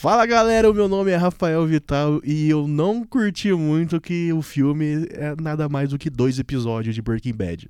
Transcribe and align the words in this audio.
Fala 0.00 0.24
galera, 0.24 0.70
o 0.70 0.72
meu 0.72 0.88
nome 0.88 1.10
é 1.10 1.16
Rafael 1.16 1.66
Vital 1.66 2.22
e 2.24 2.48
eu 2.48 2.66
não 2.66 3.04
curti 3.04 3.52
muito 3.52 4.00
que 4.00 4.32
o 4.32 4.40
filme 4.40 5.06
é 5.10 5.36
nada 5.38 5.68
mais 5.68 5.90
do 5.90 5.98
que 5.98 6.08
dois 6.08 6.38
episódios 6.38 6.94
de 6.94 7.02
Breaking 7.02 7.34
Bad. 7.34 7.68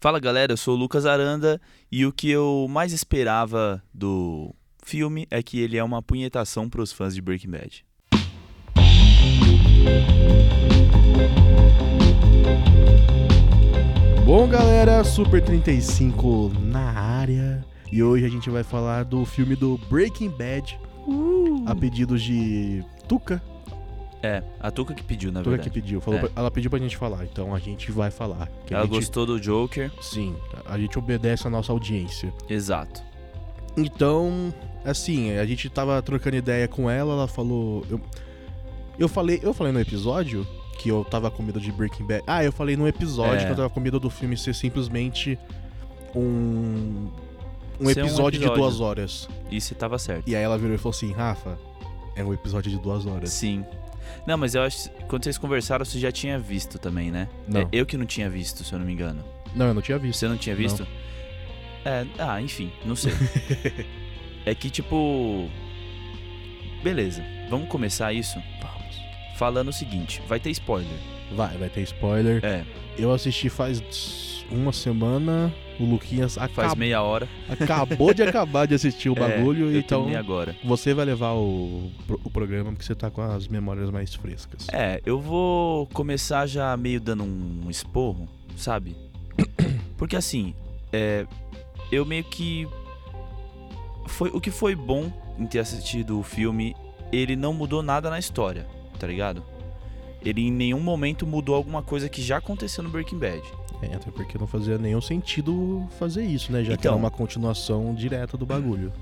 Fala 0.00 0.20
galera, 0.20 0.52
eu 0.52 0.56
sou 0.56 0.76
o 0.76 0.78
Lucas 0.78 1.04
Aranda 1.04 1.60
e 1.90 2.06
o 2.06 2.12
que 2.12 2.30
eu 2.30 2.68
mais 2.70 2.92
esperava 2.92 3.82
do 3.92 4.54
filme 4.84 5.26
é 5.32 5.42
que 5.42 5.58
ele 5.58 5.76
é 5.76 5.82
uma 5.82 6.00
punhetação 6.00 6.70
para 6.70 6.80
os 6.80 6.92
fãs 6.92 7.12
de 7.12 7.20
Breaking 7.20 7.50
Bad. 7.50 7.84
Bom 14.24 14.46
galera, 14.46 15.02
Super 15.02 15.42
35 15.42 16.52
na 16.60 16.92
área 16.92 17.64
e 17.90 18.00
hoje 18.00 18.24
a 18.24 18.28
gente 18.28 18.48
vai 18.48 18.62
falar 18.62 19.04
do 19.04 19.24
filme 19.24 19.56
do 19.56 19.76
Breaking 19.90 20.30
Bad 20.30 20.78
a 21.66 21.74
pedidos 21.74 22.22
de 22.22 22.84
Tuca. 23.08 23.42
É, 24.22 24.42
a 24.60 24.70
Tuca 24.70 24.94
que 24.94 25.02
pediu, 25.02 25.32
na 25.32 25.40
Tuca 25.40 25.50
verdade. 25.50 25.70
que 25.70 25.74
pediu. 25.80 26.00
Falou 26.00 26.20
É. 26.20 26.22
pra- 26.22 26.30
ela 26.36 26.50
pediu 26.50 26.70
pra 26.70 26.78
gente 26.78 26.96
falar, 26.96 27.24
então 27.24 27.52
a 27.54 27.58
gente 27.58 27.90
vai 27.90 28.10
falar. 28.10 28.48
Ela 28.70 28.82
gente- 28.82 28.90
gostou 28.90 29.26
do 29.26 29.40
Joker. 29.40 29.90
Sim, 30.00 30.36
a 30.64 30.78
gente 30.78 30.96
obedece 30.98 31.46
a 31.46 31.50
nossa 31.50 31.72
audiência. 31.72 32.32
Exato. 32.48 33.02
Então, 33.76 34.54
assim, 34.84 35.32
a 35.32 35.44
gente 35.46 35.68
tava 35.68 36.00
trocando 36.02 36.36
ideia 36.36 36.68
com 36.68 36.88
ela, 36.88 37.14
ela 37.14 37.26
falou. 37.28 37.84
Eu, 37.90 38.00
eu 38.98 39.08
falei, 39.08 39.40
eu 39.42 39.52
falei 39.52 39.72
no 39.72 39.80
episódio 39.80 40.46
que 40.78 40.88
eu 40.88 41.04
tava 41.04 41.30
com 41.30 41.42
medo 41.42 41.60
de 41.60 41.72
Breaking 41.72 42.06
Bad. 42.06 42.22
Ah, 42.26 42.44
eu 42.44 42.52
falei 42.52 42.76
no 42.76 42.86
episódio 42.86 43.40
É. 43.40 43.44
que 43.46 43.50
eu 43.52 43.56
tava 43.56 43.70
com 43.70 43.80
medo 43.80 43.98
do 43.98 44.08
filme 44.10 44.36
ser 44.36 44.54
simplesmente 44.54 45.36
um. 46.14 47.08
Um 47.82 47.92
Ser 47.92 48.02
um 48.02 48.06
episódio, 48.06 48.40
de 48.40 48.46
duas 48.46 48.80
horas. 48.80 49.28
E 49.50 49.60
você 49.60 49.74
tava 49.74 49.98
certo. 49.98 50.28
E 50.28 50.36
aí 50.36 50.42
ela 50.42 50.56
virou 50.56 50.74
e 50.74 50.78
falou 50.78 50.94
assim, 50.94 51.12
Rafa, 51.12 51.58
é 52.14 52.24
um 52.24 52.32
episódio 52.32 52.70
de 52.70 52.78
duas 52.78 53.06
horas. 53.06 53.30
Sim. 53.30 53.64
Não, 54.26 54.38
mas 54.38 54.54
eu 54.54 54.62
acho 54.62 54.88
que 54.90 55.04
quando 55.04 55.24
vocês 55.24 55.36
conversaram, 55.36 55.84
você 55.84 55.98
já 55.98 56.12
tinha 56.12 56.38
visto 56.38 56.78
também, 56.78 57.10
né? 57.10 57.28
Não. 57.48 57.62
É, 57.62 57.68
eu 57.72 57.84
que 57.84 57.96
não 57.96 58.06
tinha 58.06 58.30
visto, 58.30 58.62
se 58.62 58.72
eu 58.72 58.78
não 58.78 58.86
me 58.86 58.92
engano. 58.92 59.24
Não, 59.54 59.66
eu 59.66 59.74
não 59.74 59.82
tinha 59.82 59.98
visto. 59.98 60.18
Você 60.20 60.28
não 60.28 60.36
tinha 60.36 60.54
visto? 60.54 60.86
É, 61.84 62.06
ah, 62.18 62.40
enfim, 62.40 62.70
não 62.84 62.94
sei. 62.94 63.12
é 64.46 64.54
que 64.54 64.70
tipo. 64.70 65.48
Beleza, 66.82 67.24
vamos 67.48 67.68
começar 67.68 68.12
isso 68.12 68.38
Vamos. 68.60 68.96
falando 69.36 69.68
o 69.68 69.72
seguinte: 69.72 70.22
vai 70.28 70.38
ter 70.38 70.50
spoiler. 70.50 70.98
Vai, 71.34 71.56
vai 71.56 71.68
ter 71.68 71.82
spoiler. 71.82 72.44
É, 72.44 72.64
Eu 72.96 73.12
assisti 73.12 73.48
faz 73.48 73.80
uma 74.52 74.72
semana. 74.72 75.52
O 75.80 75.84
Luquinhas 75.84 76.36
faz 76.54 76.74
meia 76.74 77.02
hora. 77.02 77.28
acabou 77.48 78.12
de 78.14 78.22
acabar 78.24 78.66
de 78.66 78.74
assistir 78.74 79.08
o 79.08 79.14
É, 79.14 79.18
bagulho, 79.20 79.70
eu 79.72 79.78
então 79.78 80.06
agora. 80.16 80.54
você 80.62 80.94
vai 80.94 81.04
levar 81.04 81.32
o, 81.32 81.90
o 82.22 82.30
programa 82.30 82.70
porque 82.70 82.84
você 82.84 82.94
tá 82.94 83.10
com 83.10 83.22
as 83.22 83.48
memórias 83.48 83.90
mais 83.90 84.14
frescas. 84.14 84.66
É, 84.70 85.00
eu 85.04 85.20
vou 85.20 85.86
começar 85.88 86.46
já 86.46 86.76
meio 86.76 87.00
dando 87.00 87.24
um 87.24 87.68
esporro, 87.68 88.28
sabe? 88.56 88.94
Porque 89.96 90.16
assim, 90.16 90.54
é, 90.92 91.26
eu 91.90 92.04
meio 92.04 92.24
que. 92.24 92.68
Foi, 94.06 94.30
o 94.30 94.40
que 94.40 94.50
foi 94.50 94.74
bom 94.74 95.10
em 95.38 95.46
ter 95.46 95.60
assistido 95.60 96.18
o 96.18 96.22
filme, 96.22 96.74
ele 97.12 97.34
não 97.36 97.54
mudou 97.54 97.82
nada 97.82 98.10
na 98.10 98.18
história, 98.18 98.66
tá 98.98 99.06
ligado? 99.06 99.42
Ele 100.24 100.42
em 100.42 100.50
nenhum 100.52 100.80
momento 100.80 101.26
mudou 101.26 101.54
alguma 101.54 101.82
coisa 101.82 102.08
que 102.08 102.20
já 102.22 102.36
aconteceu 102.36 102.82
no 102.84 102.90
Breaking 102.90 103.18
Bad. 103.18 103.42
É, 103.82 103.94
até 103.96 104.10
porque 104.12 104.38
não 104.38 104.46
fazia 104.46 104.78
nenhum 104.78 105.00
sentido 105.00 105.86
fazer 105.98 106.24
isso, 106.24 106.52
né? 106.52 106.62
Já 106.62 106.72
que 106.74 106.80
Então. 106.80 106.92
era 106.92 106.98
uma 106.98 107.10
continuação 107.10 107.92
direta 107.94 108.36
do 108.36 108.46
bagulho. 108.46 108.92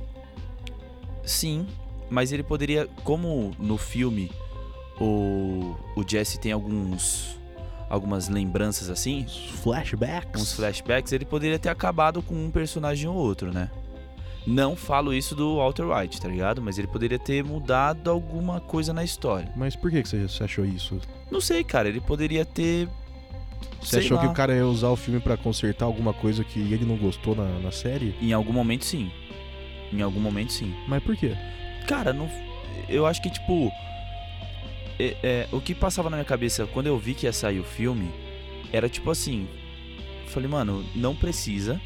Sim, 1.25 1.67
mas 2.09 2.33
ele 2.33 2.43
poderia, 2.43 2.89
como 3.05 3.53
no 3.59 3.77
filme 3.77 4.31
o, 5.01 5.77
o 5.97 6.05
Jesse 6.07 6.39
tem 6.41 6.53
alguns 6.53 7.39
algumas 7.89 8.29
lembranças 8.29 8.89
assim, 8.89 9.27
flashbacks. 9.63 10.41
uns 10.41 10.53
flashbacks, 10.53 11.13
ele 11.13 11.25
poderia 11.25 11.59
ter 11.59 11.69
acabado 11.71 12.23
com 12.23 12.35
um 12.37 12.49
personagem 12.51 13.09
ou 13.09 13.17
outro, 13.17 13.53
né? 13.53 13.69
Não 14.47 14.77
falo 14.77 15.13
isso 15.13 15.35
do 15.35 15.57
Walter 15.57 15.85
White, 15.85 16.21
tá 16.21 16.29
ligado? 16.29 16.63
Mas 16.63 16.79
ele 16.79 16.87
poderia 16.87 17.19
ter 17.19 17.43
mudado 17.45 18.09
alguma 18.09 18.61
coisa 18.61 18.93
na 18.93 19.03
história. 19.05 19.53
Mas 19.57 19.75
por 19.77 19.91
que 19.91 20.03
que 20.03 20.09
você 20.09 20.45
achou 20.45 20.65
isso? 20.65 20.99
Não 21.31 21.41
sei, 21.41 21.63
cara, 21.65 21.89
ele 21.89 22.01
poderia 22.01 22.45
ter. 22.45 22.89
Você 23.81 23.97
sei 23.97 24.01
achou 24.01 24.17
lá, 24.19 24.23
que 24.25 24.29
o 24.29 24.33
cara 24.35 24.55
ia 24.55 24.67
usar 24.67 24.89
o 24.89 24.97
filme 24.97 25.21
pra 25.21 25.37
consertar 25.37 25.85
alguma 25.87 26.13
coisa 26.13 26.45
que 26.45 26.59
ele 26.61 26.85
não 26.85 26.97
gostou 26.97 27.35
na, 27.35 27.45
na 27.61 27.71
série? 27.73 28.15
Em 28.21 28.33
algum 28.33 28.53
momento, 28.53 28.85
sim. 28.85 29.11
Em 29.93 30.03
algum 30.03 30.21
momento, 30.21 30.53
sim. 30.53 30.75
Mas 30.87 31.03
por 31.03 31.17
quê? 31.17 31.35
Cara, 31.87 32.13
não. 32.13 32.29
Eu 32.89 33.07
acho 33.07 33.21
que, 33.23 33.31
tipo. 33.31 33.73
é- 34.99 35.17
é, 35.23 35.49
o 35.53 35.61
que 35.61 35.75
passava 35.75 36.11
na 36.11 36.17
minha 36.17 36.25
cabeça 36.25 36.67
quando 36.67 36.87
eu 36.87 36.99
vi 36.99 37.15
que 37.15 37.27
ia 37.27 37.33
sair 37.33 37.59
o 37.59 37.65
filme 37.65 38.11
era 38.73 38.89
tipo 38.89 39.11
assim. 39.11 39.49
Falei, 40.27 40.49
mano, 40.49 40.85
não 40.95 41.15
precisa. 41.17 41.81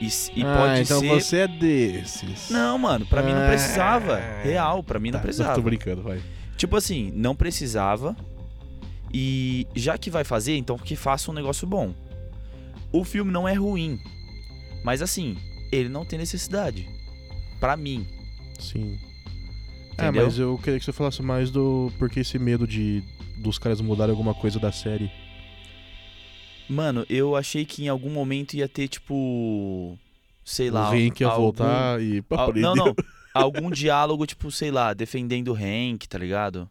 E, 0.00 0.06
e 0.36 0.42
ah, 0.44 0.56
pode 0.56 0.80
então 0.82 1.00
ser. 1.00 1.08
você 1.08 1.36
é 1.38 1.48
desses. 1.48 2.50
Não, 2.50 2.78
mano, 2.78 3.04
pra 3.04 3.20
mim 3.22 3.32
não 3.32 3.42
Ah. 3.44 3.48
precisava. 3.48 4.16
Real, 4.44 4.82
pra 4.82 4.98
mim 5.00 5.10
não 5.10 5.18
Tá, 5.18 5.24
precisava. 5.24 5.54
Tô 5.56 5.60
brincando, 5.62 6.02
vai. 6.02 6.20
Tipo 6.56 6.76
assim, 6.76 7.12
não 7.14 7.34
precisava. 7.34 8.16
E 9.12 9.66
já 9.74 9.96
que 9.96 10.10
vai 10.10 10.24
fazer, 10.24 10.56
então 10.56 10.76
que 10.78 10.94
faça 10.96 11.30
um 11.30 11.34
negócio 11.34 11.66
bom. 11.66 11.94
O 12.92 13.04
filme 13.04 13.30
não 13.32 13.46
é 13.48 13.54
ruim. 13.54 13.98
Mas 14.84 15.02
assim, 15.02 15.36
ele 15.72 15.88
não 15.88 16.04
tem 16.04 16.18
necessidade. 16.18 16.88
Pra 17.60 17.76
mim. 17.76 18.06
Sim. 18.58 18.98
Entendeu? 19.92 20.22
É, 20.22 20.24
mas 20.26 20.38
eu 20.38 20.56
queria 20.58 20.78
que 20.78 20.84
você 20.84 20.92
falasse 20.92 21.20
mais 21.22 21.50
do 21.50 21.90
porquê 21.98 22.20
esse 22.20 22.38
medo 22.38 22.66
de 22.66 23.02
dos 23.38 23.58
caras 23.58 23.80
mudarem 23.80 24.10
alguma 24.12 24.34
coisa 24.34 24.58
da 24.58 24.70
série. 24.72 25.10
Mano, 26.68 27.04
eu 27.08 27.34
achei 27.34 27.64
que 27.64 27.84
em 27.84 27.88
algum 27.88 28.10
momento 28.10 28.54
ia 28.54 28.68
ter, 28.68 28.88
tipo. 28.88 29.98
Sei 30.44 30.70
lá. 30.70 30.90
o 30.90 30.94
Hank 30.94 31.20
ia 31.20 31.26
algum- 31.28 31.42
voltar 31.42 32.00
e. 32.02 32.22
Al- 32.30 32.54
não, 32.54 32.74
não. 32.74 32.94
algum 33.34 33.70
diálogo, 33.70 34.26
tipo, 34.26 34.50
sei 34.50 34.70
lá, 34.70 34.92
defendendo 34.94 35.48
o 35.48 35.54
Hank, 35.54 36.06
tá 36.08 36.18
ligado? 36.18 36.68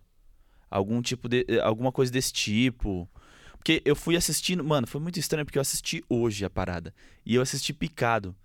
Algum 0.69 1.01
tipo 1.01 1.27
de. 1.29 1.45
eh, 1.47 1.59
Alguma 1.59 1.91
coisa 1.91 2.11
desse 2.11 2.31
tipo. 2.33 3.09
Porque 3.57 3.81
eu 3.85 3.95
fui 3.95 4.15
assistindo. 4.15 4.63
Mano, 4.63 4.87
foi 4.87 5.01
muito 5.01 5.19
estranho 5.19 5.45
porque 5.45 5.57
eu 5.57 5.61
assisti 5.61 6.03
hoje 6.09 6.45
a 6.45 6.49
parada. 6.49 6.93
E 7.25 7.35
eu 7.35 7.41
assisti 7.41 7.73
picado. 7.73 8.35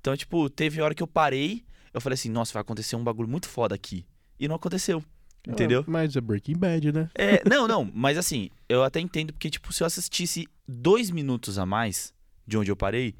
Então, 0.00 0.16
tipo, 0.16 0.48
teve 0.48 0.80
hora 0.80 0.94
que 0.94 1.02
eu 1.02 1.06
parei. 1.06 1.64
Eu 1.92 2.00
falei 2.00 2.14
assim, 2.14 2.30
nossa, 2.30 2.52
vai 2.52 2.60
acontecer 2.62 2.96
um 2.96 3.04
bagulho 3.04 3.28
muito 3.28 3.48
foda 3.48 3.74
aqui. 3.74 4.06
E 4.38 4.46
não 4.48 4.56
aconteceu. 4.56 5.04
Entendeu? 5.46 5.80
Ah, 5.86 5.90
mas 5.90 6.14
é 6.16 6.20
Breaking 6.20 6.56
Bad, 6.56 6.92
né? 6.92 7.10
É, 7.14 7.42
não, 7.48 7.66
não, 7.66 7.90
mas 7.94 8.18
assim, 8.18 8.50
eu 8.68 8.84
até 8.84 9.00
entendo, 9.00 9.32
porque, 9.32 9.48
tipo, 9.48 9.72
se 9.72 9.82
eu 9.82 9.86
assistisse 9.86 10.46
dois 10.68 11.10
minutos 11.10 11.58
a 11.58 11.64
mais 11.64 12.12
de 12.46 12.58
onde 12.58 12.70
eu 12.70 12.76
parei, 12.76 13.14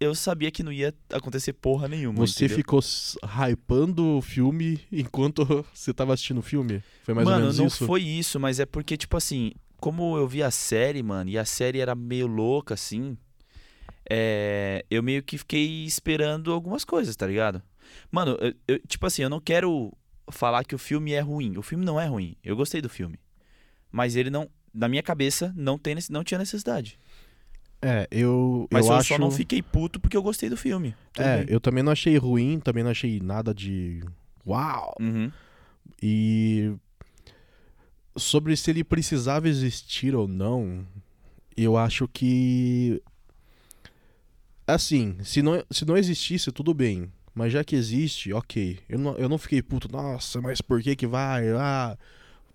eu 0.00 0.14
sabia 0.14 0.50
que 0.50 0.62
não 0.62 0.72
ia 0.72 0.92
acontecer 1.10 1.52
porra 1.52 1.88
nenhuma. 1.88 2.26
Você 2.26 2.44
entendeu? 2.44 2.56
ficou 2.56 2.80
hypando 3.22 4.16
o 4.18 4.22
filme 4.22 4.80
enquanto 4.90 5.64
você 5.72 5.92
tava 5.94 6.12
assistindo 6.14 6.38
o 6.38 6.42
filme? 6.42 6.82
Foi 7.04 7.14
mais 7.14 7.24
mano, 7.24 7.36
ou 7.38 7.42
menos 7.42 7.58
não 7.58 7.66
isso? 7.66 7.86
foi 7.86 8.02
isso, 8.02 8.38
mas 8.40 8.60
é 8.60 8.66
porque, 8.66 8.96
tipo 8.96 9.16
assim, 9.16 9.52
como 9.78 10.16
eu 10.16 10.26
vi 10.28 10.42
a 10.42 10.50
série, 10.50 11.02
mano, 11.02 11.30
e 11.30 11.38
a 11.38 11.44
série 11.44 11.78
era 11.80 11.94
meio 11.94 12.26
louca, 12.26 12.74
assim, 12.74 13.16
é, 14.08 14.84
eu 14.90 15.02
meio 15.02 15.22
que 15.22 15.38
fiquei 15.38 15.84
esperando 15.84 16.52
algumas 16.52 16.84
coisas, 16.84 17.14
tá 17.16 17.26
ligado? 17.26 17.62
Mano, 18.10 18.36
eu- 18.40 18.54
eu- 18.68 18.78
tipo 18.86 19.06
assim, 19.06 19.22
eu 19.22 19.30
não 19.30 19.40
quero 19.40 19.92
falar 20.30 20.64
que 20.64 20.74
o 20.74 20.78
filme 20.78 21.12
é 21.12 21.20
ruim. 21.20 21.56
O 21.56 21.62
filme 21.62 21.84
não 21.84 22.00
é 22.00 22.06
ruim. 22.06 22.36
Eu 22.42 22.56
gostei 22.56 22.80
do 22.80 22.88
filme. 22.88 23.18
Mas 23.92 24.16
ele 24.16 24.30
não, 24.30 24.48
na 24.72 24.88
minha 24.88 25.02
cabeça, 25.02 25.52
não, 25.56 25.78
tem, 25.78 25.94
não 26.10 26.24
tinha 26.24 26.38
necessidade. 26.38 26.98
É, 27.86 28.08
eu, 28.10 28.66
Mas 28.70 28.86
eu, 28.86 28.92
eu, 28.92 28.98
acho... 28.98 29.08
só 29.08 29.18
não 29.18 29.30
fiquei 29.30 29.60
puto 29.60 30.00
porque 30.00 30.16
eu 30.16 30.22
gostei 30.22 30.48
do 30.48 30.56
filme. 30.56 30.94
Tudo 31.12 31.22
É, 31.26 31.44
bem. 31.44 31.46
eu 31.54 31.60
também 31.60 31.82
não 31.82 31.92
achei 31.92 32.16
ruim, 32.16 32.58
também 32.58 32.82
não 32.82 32.90
achei 32.90 33.20
nada 33.20 33.52
de... 33.52 34.02
Uau! 34.46 34.94
Uhum. 34.98 35.30
E... 36.02 36.72
Sobre 38.16 38.56
se 38.56 38.70
ele 38.70 38.82
precisava 38.82 39.50
existir 39.50 40.14
ou 40.14 40.26
não, 40.26 40.86
eu 41.54 41.76
acho 41.76 42.08
que... 42.08 43.02
Assim, 44.66 45.18
se 45.22 45.42
não, 45.42 45.62
se 45.70 45.84
não 45.84 45.94
existisse, 45.94 46.50
tudo 46.50 46.72
bem. 46.72 47.12
Mas 47.34 47.52
já 47.52 47.62
que 47.62 47.76
existe, 47.76 48.32
ok. 48.32 48.78
Eu 48.88 48.98
não, 48.98 49.14
eu 49.18 49.28
não 49.28 49.36
fiquei 49.36 49.60
puto, 49.60 49.92
nossa, 49.92 50.40
mas 50.40 50.62
por 50.62 50.80
que 50.80 50.96
que 50.96 51.06
vai? 51.06 51.50
Ah, 51.50 51.98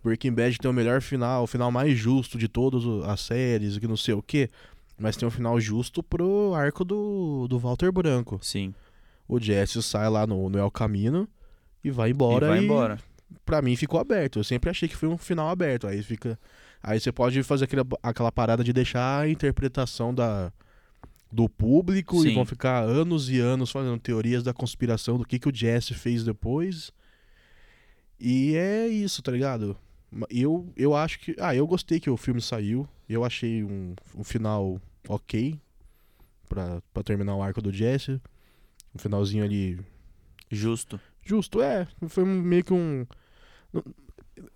Breaking 0.04 0.32
Bad 0.34 0.58
tem 0.58 0.72
o 0.72 0.74
melhor 0.74 1.02
final, 1.02 1.44
o 1.44 1.48
final 1.48 1.70
mais 1.72 1.96
justo 1.96 2.36
de 2.36 2.48
todas 2.48 2.84
as 3.08 3.20
séries, 3.22 3.78
que 3.78 3.86
não 3.88 3.98
sei 3.98 4.16
o 4.16 4.24
quê. 4.24 4.50
Mas 5.00 5.16
tem 5.16 5.28
um 5.28 5.32
final 5.32 5.60
justo 5.60 6.04
pro 6.04 6.54
arco 6.54 6.84
do, 6.84 7.48
do 7.48 7.58
Walter 7.58 7.92
Branco. 7.92 8.38
Sim. 8.42 8.74
O 9.28 9.40
Jesse 9.40 9.82
sai 9.82 10.10
lá 10.10 10.28
no, 10.28 10.50
no 10.50 10.58
El 10.58 10.70
Camino 10.70 11.28
e 11.84 11.90
vai 11.90 12.12
embora. 12.12 12.48
e 12.48 12.50
vai 12.50 12.64
embora. 12.64 13.00
Pra 13.46 13.62
mim 13.62 13.76
ficou 13.76 14.00
aberto. 14.00 14.40
Eu 14.40 14.44
sempre 14.44 14.70
achei 14.70 14.90
que 14.90 14.96
foi 14.96 15.08
um 15.08 15.18
final 15.18 15.50
aberto. 15.50 15.88
Aí 15.88 16.04
fica. 16.04 16.38
Aí 16.84 17.00
você 17.00 17.12
pode 17.12 17.42
fazer 17.44 17.66
aquele, 17.66 17.84
aquela 18.04 18.32
parada 18.32 18.64
de 18.64 18.74
deixar 18.74 19.22
a 19.22 19.30
interpretação 19.30 20.14
da, 20.14 20.52
do 21.32 21.48
público 21.48 22.18
e 22.26 22.30
Sim. 22.30 22.36
vão 22.36 22.46
ficar 22.46 22.84
anos 22.84 23.30
e 23.30 23.40
anos 23.40 23.70
fazendo 23.70 24.00
teorias 24.00 24.44
da 24.44 24.54
conspiração 24.54 25.18
do 25.18 25.26
que, 25.26 25.38
que 25.40 25.48
o 25.48 25.56
Jesse 25.56 25.94
fez 25.94 26.24
depois. 26.24 26.92
E 28.20 28.56
é 28.56 28.88
isso, 28.88 29.22
tá 29.22 29.32
ligado? 29.32 29.78
Eu, 30.30 30.68
eu 30.76 30.96
acho 30.96 31.20
que. 31.20 31.36
Ah, 31.40 31.56
eu 31.56 31.68
gostei 31.68 32.00
que 32.00 32.10
o 32.10 32.18
filme 32.18 32.42
saiu. 32.42 32.88
Eu 33.10 33.26
achei 33.26 33.64
um, 33.64 33.96
um 34.16 34.24
final 34.24 34.80
ok 35.08 35.60
pra, 36.48 36.82
pra 36.94 37.04
terminar 37.04 37.36
o 37.36 37.42
arco 37.42 37.62
do 37.62 37.74
Jesse. 37.74 38.22
Um 38.94 39.00
finalzinho 39.00 39.44
ali. 39.44 39.80
Justo. 40.50 41.00
Justo, 41.24 41.62
é. 41.62 41.88
Foi 42.08 42.24
meio 42.24 42.64
que 42.64 42.74
um. 42.74 43.06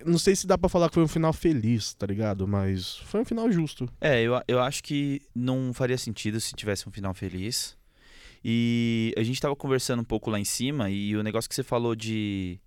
Não, 0.05 0.17
sei 0.17 0.35
se 0.35 0.47
dá 0.47 0.57
pra 0.57 0.69
falar 0.69 0.87
que 0.89 0.95
foi 0.95 1.03
um 1.03 1.07
final 1.07 1.33
feliz, 1.33 1.93
tá 1.93 2.05
ligado? 2.05 2.47
Mas 2.47 2.97
foi 2.97 3.21
um 3.21 3.25
final 3.25 3.51
justo. 3.51 3.87
É, 3.99 4.21
eu, 4.21 4.33
eu 4.47 4.59
acho 4.59 4.81
que 4.83 5.21
não 5.35 5.73
faria 5.73 5.97
sentido 5.97 6.39
se 6.39 6.53
tivesse 6.53 6.87
um 6.87 6.91
final 6.91 7.13
feliz. 7.13 7.77
E 8.43 9.13
a 9.17 9.23
gente 9.23 9.39
tava 9.39 9.55
conversando 9.55 10.01
um 10.01 10.05
pouco 10.05 10.29
lá 10.29 10.39
em 10.39 10.45
cima 10.45 10.89
e 10.89 11.15
o 11.15 11.23
negócio 11.23 11.47
que 11.47 11.55
você 11.55 11.63
falou 11.63 11.95
de 11.95 12.59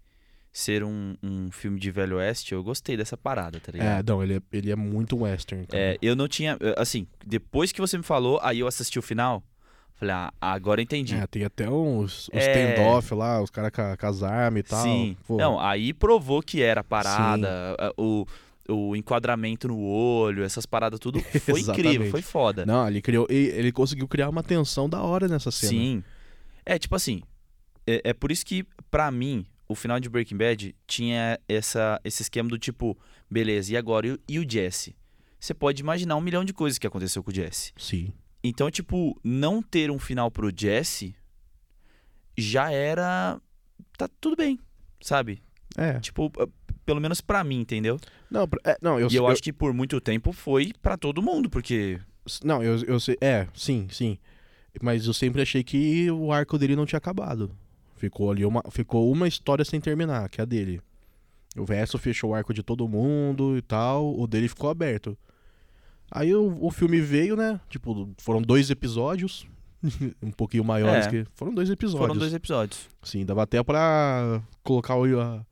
ser 0.59 0.83
um, 0.83 1.15
um 1.23 1.51
filme 1.51 1.79
de 1.79 1.91
Velho 1.91 2.17
Oeste, 2.17 2.55
eu 2.55 2.65
gostei 2.65 2.97
dessa 2.97 3.15
parada, 3.15 3.61
tá 3.61 3.71
É, 3.71 3.73
ligado? 3.73 4.09
não, 4.09 4.23
ele 4.23 4.37
é, 4.37 4.41
ele 4.51 4.71
é 4.73 4.75
muito 4.77 5.15
western. 5.19 5.67
cara. 5.67 5.83
É, 5.83 5.99
eu 6.01 6.17
não 6.17 6.27
tinha. 6.27 6.57
Assim, 6.79 7.07
depois 7.27 7.73
que 7.73 7.81
você 7.81 7.99
me 7.99 8.03
falou, 8.03 8.41
aí 8.43 8.61
eu 8.61 8.67
assisti 8.67 8.99
o 8.99 9.03
final. 9.03 9.43
Falei, 9.97 10.15
ah, 10.15 10.33
agora 10.41 10.81
eu 10.81 10.85
entendi. 10.85 11.15
É, 11.15 11.27
tem 11.27 11.45
até 11.45 11.69
uns, 11.69 12.31
uns 12.33 12.41
É. 12.43 12.73
standoff 12.75 13.15
lá, 13.15 13.43
os 13.43 13.51
caras 13.51 13.71
com, 13.71 14.07
as 14.07 14.23
armas 14.23 14.61
e 14.61 14.63
tal. 14.63 14.83
Sim. 14.83 15.17
Pô, 15.27 15.37
Não, 15.37 15.61
aí 15.61 15.93
provou 15.93 16.41
que 16.43 16.63
era 16.63 16.81
a 16.81 16.85
parada, 16.85 17.77
o, 17.99 18.27
o 18.67 18.97
enquadramento 18.97 19.69
no 19.69 19.79
olho, 19.79 20.43
essas 20.43 20.65
paradas 20.65 20.99
tudo 20.99 21.21
foi 21.41 21.61
incrível, 21.61 22.11
foi 22.11 22.23
foda. 22.23 22.65
Não, 22.65 22.89
ele 22.89 23.03
criou. 23.03 23.27
Ele, 23.29 23.71
conseguiu 23.73 24.09
criar 24.09 24.31
uma 24.31 24.43
tensão 24.43 24.89
da 24.89 25.03
hora 25.03 25.29
nessa 25.29 25.51
cena. 25.51 25.71
Sim. 25.71 26.05
É, 26.65 26.79
tipo 26.79 26.95
assim, 26.97 27.23
é, 27.87 28.01
é 28.05 28.15
por 28.15 28.33
isso 28.33 28.45
que, 28.47 28.65
pra 28.91 29.11
mim, 29.11 29.45
o 29.69 29.75
final 29.75 29.99
de 30.01 30.09
Breaking 30.09 30.37
Bad 30.37 30.75
tinha 30.87 31.39
essa, 31.49 32.01
esse 32.05 32.23
esquema 32.23 32.49
do 32.49 32.59
tipo, 32.59 32.97
beleza, 33.31 33.73
e 33.73 33.77
agora? 33.77 34.07
E, 34.07 34.13
o- 34.13 34.21
e 34.29 34.39
o 34.39 34.49
Jesse? 34.49 34.97
Você 35.39 35.53
pode 35.55 35.81
imaginar 35.83 36.17
um 36.17 36.21
milhão 36.21 36.45
de 36.45 36.53
coisas 36.53 36.79
que 36.79 36.87
aconteceu 36.87 37.23
com 37.23 37.31
o 37.31 37.35
Jesse. 37.35 37.73
Sim. 37.77 38.13
Então, 38.43 38.71
tipo, 38.71 39.19
não 39.25 39.61
ter 39.63 39.91
um 39.91 39.99
final 39.99 40.31
pro 40.31 40.51
Jesse 40.57 41.15
já 42.37 42.71
era. 42.71 43.41
Tá 43.97 44.09
tudo 44.21 44.37
bem, 44.37 44.59
sabe? 45.01 45.43
É. 45.77 45.99
Tipo, 46.01 46.31
pelo 46.85 47.01
menos 47.01 47.21
pra 47.21 47.43
mim, 47.45 47.61
entendeu? 47.61 47.99
Não, 48.31 48.49
é, 48.65 48.77
não 48.81 49.01
eu, 49.01 49.09
e 49.11 49.15
eu, 49.15 49.25
eu- 49.25 49.29
acho 49.29 49.43
que 49.43 49.53
por 49.53 49.73
muito 49.73 50.01
tempo 50.01 50.33
foi 50.33 50.73
pra 50.83 50.97
todo 50.97 51.23
mundo, 51.23 51.49
porque. 51.51 52.01
Não, 52.45 52.63
eu, 52.63 52.83
eu 52.85 53.01
sei. 53.01 53.17
É, 53.21 53.47
sim, 53.55 53.87
sim. 53.91 54.19
Mas 54.83 55.07
eu 55.07 55.15
sempre 55.15 55.41
achei 55.43 55.65
que 55.65 56.11
o 56.11 56.31
arco 56.33 56.59
dele 56.59 56.77
não 56.77 56.85
tinha 56.85 56.99
acabado. 56.99 57.51
Ficou 57.97 58.31
ali 58.31 58.45
uma, 58.45 58.63
ficou 58.71 59.11
uma 59.11 59.27
história 59.27 59.65
sem 59.65 59.81
terminar, 59.81 60.29
que 60.29 60.41
é 60.41 60.43
a 60.43 60.45
dele. 60.47 60.81
O 61.57 61.65
resto 61.65 61.99
fechou 61.99 62.31
o 62.31 62.35
arco 62.35 62.53
de 62.53 62.63
todo 62.63 62.87
mundo 62.87 63.57
e 63.57 63.63
tal. 63.63 64.19
O 64.19 64.27
dele 64.27 64.49
ficou 64.49 64.69
aberto. 64.69 65.17
Aí 66.11 66.35
o, 66.35 66.57
o 66.61 66.71
filme 66.71 67.01
veio, 67.01 67.35
né? 67.37 67.59
Tipo, 67.71 68.09
foram 68.19 68.43
dois 68.43 68.71
episódios. 68.71 69.47
um 70.23 70.31
pouquinho 70.31 70.65
maiores 70.65 71.07
É. 71.07 71.11
que. 71.11 71.27
Foram 71.35 71.55
dois 71.55 71.71
episódios. 71.71 72.07
Foram 72.07 72.19
dois 72.19 72.35
episódios. 72.35 72.89
Sim, 73.03 73.25
dava 73.25 73.43
até 73.43 73.63
pra 73.63 74.43
colocar 74.63 74.97
o, 74.97 75.21
a- 75.21 75.45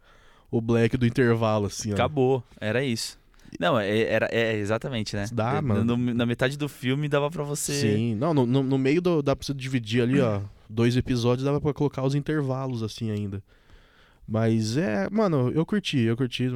o 0.51 0.61
Black 0.61 0.97
do 0.97 1.07
intervalo, 1.07 1.67
assim, 1.67 1.91
ó. 1.91 1.95
Acabou. 1.95 2.43
Era 2.61 2.85
isso. 2.85 3.19
Não, 3.59 3.79
é, 3.79 4.01
era, 4.01 4.29
é 4.33 4.57
exatamente, 4.57 5.15
né? 5.15 5.27
Dá, 5.33 5.55
É, 5.57 5.61
mano. 5.61 5.97
no- 5.97 6.15
na 6.15 6.27
metade 6.27 6.59
do 6.59 6.69
filme 6.69 7.09
dava 7.09 7.31
pra 7.31 7.45
você. 7.45 7.73
Sim, 7.73 8.15
não, 8.17 8.35
no, 8.35 8.45
no, 8.45 8.63
no 8.63 8.79
meio 8.79 9.01
do, 9.01 9.23
dá 9.23 9.35
pra 9.35 9.47
você 9.47 9.55
dividir 9.55 10.03
ali, 10.03 10.21
ó. 10.21 10.41
Dois 10.69 10.97
episódios 10.97 11.45
dava 11.45 11.61
pra 11.61 11.73
colocar 11.75 12.03
os 12.05 12.15
intervalos, 12.15 12.83
assim, 12.83 13.11
ainda. 13.11 13.43
Mas 14.27 14.77
é, 14.77 15.09
mano, 15.11 15.51
eu 15.53 15.65
curti, 15.67 15.99
eu 15.99 16.17
curti. 16.17 16.49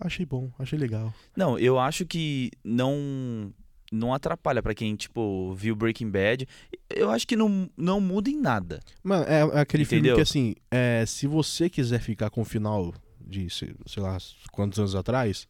Achei 0.00 0.26
bom, 0.26 0.50
achei 0.58 0.78
legal. 0.78 1.14
Não, 1.36 1.58
eu 1.58 1.78
acho 1.78 2.04
que 2.04 2.50
não 2.64 3.52
não 3.92 4.14
atrapalha 4.14 4.62
pra 4.62 4.74
quem, 4.74 4.94
tipo, 4.94 5.52
viu 5.54 5.74
Breaking 5.74 6.10
Bad. 6.10 6.46
Eu 6.88 7.10
acho 7.10 7.26
que 7.26 7.34
não, 7.36 7.68
não 7.76 8.00
muda 8.00 8.30
em 8.30 8.40
nada. 8.40 8.80
Mano, 9.02 9.24
é, 9.24 9.40
é 9.40 9.60
aquele 9.60 9.84
filme 9.84 10.00
Entendeu? 10.00 10.16
que, 10.16 10.22
assim, 10.22 10.54
é, 10.70 11.04
se 11.06 11.26
você 11.26 11.68
quiser 11.68 12.00
ficar 12.00 12.30
com 12.30 12.40
o 12.42 12.44
final 12.44 12.94
de, 13.20 13.50
sei, 13.50 13.74
sei 13.86 14.00
lá, 14.02 14.16
quantos 14.52 14.78
anos 14.78 14.94
atrás, 14.94 15.48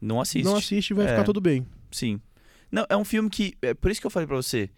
Não 0.00 0.20
assiste. 0.20 0.44
não 0.44 0.54
assiste 0.56 0.90
e 0.90 0.94
vai 0.94 1.06
É. 1.06 1.08
ficar 1.08 1.24
tudo 1.24 1.40
bem. 1.40 1.66
Sim. 1.90 2.20
Não, 2.70 2.86
é 2.88 2.96
um 2.96 3.04
filme 3.04 3.28
que. 3.28 3.54
É 3.62 3.74
por 3.74 3.90
isso 3.90 4.00
que 4.00 4.06
eu 4.06 4.10
falei 4.12 4.28
pra 4.28 4.36
você. 4.36 4.70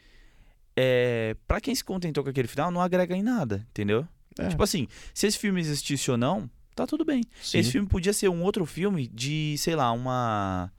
É, 0.77 1.37
pra 1.47 1.61
quem 1.61 1.75
se 1.75 1.85
contentou 1.85 2.25
com 2.25 2.31
aquele 2.31 2.49
final, 2.49 2.71
não 2.71 2.81
agrega 2.81 3.15
em 3.17 3.23
nada, 3.23 3.67
entendeu? 3.71 4.07
É, 4.39 4.49
Tipo 4.49 4.63
assim, 4.63 4.89
se 5.13 5.27
esse 5.27 5.39
filme 5.39 5.61
existisse 5.61 6.11
ou 6.11 6.17
não, 6.17 6.49
tá 6.75 6.87
tudo 6.87 7.05
bem. 7.05 7.23
sim. 7.43 7.59
Esse 7.59 7.73
filme 7.73 7.87
podia 7.87 8.13
ser 8.13 8.29
um 8.29 8.43
outro 8.43 8.65
filme 8.65 9.07
de, 9.09 9.55
sei 9.59 9.77
lá, 9.77 9.93
uma. 9.93 10.73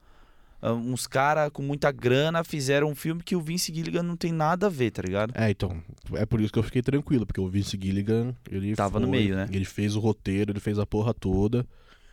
ah, 0.60 0.72
Uns 0.72 1.06
caras 1.06 1.50
com 1.52 1.62
muita 1.62 1.92
grana 1.92 2.42
fizeram 2.42 2.88
um 2.90 2.94
filme 2.96 3.22
que 3.22 3.36
o 3.36 3.40
Vince 3.40 3.72
Gilligan 3.72 4.02
não 4.02 4.16
tem 4.16 4.32
nada 4.32 4.66
a 4.66 4.70
ver, 4.70 4.90
tá 4.90 5.02
ligado? 5.02 5.32
É, 5.36 5.50
então, 5.50 5.80
é 6.14 6.26
por 6.26 6.40
isso 6.40 6.52
que 6.52 6.58
eu 6.58 6.62
fiquei 6.64 6.82
tranquilo, 6.82 7.24
porque 7.24 7.40
o 7.40 7.48
Vince 7.48 7.78
Gilligan, 7.80 8.34
ele 8.50 8.74
Tava 8.74 8.98
no 8.98 9.06
foi- 9.06 9.16
meio, 9.18 9.36
né? 9.36 9.46
Ele 9.52 9.64
fez 9.64 9.94
o 9.94 10.00
roteiro, 10.00 10.50
ele 10.50 10.60
fez 10.60 10.78
a 10.78 10.84
porra 10.86 11.14
toda. 11.14 11.64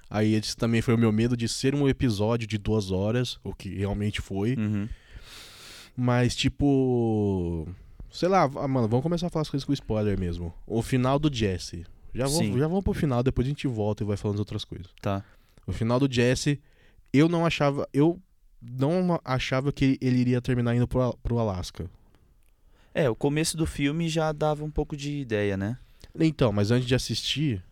Aí 0.08 0.36
esse 0.36 0.56
também 0.58 0.82
foi 0.82 0.94
o 0.94 0.98
meu 0.98 1.12
medo 1.12 1.36
de 1.38 1.48
ser 1.48 1.74
um 1.74 1.88
episódio 1.88 2.46
de 2.46 2.58
duas 2.58 2.92
horas, 2.92 3.40
o 3.44 3.56
que 3.56 3.74
realmente 3.74 4.20
foi. 4.22 4.56
Uhum. 4.56 4.88
Mas, 5.96 6.36
tipo. 6.36 7.68
Sei 8.10 8.28
lá, 8.28 8.44
ah, 8.44 8.68
mano, 8.68 8.88
vamos 8.88 9.04
começar 9.04 9.28
a 9.28 9.30
falar 9.30 9.42
as 9.44 9.50
coisas 9.50 9.66
com 9.66 9.74
spoiler 9.74 10.20
mesmo. 10.20 10.54
O 10.68 10.82
final 10.82 11.18
do 11.18 11.34
Jesse. 11.34 11.86
Já, 12.14 12.28
vou, 12.28 12.40
Sim. 12.40 12.58
já 12.58 12.68
vamos 12.68 12.84
pro 12.84 12.94
final, 12.94 13.24
depois 13.24 13.48
a 13.48 13.50
gente 13.50 13.68
volta 13.68 14.04
e 14.04 14.06
vai 14.06 14.18
falando 14.18 14.36
as 14.36 14.40
outras 14.40 14.66
coisas. 14.66 14.88
Tá. 15.02 15.24
O 15.66 15.72
final 15.72 16.00
do 16.00 16.12
Jesse, 16.12 16.60
eu 17.14 17.30
não 17.30 17.46
achava. 17.46 17.88
Eu 17.94 18.20
não 18.62 19.20
achava 19.24 19.72
que 19.72 19.98
ele 20.02 20.20
iria 20.20 20.42
terminar 20.42 20.76
indo 20.76 20.88
pro, 20.88 21.18
pro 21.24 21.40
Alasca. 21.40 21.90
É, 22.94 23.10
o 23.10 23.16
começo 23.16 23.56
do 23.56 23.66
filme 23.66 24.10
já 24.10 24.32
dava 24.32 24.64
um 24.64 24.72
pouco 24.72 24.98
de 24.98 25.20
ideia, 25.20 25.56
né? 25.56 25.78
Então, 26.20 26.52
mas 26.52 26.72
antes 26.72 26.88
de 26.88 26.94
assistir, 26.94 27.64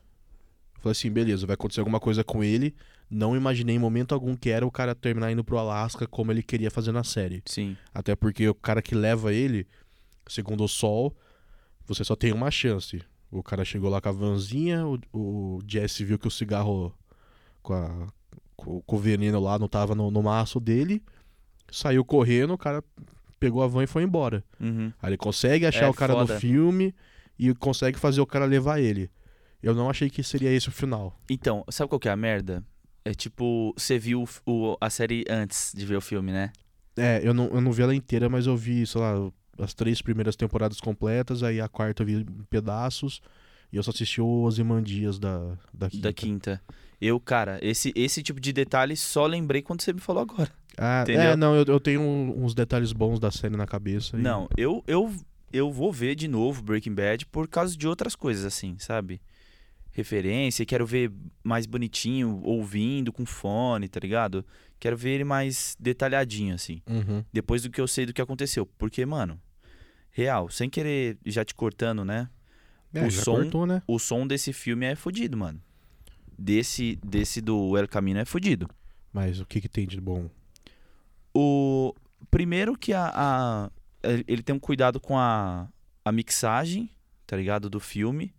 eu 0.75 0.81
falei 0.81 0.91
assim, 0.93 1.11
beleza, 1.11 1.45
vai 1.45 1.55
acontecer 1.55 1.81
alguma 1.81 1.99
coisa 1.99 2.23
com 2.23 2.43
ele. 2.43 2.73
Não 3.09 3.35
imaginei 3.35 3.75
em 3.75 3.79
momento 3.79 4.13
algum 4.13 4.35
que 4.35 4.49
era 4.49 4.65
o 4.65 4.71
cara 4.71 4.93
terminar 4.93 5.31
indo 5.31 5.43
pro 5.43 5.57
Alasca 5.57 6.05
como 6.07 6.31
ele 6.31 6.43
queria 6.43 6.69
fazer 6.69 6.91
na 6.91 7.03
série. 7.03 7.41
Sim. 7.45 7.75
Até 7.93 8.15
porque 8.15 8.47
o 8.47 8.53
cara 8.53 8.81
que 8.81 8.93
leva 8.93 9.33
ele, 9.33 9.65
segundo 10.27 10.63
o 10.63 10.67
Sol, 10.67 11.15
você 11.87 12.03
só 12.03 12.15
tem 12.15 12.31
uma 12.31 12.51
chance. 12.51 13.01
O 13.31 13.41
cara 13.41 13.65
chegou 13.65 13.89
lá 13.89 13.99
com 13.99 14.09
a 14.09 14.11
vanzinha, 14.11 14.85
o, 14.85 14.99
o 15.11 15.59
Jesse 15.67 16.03
viu 16.03 16.19
que 16.19 16.27
o 16.27 16.31
cigarro 16.31 16.93
com, 17.63 17.73
a- 17.73 18.07
com- 18.55 18.81
com 18.81 18.95
o 18.95 18.99
veneno 18.99 19.39
lá 19.39 19.57
não 19.57 19.67
tava 19.67 19.95
no, 19.95 20.11
no 20.11 20.21
maço 20.21 20.59
dele, 20.59 21.01
saiu 21.71 22.03
correndo, 22.05 22.53
o 22.53 22.57
cara 22.57 22.83
pegou 23.39 23.63
a 23.63 23.67
van 23.67 23.83
e 23.83 23.87
foi 23.87 24.03
embora. 24.03 24.43
Uhum. 24.59 24.91
Aí 25.01 25.09
ele 25.11 25.17
consegue 25.17 25.65
achar 25.65 25.85
É, 25.85 25.89
o 25.89 25.93
cara 25.93 26.13
foda. 26.13 26.33
no 26.35 26.39
filme 26.39 26.93
e 27.39 27.53
consegue 27.55 27.97
fazer 27.97 28.21
o 28.21 28.25
cara 28.27 28.45
levar 28.45 28.79
ele. 28.79 29.09
Eu 29.63 29.73
não 29.73 29.89
achei 29.89 30.09
que 30.09 30.23
seria 30.23 30.51
esse 30.51 30.69
o 30.69 30.71
final. 30.71 31.17
Então, 31.29 31.63
sabe 31.69 31.89
qual 31.89 31.99
que 31.99 32.07
é 32.07 32.11
a 32.11 32.15
merda? 32.15 32.63
É 33.09 33.13
tipo, 33.15 33.73
você 33.75 33.97
viu 33.97 34.23
o- 34.45 34.77
a 34.79 34.87
série 34.87 35.25
antes 35.27 35.73
de 35.75 35.83
ver 35.83 35.95
o 35.97 36.01
filme, 36.01 36.31
né? 36.31 36.51
É, 36.95 37.19
eu 37.23 37.33
não, 37.33 37.45
eu 37.47 37.59
não 37.59 37.71
vi 37.71 37.81
ela 37.81 37.95
inteira, 37.95 38.29
mas 38.29 38.45
eu 38.45 38.55
vi, 38.55 38.85
sei 38.85 39.01
lá, 39.01 39.31
as 39.57 39.73
três 39.73 39.99
primeiras 39.99 40.35
temporadas 40.35 40.79
completas, 40.79 41.41
aí 41.41 41.59
a 41.59 41.67
quarta 41.67 42.03
eu 42.03 42.05
vi 42.05 42.13
em 42.17 42.25
pedaços, 42.51 43.19
e 43.73 43.77
eu 43.77 43.81
só 43.81 43.89
assisti 43.89 44.21
o 44.21 44.27
Ozymandias 44.43 45.17
da, 45.17 45.57
da 45.73 45.89
quinta. 45.89 46.03
Da 46.07 46.13
quinta. 46.13 46.61
Eu, 47.01 47.19
cara, 47.19 47.57
esse, 47.63 47.91
esse 47.95 48.21
tipo 48.21 48.39
de 48.39 48.53
detalhe 48.53 48.95
só 48.95 49.25
lembrei 49.25 49.63
quando 49.63 49.81
você 49.81 49.91
me 49.91 49.99
falou 49.99 50.21
agora. 50.21 50.51
Ah, 50.77 51.01
Entendeu? 51.01 51.31
é, 51.31 51.35
não, 51.35 51.55
eu, 51.55 51.65
eu 51.65 51.79
tenho 51.79 52.01
uns 52.03 52.53
detalhes 52.53 52.93
bons 52.93 53.19
da 53.19 53.31
série 53.31 53.57
na 53.57 53.65
cabeça. 53.65 54.17
e- 54.17 54.21
Não, 54.21 54.47
eu, 54.55 54.83
eu, 54.85 55.11
eu 55.51 55.71
vou 55.71 55.91
ver 55.91 56.13
de 56.13 56.27
novo 56.27 56.61
Breaking 56.61 56.93
Bad 56.93 57.25
por 57.25 57.47
causa 57.47 57.75
de 57.75 57.87
outras 57.87 58.15
coisas, 58.15 58.45
assim, 58.45 58.75
sabe? 58.77 59.19
Referência, 59.99 60.65
quero 60.65 60.85
ver 60.85 61.11
mais 61.43 61.65
bonitinho, 61.65 62.39
ouvindo, 62.43 63.11
com 63.11 63.25
fone, 63.25 63.89
tá 63.89 63.99
ligado? 63.99 64.45
Quero 64.79 64.95
ver 64.95 65.09
ele 65.15 65.23
mais 65.25 65.75
detalhadinho, 65.77 66.55
assim. 66.55 66.81
Uhum. 66.87 67.21
Depois 67.33 67.63
do 67.63 67.69
que 67.69 67.81
eu 67.81 67.87
sei 67.87 68.05
do 68.05 68.13
que 68.13 68.21
aconteceu. 68.21 68.65
Porque, 68.65 69.05
mano, 69.05 69.37
real, 70.09 70.49
sem 70.49 70.69
querer 70.69 71.17
já 71.25 71.43
te 71.43 71.53
cortando, 71.53 72.05
né? 72.05 72.29
É, 72.93 73.05
O 73.05 73.11
som- 73.11 73.33
cortou, 73.41 73.65
né? 73.65 73.81
O 73.85 73.99
som 73.99 74.25
desse 74.25 74.53
filme 74.53 74.85
é 74.85 74.95
fodido, 74.95 75.35
mano. 75.35 75.61
Desse, 76.37 76.97
desse 77.05 77.41
do 77.41 77.77
El 77.77 77.85
Camino 77.89 78.19
é 78.21 78.25
fodido. 78.25 78.69
Mas 79.11 79.41
o 79.41 79.45
que 79.45 79.59
que 79.59 79.67
tem 79.67 79.85
de 79.85 79.99
bom? 79.99 80.29
O 81.33 81.93
primeiro 82.31 82.77
que 82.77 82.93
a, 82.93 83.11
a- 83.13 83.71
ele 84.25 84.41
tem 84.41 84.55
um 84.55 84.59
cuidado 84.59 84.97
com 84.99 85.17
a, 85.17 85.67
a 86.05 86.11
mixagem, 86.13 86.89
tá 87.27 87.35
ligado, 87.35 87.69
do 87.69 87.81
filme. 87.81 88.33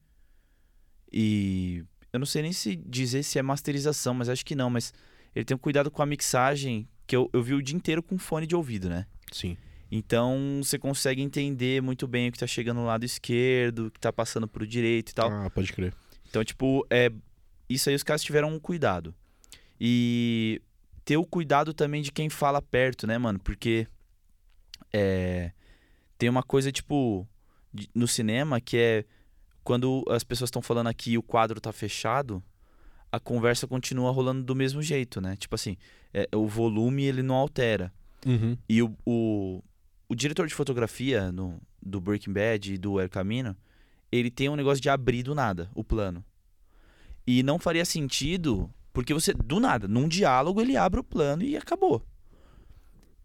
E 1.12 1.84
eu 2.12 2.18
não 2.18 2.26
sei 2.26 2.42
nem 2.42 2.52
se 2.52 2.76
dizer 2.76 3.22
se 3.22 3.38
é 3.38 3.42
masterização, 3.42 4.14
mas 4.14 4.28
acho 4.28 4.44
que 4.44 4.54
não, 4.54 4.70
mas 4.70 4.92
ele 5.34 5.44
tem 5.44 5.54
um 5.54 5.58
cuidado 5.58 5.90
com 5.90 6.02
a 6.02 6.06
mixagem 6.06 6.88
que 7.06 7.16
eu, 7.16 7.28
eu 7.32 7.42
vi 7.42 7.54
o 7.54 7.62
dia 7.62 7.76
inteiro 7.76 8.02
com 8.02 8.18
fone 8.18 8.46
de 8.46 8.54
ouvido, 8.54 8.88
né? 8.88 9.06
Sim. 9.32 9.56
Então 9.90 10.60
você 10.62 10.78
consegue 10.78 11.20
entender 11.20 11.82
muito 11.82 12.06
bem 12.06 12.28
o 12.28 12.32
que 12.32 12.38
tá 12.38 12.46
chegando 12.46 12.78
no 12.78 12.86
lado 12.86 13.04
esquerdo, 13.04 13.86
o 13.86 13.90
que 13.90 13.98
tá 13.98 14.12
passando 14.12 14.46
pro 14.46 14.66
direito 14.66 15.10
e 15.10 15.14
tal. 15.14 15.30
Ah, 15.30 15.50
pode 15.50 15.72
crer. 15.72 15.92
Então, 16.28 16.44
tipo, 16.44 16.86
é 16.88 17.10
isso 17.68 17.88
aí 17.88 17.94
os 17.94 18.02
caras 18.02 18.22
tiveram 18.22 18.52
um 18.52 18.58
cuidado. 18.58 19.14
E 19.80 20.62
ter 21.04 21.16
o 21.16 21.24
cuidado 21.24 21.74
também 21.74 22.02
de 22.02 22.12
quem 22.12 22.28
fala 22.28 22.62
perto, 22.62 23.06
né, 23.06 23.18
mano? 23.18 23.40
Porque 23.40 23.86
é, 24.92 25.50
tem 26.18 26.28
uma 26.28 26.42
coisa, 26.42 26.70
tipo, 26.70 27.26
no 27.94 28.06
cinema 28.06 28.60
que 28.60 28.76
é 28.76 29.04
quando 29.64 30.04
as 30.08 30.24
pessoas 30.24 30.48
estão 30.48 30.62
falando 30.62 30.88
aqui 30.88 31.12
e 31.12 31.18
o 31.18 31.22
quadro 31.22 31.60
tá 31.60 31.72
fechado, 31.72 32.42
a 33.12 33.18
conversa 33.18 33.66
continua 33.66 34.10
rolando 34.10 34.42
do 34.42 34.54
mesmo 34.54 34.82
jeito, 34.82 35.20
né? 35.20 35.36
Tipo 35.36 35.54
assim, 35.54 35.76
é, 36.14 36.28
o 36.34 36.46
volume 36.46 37.04
ele 37.04 37.22
não 37.22 37.34
altera. 37.34 37.92
Uhum. 38.24 38.56
E 38.68 38.82
o, 38.82 38.94
o, 39.04 39.62
o 40.08 40.14
diretor 40.14 40.46
de 40.46 40.54
fotografia 40.54 41.32
no, 41.32 41.60
do 41.82 42.00
Breaking 42.00 42.32
Bad 42.32 42.74
e 42.74 42.78
do 42.78 43.00
El 43.00 43.08
Camino, 43.08 43.56
ele 44.12 44.30
tem 44.30 44.48
um 44.48 44.56
negócio 44.56 44.80
de 44.80 44.88
abrir 44.88 45.22
do 45.22 45.34
nada 45.34 45.70
o 45.74 45.82
plano. 45.82 46.24
E 47.26 47.42
não 47.42 47.58
faria 47.58 47.84
sentido, 47.84 48.70
porque 48.92 49.14
você, 49.14 49.32
do 49.32 49.60
nada, 49.60 49.86
num 49.86 50.08
diálogo, 50.08 50.60
ele 50.60 50.76
abre 50.76 51.00
o 51.00 51.04
plano 51.04 51.42
e 51.42 51.56
acabou. 51.56 52.04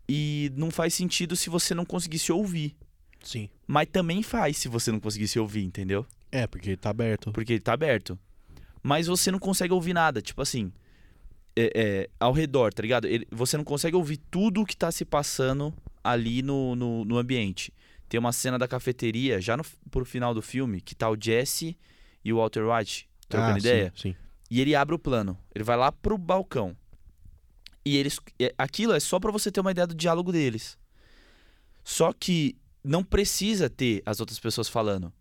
E 0.07 0.51
não 0.55 0.69
faz 0.69 0.93
sentido 0.93 1.35
se 1.35 1.49
você 1.49 1.73
não 1.73 1.85
conseguisse 1.85 2.31
ouvir. 2.31 2.75
Sim. 3.23 3.49
Mas 3.65 3.87
também 3.91 4.21
faz 4.21 4.57
se 4.57 4.67
você 4.67 4.91
não 4.91 4.99
conseguisse 4.99 5.39
ouvir, 5.39 5.63
entendeu? 5.63 6.05
É, 6.35 6.47
porque 6.47 6.75
tá 6.75 6.89
aberto. 6.89 7.31
Porque 7.31 7.53
ele 7.53 7.61
tá 7.61 7.73
aberto. 7.73 8.19
Mas 8.83 9.07
você 9.07 9.31
não 9.31 9.39
consegue 9.39 9.73
ouvir 9.73 9.93
nada. 9.93 10.21
Tipo 10.21 10.41
assim, 10.41 10.71
é, 11.55 11.71
é, 11.75 12.09
ao 12.19 12.33
redor, 12.33 12.73
tá 12.73 12.81
ligado? 12.81 13.05
Ele- 13.07 13.27
você 13.31 13.55
não 13.57 13.63
consegue 13.63 13.95
ouvir 13.95 14.17
tudo 14.29 14.61
o 14.61 14.65
que 14.65 14.75
tá 14.75 14.91
se 14.91 15.05
passando 15.05 15.73
ali 16.03 16.41
no, 16.41 16.75
no, 16.75 17.05
no 17.05 17.17
ambiente. 17.17 17.73
Tem 18.09 18.19
uma 18.19 18.31
cena 18.31 18.59
da 18.59 18.67
cafeteria, 18.67 19.39
já 19.41 19.55
no, 19.55 19.63
pro 19.89 20.05
final 20.05 20.33
do 20.33 20.41
filme, 20.41 20.81
que 20.81 20.93
tá 20.93 21.09
o 21.09 21.17
Jesse 21.19 21.77
e 22.23 22.33
o 22.33 22.37
Walter 22.37 22.63
White 22.63 23.09
trocando 23.29 23.55
ah, 23.55 23.59
ideia. 23.59 23.93
Sim, 23.95 24.09
sim. 24.09 24.15
E 24.51 24.61
ele 24.61 24.75
abre 24.75 24.93
o 24.93 24.99
plano. 24.99 25.37
Ele 25.53 25.63
vai 25.63 25.77
lá 25.77 25.91
pro 25.91 26.17
balcão. 26.17 26.75
E 27.83 27.95
eles. 27.97 28.19
é- 28.39 28.53
Aquilo 28.57 28.93
é 28.93 28.99
só 28.99 29.19
pra 29.19 29.31
você 29.31 29.51
ter 29.51 29.61
uma 29.61 29.71
ideia 29.71 29.87
do 29.87 29.95
diálogo 29.95 30.31
deles. 30.31 30.77
Só 31.83 32.11
que 32.11 32.55
não 32.83 33.03
precisa 33.03 33.69
ter 33.69 34.03
as 34.05 34.19
outras 34.19 34.39
pessoas 34.39 34.67
falando. 34.67 35.11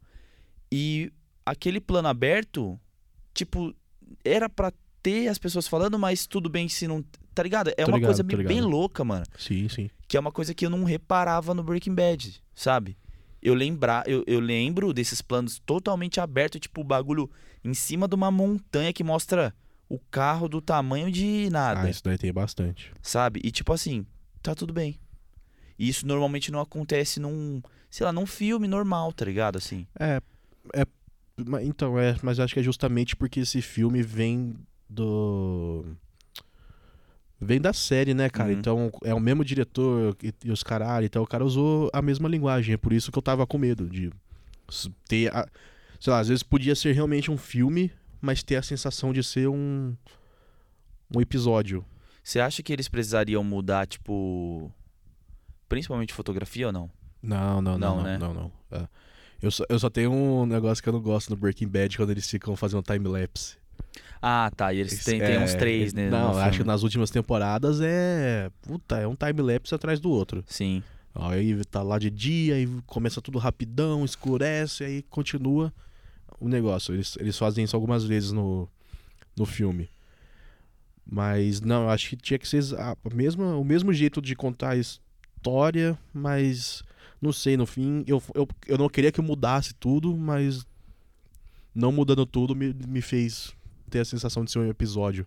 E 0.77 1.13
aquele 1.47 1.81
plano 1.81 2.09
aberto, 2.09 2.81
tipo, 3.33 3.73
era 4.25 4.49
pra 4.49 4.73
ter 5.01 5.29
as 5.29 5.39
pessoas 5.39 5.69
falando, 5.69 5.97
mas 5.99 6.27
tudo 6.27 6.49
bem 6.51 6.69
se 6.69 6.89
não. 6.89 7.05
Tá 7.33 7.43
ligado? 7.45 7.69
É 7.71 7.85
Tô 7.85 7.91
uma 7.93 7.97
ligado, 7.99 8.09
coisa 8.09 8.23
bem, 8.25 8.45
bem 8.45 8.61
louca, 8.61 9.05
mano. 9.05 9.25
Sim, 9.39 9.69
sim. 9.69 9.89
Que 10.09 10.17
é 10.17 10.21
uma 10.21 10.33
coisa 10.33 10.53
que 10.53 10.67
eu 10.67 10.71
não 10.71 10.83
reparava 10.83 11.55
no 11.55 11.63
Breaking 11.63 11.95
Bad, 11.95 12.43
sabe? 12.55 12.97
Eu, 13.41 13.55
lembrar, 13.55 14.09
eu, 14.09 14.25
eu 14.27 14.41
lembro 14.41 14.93
desses 14.93 15.23
planos 15.23 15.61
totalmente 15.61 16.19
abertos, 16.19 16.61
tipo, 16.61 16.81
o 16.81 16.85
bagulho 16.85 17.31
em 17.63 17.75
cima 17.75 18.09
de 18.09 18.15
uma 18.17 18.31
montanha 18.33 18.93
que 18.93 19.05
mostra 19.05 19.55
o 19.89 19.99
carro 19.99 20.49
do 20.49 20.61
tamanho 20.61 21.11
de 21.13 21.49
nada, 21.53 21.83
Ah, 21.83 21.91
isso 21.91 22.03
daí 22.03 22.17
tem 22.19 22.33
bastante. 22.33 22.91
sabe? 23.03 23.41
E 23.45 23.51
tipo 23.53 23.73
assim, 23.73 24.05
tá 24.43 24.55
tudo 24.55 24.73
bem. 24.73 24.99
E 25.79 25.89
isso 25.89 26.07
normalmente 26.07 26.51
não 26.51 26.59
acontece 26.61 27.21
num, 27.21 27.61
sei 27.91 28.07
lá, 28.07 28.13
num 28.13 28.27
filme 28.27 28.67
normal, 28.67 29.13
tá 29.13 29.25
ligado? 29.25 29.57
Assim. 29.59 29.87
É, 29.99 30.21
é. 30.73 30.85
Então, 31.63 31.99
é, 31.99 32.17
mas 32.23 32.39
acho 32.39 32.55
que 32.55 32.61
é 32.61 32.63
justamente 32.63 33.17
porque 33.17 33.41
esse 33.41 33.61
filme 33.61 34.03
vem 34.03 34.55
do. 34.89 35.85
Vem 37.41 37.61
da 37.61 37.73
série, 37.73 38.15
né, 38.15 38.31
cara? 38.31 38.53
Uhum. 38.53 38.59
Então 38.59 38.93
é 39.03 39.13
o 39.13 39.21
mesmo 39.21 39.45
diretor 39.45 40.17
e, 40.23 40.33
e 40.45 40.51
os 40.51 40.63
caralho. 40.63 41.05
Então 41.05 41.23
o 41.23 41.27
cara 41.27 41.45
usou 41.45 41.91
a 41.93 42.01
mesma 42.01 42.29
linguagem. 42.29 42.75
É 42.75 42.77
por 42.77 42.93
isso 42.93 43.11
que 43.11 43.19
eu 43.19 43.23
tava 43.23 43.47
com 43.47 43.59
medo 43.59 43.89
de 43.89 44.11
ter. 45.07 45.35
A, 45.35 45.47
sei 46.01 46.13
lá, 46.13 46.21
às 46.21 46.29
vezes 46.29 46.43
podia 46.43 46.75
ser 46.75 46.93
realmente 46.93 47.31
um 47.31 47.37
filme, 47.37 47.91
mas 48.21 48.43
ter 48.43 48.57
a 48.57 48.63
sensação 48.63 49.13
de 49.13 49.23
ser 49.23 49.49
um. 49.49 49.95
Um 51.15 51.21
episódio. 51.21 51.85
Você 52.23 52.41
acha 52.41 52.63
que 52.63 52.73
eles 52.73 52.89
precisariam 52.89 53.45
mudar, 53.45 53.87
tipo, 53.87 54.73
principalmente 55.69 56.15
fotografia 56.15 56.69
ou 56.69 56.73
não? 56.73 56.91
Não, 57.23 57.61
não, 57.61 57.79
Não, 57.79 57.79
não, 57.79 57.97
não, 57.97 58.03
né? 58.03 58.19
não, 58.19 58.35
não. 58.35 58.53
É. 58.71 58.89
Eu, 59.45 59.51
só, 59.51 59.65
eu 59.69 59.79
só 59.79 59.91
tenho 59.91 60.11
um 60.11 60.47
negócio 60.47 60.83
que 60.83 60.89
eu 60.89 60.93
não 60.95 61.03
gosto 61.03 61.29
no 61.29 61.37
Breaking 61.37 61.69
Bad 61.69 61.99
quando 61.99 62.11
eles 62.11 62.29
ficam 62.31 62.57
fazendo 62.57 62.83
time-lapse. 62.83 63.57
Ah, 64.23 64.51
tá. 64.57 64.73
E 64.73 64.81
eles 64.81 65.05
têm, 65.05 65.21
É, 65.21 65.39
uns 65.39 65.53
três, 65.55 65.93
né? 65.93 66.09
Não, 66.09 66.39
acho 66.39 66.61
que 66.61 66.65
nas 66.65 66.83
últimas 66.83 67.11
temporadas 67.11 67.79
é. 67.83 68.51
Puta, 68.63 68.97
é 68.97 69.07
um 69.07 69.15
time-lapse 69.15 69.75
atrás 69.75 70.01
do 70.01 70.09
outro. 70.11 70.43
Sim. 70.47 70.83
Aí 71.15 71.63
tá 71.67 71.83
lá 71.83 71.99
de 71.99 72.11
dia 72.11 72.59
e 72.59 72.67
começa 72.87 73.21
tudo 73.21 73.39
rapidão, 73.39 74.03
escurece, 74.03 74.83
aí 74.83 75.03
continua 75.03 75.71
o 76.41 76.49
negócio. 76.49 76.95
Eles, 76.95 77.15
eles 77.21 77.37
fazem 77.37 77.65
isso 77.65 77.77
algumas 77.77 78.03
vezes 78.03 78.33
no, 78.33 78.67
no 79.37 79.45
filme. 79.45 79.91
Mas 81.07 81.61
não, 81.61 81.83
eu 81.83 81.91
acho 81.91 82.09
que 82.09 82.17
tinha 82.17 82.39
que 82.39 82.49
ser 82.49 82.63
a 82.81 82.97
mesma, 83.13 83.57
o 83.57 83.65
mesmo 83.65 83.93
jeito 83.93 84.23
de 84.23 84.35
contar 84.35 84.71
a 84.71 84.77
história, 84.77 85.99
mas 86.15 86.83
não 87.25 87.33
sei, 87.33 87.57
no 87.57 87.67
fim, 87.67 88.05
eu, 88.07 88.23
eu, 88.35 88.47
eu 88.69 88.79
não 88.79 88.89
queria 88.89 89.11
que 89.11 89.21
mudasse 89.21 89.75
tudo, 89.75 90.17
mas 90.17 90.65
não 91.75 91.91
mudando 91.91 92.25
tudo 92.25 92.55
me, 92.55 92.73
me 92.87 93.01
fez 93.01 93.53
ter 93.91 94.01
a 94.01 94.05
sensação 94.05 94.45
de 94.45 94.51
ser 94.53 94.59
um 94.61 94.69
episódio. 94.69 95.27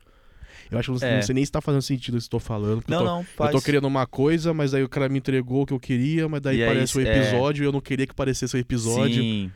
Eu 0.71 0.77
acho 0.79 0.93
que 0.93 1.01
não, 1.01 1.07
É. 1.07 1.15
não 1.15 1.21
sei 1.21 1.35
nem 1.35 1.45
se 1.45 1.51
tá 1.51 1.61
fazendo 1.61 1.81
sentido 1.81 2.17
isso 2.17 2.29
que 2.29 2.35
eu 2.35 2.39
tô 2.39 2.45
falando. 2.45 2.81
porque 2.81 2.93
eu 2.93 2.97
Não, 2.99 3.05
tô- 3.05 3.11
não, 3.11 3.19
eu 3.21 3.25
faz. 3.35 3.51
tô 3.51 3.61
querendo 3.61 3.85
uma 3.85 4.05
coisa, 4.07 4.53
mas 4.53 4.73
aí 4.73 4.83
o 4.83 4.89
cara 4.89 5.07
me 5.09 5.17
entregou 5.19 5.61
o 5.63 5.65
que 5.65 5.73
eu 5.73 5.79
queria, 5.79 6.27
mas 6.27 6.41
daí 6.41 6.57
E 6.57 6.63
aí, 6.63 6.67
parece 6.69 6.97
um 6.97 7.01
é. 7.01 7.17
episódio 7.17 7.63
e 7.63 7.65
eu 7.65 7.71
não 7.71 7.81
queria 7.81 8.07
que 8.07 8.13
parecesse 8.15 8.55
um 8.55 8.59
episódio. 8.59 9.21
Sim. 9.21 9.51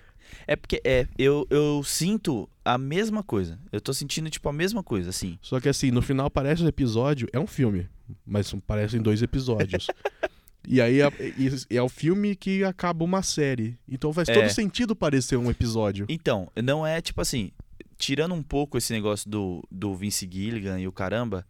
É 0.47 0.55
porque 0.55 0.81
é, 0.85 1.07
eu, 1.17 1.45
eu 1.49 1.81
sinto 1.83 2.49
a 2.63 2.77
mesma 2.77 3.21
coisa. 3.23 3.59
Eu 3.71 3.81
tô 3.81 3.93
sentindo, 3.93 4.29
tipo, 4.29 4.47
a 4.47 4.53
mesma 4.53 4.81
coisa, 4.83 5.09
assim. 5.09 5.37
Só 5.41 5.59
que 5.59 5.67
assim, 5.69 5.91
no 5.91 6.01
final 6.01 6.29
parece 6.29 6.63
um 6.63 6.67
episódio, 6.67 7.27
é 7.33 7.39
um 7.39 7.47
filme, 7.47 7.87
mas 8.25 8.53
parecem 8.65 9.01
dois 9.01 9.21
episódios. 9.21 9.87
e 10.67 10.79
aí 10.81 11.01
é, 11.01 11.07
e- 11.37 11.75
é 11.75 11.81
o 11.81 11.89
filme 11.89 12.35
que 12.35 12.63
acaba 12.63 13.03
uma 13.03 13.21
série. 13.23 13.77
Então 13.87 14.13
faz 14.13 14.29
É. 14.29 14.33
todo 14.33 14.49
sentido 14.49 14.95
parecer 14.95 15.37
um 15.37 15.49
episódio. 15.49 16.05
Então, 16.09 16.51
não 16.63 16.85
é 16.85 17.01
tipo 17.01 17.19
assim, 17.21 17.51
tirando 17.97 18.33
um 18.35 18.43
pouco 18.43 18.77
esse 18.77 18.91
negócio 18.93 19.29
do, 19.29 19.63
do 19.71 19.95
Vince 19.95 20.27
Gilligan 20.31 20.79
e 20.79 20.87
o 20.87 20.91
caramba, 20.91 21.45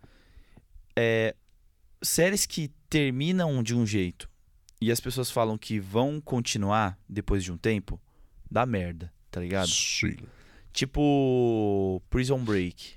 é, 0.96 1.36
séries 2.02 2.46
que 2.46 2.70
terminam 2.90 3.62
de 3.64 3.76
um 3.76 3.86
jeito 3.86 4.30
e 4.82 4.92
as 4.92 5.00
pessoas 5.00 5.30
falam 5.32 5.58
que 5.58 5.80
vão 5.80 6.20
continuar 6.20 6.98
depois 7.08 7.44
de 7.44 7.52
um 7.52 7.58
tempo, 7.58 8.00
dá 8.50 8.66
merda, 8.66 9.12
tá 9.30 9.40
ligado? 9.40 9.70
Sim. 9.70 10.18
Tipo 10.74 12.02
Prison 12.10 12.40
Break. 12.44 12.94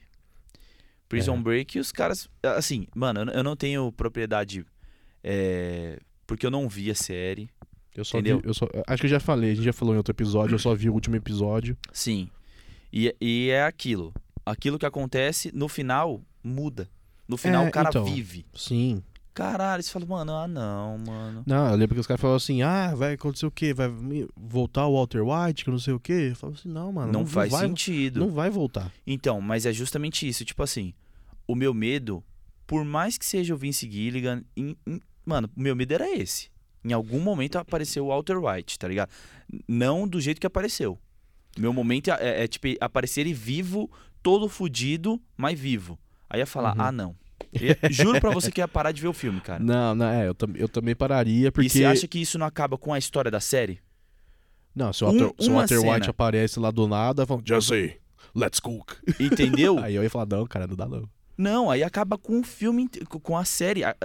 Prison 1.08 1.36
É. 1.36 1.40
Break, 1.40 1.78
os 1.78 1.92
caras. 1.92 2.28
Assim, 2.42 2.86
mano, 2.94 3.30
eu 3.30 3.42
não 3.44 3.54
tenho 3.54 3.92
propriedade. 3.92 4.64
É, 5.24 5.98
porque 6.26 6.44
eu 6.46 6.50
não 6.50 6.68
vi 6.68 6.90
a 6.90 6.94
série. 6.94 7.48
Eu 7.96 8.04
só 8.04 8.18
Entendeu? 8.18 8.40
vi, 8.40 8.48
eu 8.48 8.54
só, 8.54 8.66
acho 8.86 9.00
que 9.00 9.06
eu 9.06 9.10
já 9.10 9.20
falei, 9.20 9.52
a 9.52 9.54
gente 9.54 9.64
já 9.64 9.72
falou 9.72 9.94
em 9.94 9.96
outro 9.96 10.12
episódio, 10.12 10.54
eu 10.54 10.58
só 10.58 10.74
vi 10.74 10.90
o 10.90 10.92
último 10.92 11.16
episódio. 11.16 11.76
Sim. 11.92 12.28
E, 12.92 13.14
e 13.20 13.48
é 13.50 13.64
aquilo. 13.64 14.12
Aquilo 14.44 14.78
que 14.78 14.86
acontece, 14.86 15.50
no 15.54 15.68
final, 15.68 16.20
muda. 16.42 16.88
No 17.26 17.36
final, 17.36 17.64
É, 17.64 17.68
o 17.68 17.70
cara 17.72 17.88
então. 17.88 18.04
vive. 18.04 18.44
Sim. 18.54 19.02
Caralho, 19.32 19.82
você 19.82 19.90
fala, 19.90 20.06
mano, 20.06 20.32
ah, 20.32 20.46
não, 20.46 20.98
mano. 20.98 21.42
Não, 21.46 21.70
eu 21.70 21.76
lembro 21.76 21.94
que 21.94 22.00
os 22.00 22.06
caras 22.06 22.20
falaram 22.20 22.36
assim: 22.36 22.62
ah, 22.62 22.94
vai 22.94 23.14
acontecer 23.14 23.46
o 23.46 23.50
quê? 23.50 23.74
Vai 23.74 23.88
voltar 24.36 24.86
o 24.86 24.94
Walter 24.94 25.22
White, 25.22 25.64
que 25.64 25.70
não 25.72 25.78
sei 25.78 25.92
o 25.94 25.98
quê? 25.98 26.28
Eu 26.30 26.36
falo 26.36 26.52
assim: 26.52 26.68
não, 26.68 26.92
mano. 26.92 27.12
não, 27.12 27.20
Não, 27.20 27.26
faz 27.26 27.50
vai, 27.50 27.66
sentido. 27.66 28.20
Não 28.20 28.30
vai 28.30 28.48
voltar. 28.50 28.92
Então, 29.06 29.40
mas 29.40 29.66
é 29.66 29.72
justamente 29.72 30.28
isso. 30.28 30.44
Tipo 30.44 30.62
assim, 30.62 30.92
o 31.48 31.56
meu 31.56 31.74
medo, 31.74 32.22
por 32.66 32.84
mais 32.84 33.18
que 33.18 33.24
seja 33.26 33.54
o 33.54 33.56
Vince 33.58 33.90
Gilligan, 33.90 34.44
em- 34.56 34.76
em- 34.86 35.00
mano, 35.24 35.48
meu 35.56 35.74
medo 35.76 35.92
era 35.94 36.10
esse. 36.10 36.48
Em 36.84 36.92
algum 36.92 37.20
momento 37.20 37.56
apareceu 37.56 38.04
o 38.04 38.08
Walter 38.08 38.36
White, 38.38 38.78
tá 38.78 38.86
ligado? 38.86 39.10
Não 39.66 40.06
do 40.06 40.20
jeito 40.20 40.40
que 40.40 40.46
apareceu. 40.46 40.98
Meu 41.58 41.72
momento 41.72 42.08
é, 42.10 42.18
é, 42.20 42.44
é, 42.44 42.46
tipo 42.48 42.66
aparecer 42.80 43.22
ele 43.22 43.32
vivo, 43.32 43.90
todo 44.22 44.48
fudido, 44.48 45.20
mas 45.36 45.58
vivo. 45.58 45.98
Aí 46.28 46.40
ia 46.40 46.46
falar, 46.46 46.74
Uhum. 46.76 46.82
ah, 46.82 46.92
não. 46.92 47.16
Eu- 47.52 47.76
juro 47.90 48.20
pra 48.20 48.30
você 48.30 48.50
que 48.50 48.60
ia 48.60 48.66
parar 48.66 48.90
de 48.92 49.00
ver 49.00 49.06
o 49.08 49.12
filme, 49.12 49.40
cara. 49.40 49.62
Não, 49.62 49.94
não, 49.94 50.06
é, 50.06 50.26
eu, 50.28 50.34
tam- 50.34 50.52
eu 50.56 50.68
também 50.68 50.94
pararia, 50.94 51.52
porque. 51.52 51.66
E 51.66 51.70
você 51.70 51.84
acha 51.84 52.08
que 52.08 52.18
isso 52.18 52.36
não 52.38 52.46
acaba 52.46 52.76
com 52.76 52.92
a 52.92 52.98
história 52.98 53.30
da 53.30 53.38
série? 53.40 53.78
Não, 54.74 54.92
se 54.92 55.04
o 55.04 55.08
Um- 55.08 55.18
Walter, 55.18 55.34
se 55.44 55.50
o 55.50 55.52
Walter. 55.54 55.78
White 55.78 56.10
aparece 56.10 56.58
lá 56.58 56.70
do 56.72 56.88
nada, 56.88 57.24
falam, 57.26 57.42
Jesse, 57.46 58.00
let's 58.34 58.58
cook. 58.58 58.92
Entendeu? 59.20 59.78
Aí 59.84 59.94
eu 59.94 60.02
ia 60.02 60.10
falar, 60.10 60.26
não, 60.26 60.44
cara, 60.46 60.66
não 60.66 60.74
dá 60.74 60.86
não. 60.88 61.08
Não, 61.36 61.70
aí 61.70 61.82
acaba 61.82 62.16
com 62.16 62.40
o 62.40 62.44
filme, 62.44 62.88
com 63.22 63.36
a 63.36 63.44
série. 63.44 63.82
A- 63.84 63.96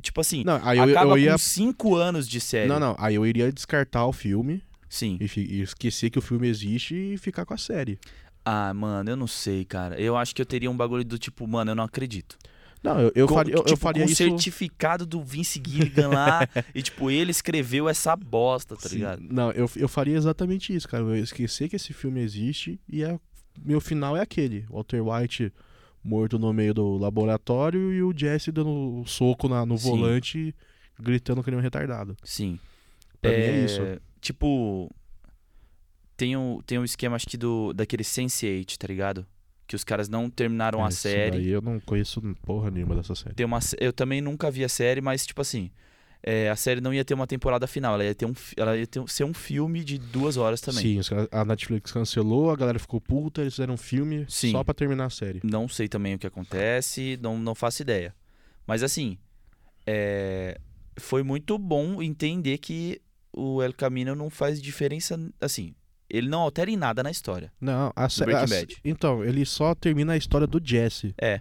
Tipo 0.00 0.20
assim, 0.20 0.44
Não, 0.44 0.60
aí 0.62 0.78
eu, 0.78 0.84
acaba 0.84 1.12
eu 1.12 1.18
ia. 1.18 1.32
com 1.32 1.38
cinco 1.38 1.94
anos 1.96 2.28
de 2.28 2.40
série. 2.40 2.68
Não, 2.68 2.78
não, 2.78 2.94
aí 2.98 3.14
eu 3.16 3.26
iria 3.26 3.50
descartar 3.52 4.06
o 4.06 4.12
filme 4.12 4.62
Sim. 4.88 5.18
e, 5.20 5.40
e 5.40 5.60
esquecer 5.62 6.10
que 6.10 6.18
o 6.18 6.22
filme 6.22 6.46
existe 6.48 6.94
e 6.94 7.18
ficar 7.18 7.44
com 7.44 7.54
a 7.54 7.58
série. 7.58 7.98
Ah, 8.44 8.72
mano, 8.72 9.10
eu 9.10 9.16
não 9.16 9.26
sei, 9.26 9.64
cara. 9.64 10.00
Eu 10.00 10.16
acho 10.16 10.34
que 10.34 10.40
eu 10.40 10.46
teria 10.46 10.70
um 10.70 10.76
bagulho 10.76 11.04
do 11.04 11.18
tipo, 11.18 11.46
mano, 11.46 11.72
eu 11.72 11.74
não 11.74 11.84
acredito. 11.84 12.38
Não, 12.82 13.00
eu, 13.00 13.12
eu 13.14 13.26
Com- 13.26 13.34
faria, 13.34 13.54
eu, 13.54 13.58
eu 13.58 13.64
tipo, 13.64 13.76
faria 13.80 14.04
com 14.04 14.08
isso. 14.10 14.16
certificado 14.22 15.04
do 15.04 15.20
Vince 15.22 15.60
Gilligan 15.66 16.08
lá. 16.08 16.48
e, 16.72 16.80
tipo, 16.80 17.10
ele 17.10 17.32
escreveu 17.32 17.88
essa 17.88 18.14
bosta, 18.14 18.76
tá 18.76 18.88
Sim. 18.88 18.96
ligado? 18.96 19.20
Não, 19.28 19.50
eu, 19.50 19.68
eu 19.74 19.88
faria 19.88 20.16
exatamente 20.16 20.72
isso, 20.74 20.88
cara. 20.88 21.02
Eu 21.02 21.16
esquecer 21.16 21.68
que 21.68 21.74
esse 21.76 21.92
filme 21.92 22.20
existe 22.20 22.80
e 22.88 22.98
ia 23.00 23.20
meu 23.64 23.80
final 23.80 24.16
é 24.16 24.20
aquele. 24.20 24.64
Walter 24.70 25.00
White 25.02 25.52
morto 26.02 26.38
no 26.38 26.52
meio 26.52 26.72
do 26.72 26.96
laboratório 26.96 27.92
e 27.92 28.02
o 28.02 28.12
Jesse 28.16 28.50
dando 28.52 29.02
soco 29.06 29.48
na, 29.48 29.64
no 29.66 29.76
Sim. 29.76 29.90
volante, 29.90 30.54
gritando 30.98 31.42
que 31.42 31.50
nem 31.50 31.58
um 31.58 31.62
retardado. 31.62 32.16
Sim. 32.24 32.58
Pra 33.20 33.30
mim 33.30 33.36
é 33.36 33.64
isso. 33.64 33.80
Tipo, 34.20 34.90
tem 36.16 36.36
um, 36.36 36.60
tem 36.62 36.78
um 36.78 36.84
esquema, 36.84 37.16
acho 37.16 37.26
que 37.26 37.36
do, 37.36 37.72
daquele 37.72 38.02
Sense8, 38.02 38.76
tá 38.76 38.86
ligado? 38.86 39.26
Que 39.66 39.76
os 39.76 39.84
caras 39.84 40.08
não 40.08 40.30
terminaram 40.30 40.84
a 40.84 40.88
Esse 40.88 41.00
série. 41.00 41.30
daí 41.32 41.48
eu 41.48 41.60
não 41.60 41.78
conheço 41.80 42.20
porra 42.42 42.70
nenhuma 42.70 42.96
dessa 42.96 43.14
série. 43.14 43.34
Tem 43.34 43.44
uma, 43.44 43.58
eu 43.78 43.92
também 43.92 44.20
nunca 44.20 44.50
vi 44.50 44.64
a 44.64 44.68
série, 44.68 45.00
mas, 45.00 45.26
tipo 45.26 45.40
assim, 45.40 45.70
é, 46.22 46.50
a 46.50 46.56
série 46.56 46.80
não 46.80 46.92
ia 46.92 47.04
ter 47.04 47.14
uma 47.14 47.26
temporada 47.26 47.66
final. 47.66 47.94
Ela 47.94 48.04
ia, 48.04 48.14
ter 48.14 48.26
um, 48.26 48.34
ela 48.56 48.76
ia 48.76 48.86
ter, 48.86 49.02
ser 49.08 49.24
um 49.24 49.34
filme 49.34 49.84
de 49.84 49.98
duas 49.98 50.36
horas 50.36 50.60
também. 50.60 51.02
Sim, 51.02 51.14
a 51.30 51.44
Netflix 51.44 51.92
cancelou, 51.92 52.50
a 52.50 52.56
galera 52.56 52.78
ficou 52.78 53.00
puta, 53.00 53.40
eles 53.40 53.54
fizeram 53.54 53.74
um 53.74 53.78
filme 53.78 54.26
Sim. 54.28 54.50
só 54.50 54.64
pra 54.64 54.74
terminar 54.74 55.06
a 55.06 55.10
série. 55.10 55.40
Não 55.44 55.68
sei 55.68 55.88
também 55.88 56.14
o 56.14 56.18
que 56.18 56.26
acontece, 56.26 57.18
não, 57.22 57.38
não 57.38 57.54
faço 57.54 57.82
ideia. 57.82 58.14
Mas 58.66 58.82
assim, 58.82 59.16
é, 59.86 60.58
foi 60.98 61.22
muito 61.22 61.56
bom 61.56 62.02
entender 62.02 62.58
que 62.58 63.00
o 63.32 63.62
El 63.62 63.72
Camino 63.72 64.14
não 64.14 64.28
faz 64.28 64.60
diferença, 64.60 65.18
assim, 65.40 65.74
ele 66.10 66.28
não 66.28 66.40
altera 66.40 66.70
em 66.70 66.76
nada 66.76 67.02
na 67.02 67.10
história. 67.10 67.52
Não, 67.60 67.92
a 67.94 68.08
série. 68.08 68.32
Então, 68.84 69.24
ele 69.24 69.44
só 69.44 69.74
termina 69.74 70.14
a 70.14 70.16
história 70.16 70.46
do 70.46 70.60
Jesse. 70.62 71.14
É. 71.20 71.40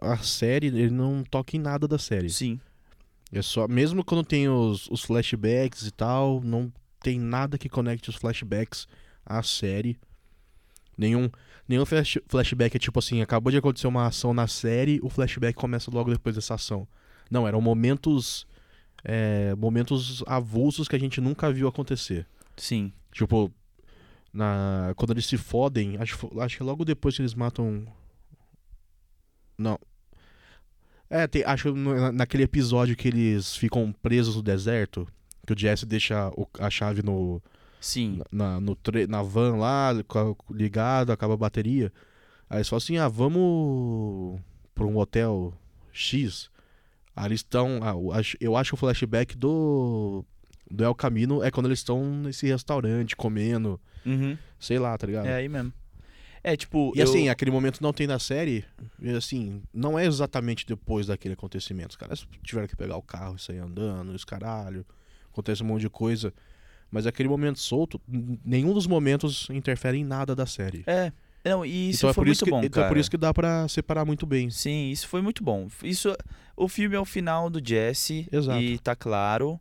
A 0.00 0.16
série, 0.18 0.68
ele 0.68 0.90
não 0.90 1.22
toca 1.24 1.56
em 1.56 1.60
nada 1.60 1.86
da 1.86 1.98
série. 1.98 2.30
Sim, 2.30 2.60
É 3.32 3.42
só, 3.42 3.68
mesmo 3.68 4.04
quando 4.04 4.24
tem 4.24 4.48
os, 4.48 4.88
os 4.88 5.02
flashbacks 5.02 5.82
e 5.86 5.90
tal, 5.90 6.40
não 6.42 6.72
tem 7.00 7.18
nada 7.18 7.58
que 7.58 7.68
conecte 7.68 8.08
os 8.10 8.16
flashbacks 8.16 8.86
à 9.24 9.42
série. 9.42 9.98
Nenhum, 10.96 11.30
nenhum 11.68 11.84
flash- 11.86 12.18
flashback 12.26 12.76
é 12.76 12.78
tipo 12.78 12.98
assim, 12.98 13.20
acabou 13.22 13.50
de 13.52 13.58
acontecer 13.58 13.86
uma 13.86 14.06
ação 14.06 14.32
na 14.34 14.46
série, 14.48 14.98
o 15.02 15.08
flashback 15.08 15.54
começa 15.54 15.90
logo 15.90 16.10
depois 16.10 16.34
dessa 16.34 16.54
ação. 16.54 16.88
Não, 17.30 17.46
eram 17.46 17.60
momentos 17.60 18.46
é, 19.04 19.54
momentos 19.54 20.24
avulsos 20.26 20.88
que 20.88 20.96
a 20.96 20.98
gente 20.98 21.20
nunca 21.20 21.52
viu 21.52 21.68
acontecer. 21.68 22.26
sim. 22.56 22.92
Tipo, 23.12 23.50
na, 24.32 24.92
quando 24.96 25.10
eles 25.12 25.26
se 25.26 25.36
fodem, 25.36 25.96
acho, 25.96 26.16
acho 26.40 26.56
que 26.56 26.62
é 26.62 26.66
logo 26.66 26.84
depois 26.84 27.16
que 27.16 27.22
eles 27.22 27.34
matam. 27.34 27.84
Não. 29.56 29.78
É, 31.10 31.26
tem, 31.26 31.42
acho 31.44 31.72
no- 31.74 31.94
na- 31.94 32.12
naquele 32.12 32.42
episódio 32.42 32.94
que 32.96 33.08
eles 33.08 33.56
ficam 33.56 33.92
presos 34.02 34.36
no 34.36 34.42
deserto, 34.42 35.06
que 35.46 35.52
o 35.52 35.58
Jesse 35.58 35.86
deixa 35.86 36.28
o- 36.36 36.46
a 36.58 36.68
chave 36.68 37.02
no, 37.02 37.42
Sim, 37.80 38.20
na, 38.30 38.60
no 38.60 38.74
tre- 38.76 39.06
na 39.06 39.22
van 39.22 39.56
lá, 39.56 39.92
ligado, 40.50 41.10
acaba 41.12 41.34
a 41.34 41.36
bateria. 41.38 41.92
Aí 42.50 42.58
eles 42.58 42.68
falam 42.68 42.78
assim: 42.78 42.98
ah, 42.98 43.08
vamos 43.08 44.40
pra 44.74 44.84
um 44.84 44.96
hotel 44.98 45.54
X. 45.92 46.50
Aí 47.16 47.26
eles 47.26 47.40
estão. 47.40 47.80
ah, 47.82 47.92
eu 47.92 48.12
acho- 48.12 48.36
o 48.74 48.78
flashback 48.78 49.36
do. 49.36 50.24
Do 50.70 50.84
El 50.84 50.94
Camino 50.94 51.42
é 51.42 51.50
quando 51.50 51.64
eles 51.66 51.78
estão 51.78 52.04
nesse 52.04 52.46
restaurante 52.46 53.16
comendo, 53.16 53.80
Uhum. 54.04 54.36
sei 54.60 54.78
lá, 54.78 54.98
tá 54.98 55.06
ligado? 55.06 55.24
é 55.26 55.32
aí 55.34 55.48
mesmo. 55.48 55.72
É, 56.52 56.56
tipo, 56.56 56.92
E 56.94 57.00
eu- 57.00 57.04
assim, 57.04 57.28
aquele 57.28 57.50
momento 57.50 57.80
não 57.82 57.92
tem 57.92 58.06
na 58.06 58.18
série, 58.18 58.64
e 59.00 59.10
assim, 59.10 59.60
não 59.72 59.98
é 59.98 60.06
exatamente 60.06 60.64
depois 60.66 61.06
daquele 61.08 61.34
acontecimento. 61.34 61.90
Os 61.90 61.96
caras 61.96 62.26
tiveram 62.42 62.66
que 62.66 62.76
pegar 62.76 62.96
o 62.96 63.02
carro 63.02 63.36
e 63.36 63.40
sair 63.40 63.58
andando, 63.58 64.10
os 64.12 64.24
caralho, 64.24 64.84
acontece 65.30 65.62
um 65.62 65.66
monte 65.66 65.82
de 65.82 65.90
coisa. 65.90 66.32
Mas 66.90 67.06
aquele 67.06 67.28
momento 67.28 67.58
solto, 67.58 68.00
nenhum 68.44 68.72
dos 68.72 68.86
momentos 68.86 69.48
interfere 69.50 69.98
em 69.98 70.04
nada 70.04 70.34
da 70.34 70.46
série. 70.46 70.84
É, 70.86 71.12
não, 71.44 71.66
e 71.66 71.90
isso 71.90 71.98
então 72.00 72.10
é 72.10 72.14
foi 72.14 72.30
isso 72.30 72.44
muito 72.44 72.44
que, 72.44 72.50
bom, 72.50 72.58
então 72.64 72.80
é 72.80 72.84
cara. 72.84 72.88
por 72.94 72.98
isso 72.98 73.10
que 73.10 73.18
dá 73.18 73.34
pra 73.34 73.68
separar 73.68 74.06
muito 74.06 74.24
bem. 74.24 74.48
Sim, 74.48 74.90
isso 74.90 75.06
foi 75.06 75.20
muito 75.20 75.44
bom. 75.44 75.68
Isso, 75.82 76.16
o 76.56 76.66
filme 76.66 76.96
é 76.96 77.00
o 77.00 77.04
final 77.04 77.50
do 77.50 77.60
Jesse 77.62 78.26
Exato. 78.32 78.58
e 78.60 78.78
tá 78.78 78.96
claro. 78.96 79.60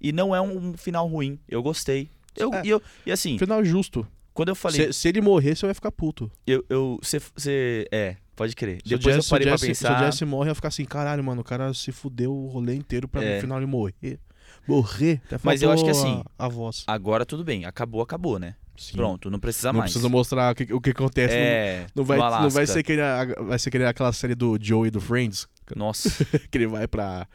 E 0.00 0.12
não 0.12 0.32
é 0.34 0.40
um, 0.40 0.68
um 0.68 0.76
final 0.76 1.08
ruim. 1.08 1.40
Eu 1.48 1.60
gostei. 1.64 2.08
Eu, 2.36 2.54
É. 2.54 2.62
e, 2.64 2.68
eu, 2.68 2.80
e 3.04 3.10
assim, 3.10 3.36
Final 3.36 3.64
justo. 3.64 4.06
Quando 4.38 4.50
eu 4.50 4.54
falei, 4.54 4.92
Se, 4.92 5.00
se 5.00 5.08
ele 5.08 5.20
morrer, 5.20 5.56
você 5.56 5.66
vai 5.66 5.74
ficar 5.74 5.90
puto. 5.90 6.30
eu, 6.46 6.64
eu, 6.70 6.96
você, 7.02 7.18
você, 7.34 7.88
é, 7.90 8.14
pode 8.36 8.54
crer. 8.54 8.78
Se 8.84 8.88
Depois 8.90 9.16
Jesse, 9.16 9.26
eu 9.26 9.30
parei 9.30 9.46
se 9.48 9.48
o 9.48 9.58
pra 9.58 9.66
Jesse- 9.66 9.74
Se 9.74 9.84
pensar. 9.84 10.00
o 10.00 10.06
Jesse 10.06 10.24
morre, 10.24 10.46
vai 10.46 10.54
ficar 10.54 10.68
assim, 10.68 10.84
caralho, 10.84 11.24
mano, 11.24 11.40
o 11.40 11.44
cara 11.44 11.74
se 11.74 11.90
fudeu 11.90 12.32
o 12.32 12.46
rolê 12.46 12.76
inteiro 12.76 13.08
pra 13.08 13.20
É. 13.20 13.34
no 13.34 13.40
final 13.40 13.58
ele 13.58 13.66
morrer. 13.66 14.20
Morrer. 14.66 15.20
Mas 15.42 15.60
eu 15.60 15.72
acho 15.72 15.82
que 15.82 15.90
assim, 15.90 16.22
A, 16.38 16.46
a 16.46 16.48
voz. 16.48 16.84
Agora 16.86 17.26
tudo 17.26 17.42
bem, 17.42 17.64
acabou, 17.64 18.00
acabou, 18.00 18.38
né? 18.38 18.54
Sim. 18.76 18.92
Pronto, 18.96 19.28
não 19.28 19.40
precisa 19.40 19.72
Não 19.72 19.80
mais. 19.80 19.90
precisa 19.90 20.08
mostrar 20.08 20.52
o 20.52 20.54
que, 20.54 20.72
o 20.72 20.80
que 20.80 20.90
acontece. 20.90 21.34
É, 21.34 21.86
Não 21.96 22.04
vai, 22.04 22.16
no 22.16 22.42
não 22.42 22.48
vai 22.50 22.64
ser 22.64 22.84
que 22.84 22.96
vai 23.40 23.58
ser 23.58 23.72
que 23.72 23.78
nem 23.78 23.88
aquela 23.88 24.12
série 24.12 24.36
do 24.36 24.56
Joey 24.60 24.88
do 24.88 25.00
Friends, 25.00 25.48
Nossa, 25.74 26.08
que 26.48 26.58
ele 26.58 26.68
vai 26.68 26.86
pra, 26.86 27.26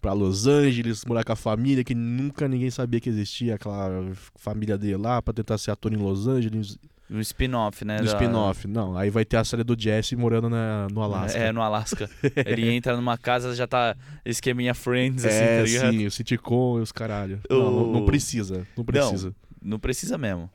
pra 0.00 0.12
Los 0.12 0.46
Angeles, 0.46 1.04
morar 1.04 1.24
com 1.24 1.32
a 1.32 1.36
família, 1.36 1.84
que 1.84 1.94
nunca 1.94 2.48
ninguém 2.48 2.70
sabia 2.70 3.00
que 3.00 3.08
existia 3.08 3.54
aquela 3.56 4.12
família 4.36 4.76
dele 4.78 4.96
lá, 4.96 5.20
pra 5.20 5.34
tentar 5.34 5.58
ser 5.58 5.70
ator 5.70 5.92
em 5.92 5.96
Los 5.96 6.26
Angeles, 6.26 6.78
um 7.12 7.18
spin-off, 7.20 7.84
né? 7.84 7.98
no 7.98 8.04
da- 8.04 8.12
spin-off. 8.12 8.68
Não, 8.68 8.96
aí 8.96 9.10
vai 9.10 9.24
ter 9.24 9.36
a 9.36 9.42
série 9.44 9.64
do 9.64 9.74
Jesse 9.76 10.14
morando 10.14 10.48
na, 10.48 10.86
no 10.92 11.02
Alasca. 11.02 11.36
É, 11.38 11.50
no 11.50 11.60
Alasca. 11.60 12.08
Ele 12.46 12.70
entra 12.72 12.94
numa 12.96 13.18
casa, 13.18 13.52
já 13.56 13.66
tá 13.66 13.96
esqueminha 14.24 14.72
Friends, 14.74 15.24
assim, 15.24 15.34
É, 15.36 15.56
tá 15.58 15.62
ligado? 15.64 15.92
sim, 15.92 16.06
o 16.06 16.10
sitcom 16.10 16.78
e 16.78 16.82
os 16.82 16.92
caralho. 16.92 17.40
Não, 17.50 17.58
não, 17.70 17.92
não 17.94 18.02
O- 18.02 18.06
precisa, 18.06 18.64
não 18.76 18.84
precisa. 18.84 19.34
Não 19.60 19.78
precisa 19.80 20.16
mesmo. 20.16 20.48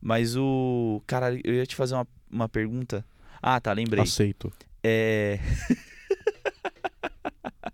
Mas 0.00 0.34
o. 0.34 1.02
Cara, 1.06 1.38
eu 1.44 1.52
ia 1.54 1.66
te 1.66 1.76
fazer 1.76 1.94
uma, 1.94 2.06
uma 2.30 2.48
pergunta. 2.48 3.04
Ah, 3.42 3.60
tá, 3.60 3.70
lembrei. 3.72 4.02
Aceito. 4.02 4.50
É. 4.82 5.38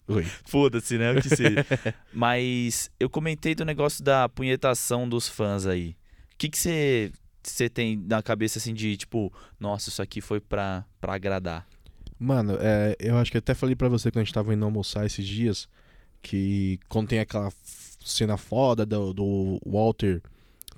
Oi. 0.09 0.25
Foda-se, 0.45 0.99
né? 0.99 1.13
O 1.13 1.23
que 1.23 1.29
seja. 1.29 1.65
Mas 2.13 2.91
eu 2.99 3.09
comentei 3.09 3.55
do 3.55 3.65
negócio 3.65 4.05
da 4.05 4.29
punhetação 4.29 5.09
dos 5.09 5.29
fãs 5.29 5.67
aí. 5.67 5.97
O 6.33 6.37
que 6.39 6.49
que 6.49 6.59
você 6.59 7.13
você 7.43 7.69
tem 7.69 7.97
na 7.97 8.23
cabeça 8.23 8.59
assim 8.59 8.73
de 8.73 8.97
tipo, 8.97 9.33
nossa, 9.61 9.91
isso 9.91 10.01
aqui 10.01 10.21
foi 10.21 10.41
pra, 10.41 10.85
pra 11.01 11.15
agradar? 11.15 11.67
Mano, 12.19 12.57
é, 12.61 12.97
eu 12.99 13.19
acho 13.19 13.31
que 13.31 13.39
até 13.39 13.55
falei 13.55 13.77
pra 13.77 13.89
você 13.89 14.11
quando 14.11 14.23
a 14.23 14.25
gente 14.25 14.33
tava 14.33 14.55
indo 14.55 14.65
almoçar 14.65 15.05
esses 15.05 15.27
dias 15.27 15.69
que 16.23 16.79
quando 16.89 17.09
tem 17.09 17.19
aquela 17.19 17.53
cena 18.03 18.37
foda 18.37 18.87
do, 18.87 19.13
do 19.13 19.61
Walter 19.67 20.23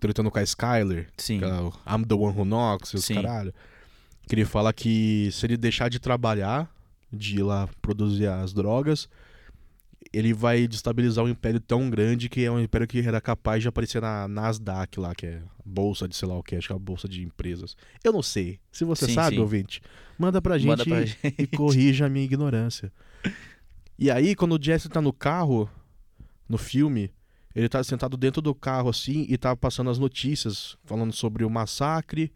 tretando 0.00 0.30
com 0.30 0.38
a 0.38 0.42
Skyler, 0.42 1.08
Sim. 1.16 1.36
aquela 1.38 1.72
I'm 1.86 2.04
the 2.04 2.14
one 2.14 2.36
who 2.36 2.44
knocks, 2.44 2.94
os 2.94 3.06
caralho. 3.06 3.54
Que 4.28 4.34
ele 4.34 4.44
fala 4.44 4.72
que 4.72 5.30
se 5.32 5.46
ele 5.46 5.56
deixar 5.56 5.88
de 5.88 6.00
trabalhar, 6.00 6.68
de 7.12 7.38
ir 7.38 7.42
lá 7.42 7.68
produzir 7.80 8.26
as 8.26 8.52
drogas, 8.52 9.08
ele 10.12 10.32
vai 10.32 10.66
destabilizar 10.68 11.24
um 11.24 11.28
império 11.28 11.60
tão 11.60 11.90
grande 11.90 12.28
que 12.28 12.44
é 12.44 12.50
um 12.50 12.60
império 12.60 12.86
que 12.86 13.00
era 13.00 13.20
capaz 13.20 13.60
de 13.62 13.68
aparecer 13.68 14.00
na 14.00 14.26
Nasdaq 14.28 14.98
lá, 15.00 15.14
que 15.14 15.26
é 15.26 15.36
a 15.38 15.42
bolsa 15.64 16.06
de 16.08 16.14
sei 16.16 16.28
lá 16.28 16.36
o 16.38 16.42
que, 16.42 16.56
acho 16.56 16.68
que 16.68 16.72
é 16.72 16.76
a 16.76 16.78
bolsa 16.78 17.08
de 17.08 17.22
empresas. 17.22 17.76
Eu 18.04 18.12
não 18.12 18.22
sei. 18.22 18.58
Se 18.70 18.84
você 18.84 19.06
Sim, 19.06 19.14
sabe, 19.14 19.36
sim. 19.36 19.42
ouvinte, 19.42 19.80
manda 20.18 20.40
pra 20.40 20.58
gente 20.58 20.68
Manda 20.68 20.84
pra 20.84 21.02
e- 21.02 21.06
gente. 21.06 21.34
e 21.38 21.46
corrija 21.46 22.06
a 22.06 22.08
minha 22.08 22.24
ignorância. 22.24 22.92
E 23.98 24.10
aí, 24.10 24.34
quando 24.34 24.56
o 24.58 24.62
Jesse 24.62 24.88
tá 24.88 25.00
no 25.00 25.12
carro, 25.12 25.68
no 26.48 26.58
filme, 26.58 27.10
ele 27.54 27.68
tá 27.68 27.82
sentado 27.82 28.16
dentro 28.16 28.40
do 28.42 28.54
carro 28.54 28.88
assim 28.90 29.26
e 29.28 29.36
tá 29.38 29.56
passando 29.56 29.90
as 29.90 29.98
notícias, 29.98 30.76
falando 30.84 31.12
sobre 31.12 31.44
o 31.44 31.50
massacre. 31.50 32.30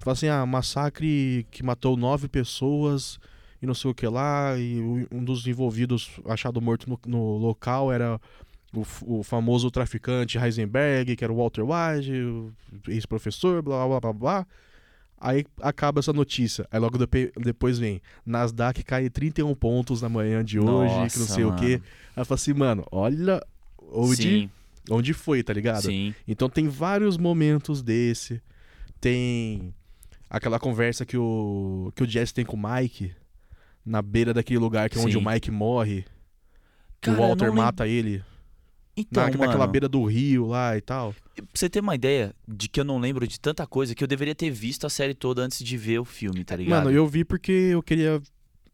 Fala 0.00 0.12
assim: 0.12 0.28
ah, 0.28 0.44
massacre 0.44 1.46
que 1.50 1.62
matou 1.62 1.96
nove 1.96 2.28
pessoas 2.28 3.18
e 3.60 3.66
não 3.66 3.74
sei 3.74 3.90
o 3.90 3.94
que 3.94 4.06
lá. 4.06 4.56
E 4.58 4.80
o- 4.80 5.06
um 5.16 5.24
dos 5.24 5.46
envolvidos 5.46 6.10
achado 6.26 6.60
morto 6.60 6.88
no, 6.88 6.98
no 7.06 7.36
local 7.38 7.92
era 7.92 8.20
o, 8.74 8.84
o 9.18 9.22
famoso 9.22 9.70
traficante 9.70 10.38
Heisenberg, 10.38 11.16
que 11.16 11.24
era 11.24 11.32
o 11.32 11.36
Walter 11.36 11.62
White, 11.62 12.12
o 12.12 12.52
ex-professor, 12.88 13.62
blá 13.62 13.86
blá 13.86 14.00
blá 14.00 14.12
blá. 14.12 14.46
Aí 15.18 15.46
acaba 15.62 16.00
essa 16.00 16.12
notícia. 16.12 16.68
Aí 16.70 16.78
logo 16.78 16.98
depe- 16.98 17.32
depois 17.38 17.78
vem: 17.78 18.02
Nasdaq 18.24 18.82
cai 18.84 19.08
31 19.08 19.54
pontos 19.54 20.02
na 20.02 20.08
manhã 20.10 20.44
de 20.44 20.58
hoje, 20.60 20.92
que 20.94 21.18
não 21.18 21.26
Nossa, 21.26 21.34
sei 21.34 21.44
o 21.44 21.54
quê. 21.56 21.70
mano. 21.78 21.82
Aí 22.16 22.20
eu 22.20 22.26
falo 22.26 22.34
assim, 22.34 22.52
mano, 22.52 22.84
olha 22.92 23.42
onde, 23.92 24.16
Sim, 24.16 24.50
onde 24.90 25.14
foi, 25.14 25.42
tá 25.42 25.54
ligado? 25.54 25.84
sim. 25.84 26.14
Então 26.28 26.50
tem 26.50 26.68
vários 26.68 27.16
momentos 27.16 27.82
desse. 27.82 28.42
Tem 29.00 29.72
aquela 30.28 30.58
conversa 30.58 31.06
que 31.06 31.16
o, 31.16 31.90
que 31.94 32.02
o 32.02 32.06
Jesse 32.06 32.34
tem 32.34 32.44
com 32.44 32.56
o 32.56 32.60
Mike 32.62 33.12
na 33.86 34.02
beira 34.02 34.34
daquele 34.34 34.58
lugar 34.58 34.90
que 34.90 34.98
é 34.98 35.00
onde 35.00 35.16
o 35.16 35.24
Mike 35.24 35.50
morre. 35.50 36.04
Cara, 37.00 37.16
o 37.16 37.20
Walter 37.20 37.46
lem- 37.46 37.54
mata 37.54 37.86
ele. 37.86 38.22
Então, 38.96 39.22
na, 39.22 39.30
naquela 39.30 39.58
mano, 39.58 39.72
beira 39.72 39.88
do 39.88 40.04
rio 40.04 40.46
lá 40.46 40.76
e 40.76 40.80
tal. 40.80 41.14
pra 41.34 41.44
você 41.54 41.68
ter 41.68 41.80
uma 41.80 41.94
ideia 41.94 42.34
de 42.48 42.66
que 42.68 42.80
eu 42.80 42.84
não 42.84 42.98
lembro 42.98 43.26
de 43.28 43.38
tanta 43.38 43.66
coisa 43.66 43.94
que 43.94 44.02
eu 44.02 44.08
deveria 44.08 44.34
ter 44.34 44.50
visto 44.50 44.86
a 44.86 44.90
série 44.90 45.14
toda 45.14 45.42
antes 45.42 45.62
de 45.62 45.76
ver 45.76 45.98
o 46.00 46.04
filme, 46.04 46.42
tá 46.42 46.56
ligado? 46.56 46.84
Mano, 46.84 46.90
eu 46.96 47.06
vi 47.06 47.24
porque 47.24 47.52
eu 47.52 47.82
queria. 47.82 48.20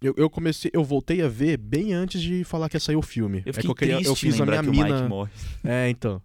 Eu, 0.01 0.15
eu 0.17 0.31
comecei, 0.31 0.71
eu 0.73 0.83
voltei 0.83 1.23
a 1.23 1.29
ver 1.29 1.57
bem 1.57 1.93
antes 1.93 2.21
de 2.23 2.43
falar 2.45 2.69
que 2.69 2.77
ia 2.77 2.81
sair 2.81 2.97
o 2.97 3.03
filme. 3.03 3.43
Eu 3.45 3.53
é 3.57 3.61
que 3.61 3.67
eu 3.69 3.75
queria, 3.75 4.01
eu 4.01 4.17
fiz 4.17 4.41
a 4.41 4.47
minha 4.47 4.63
mina. 4.63 5.09
É, 5.63 5.89
então. 5.91 6.23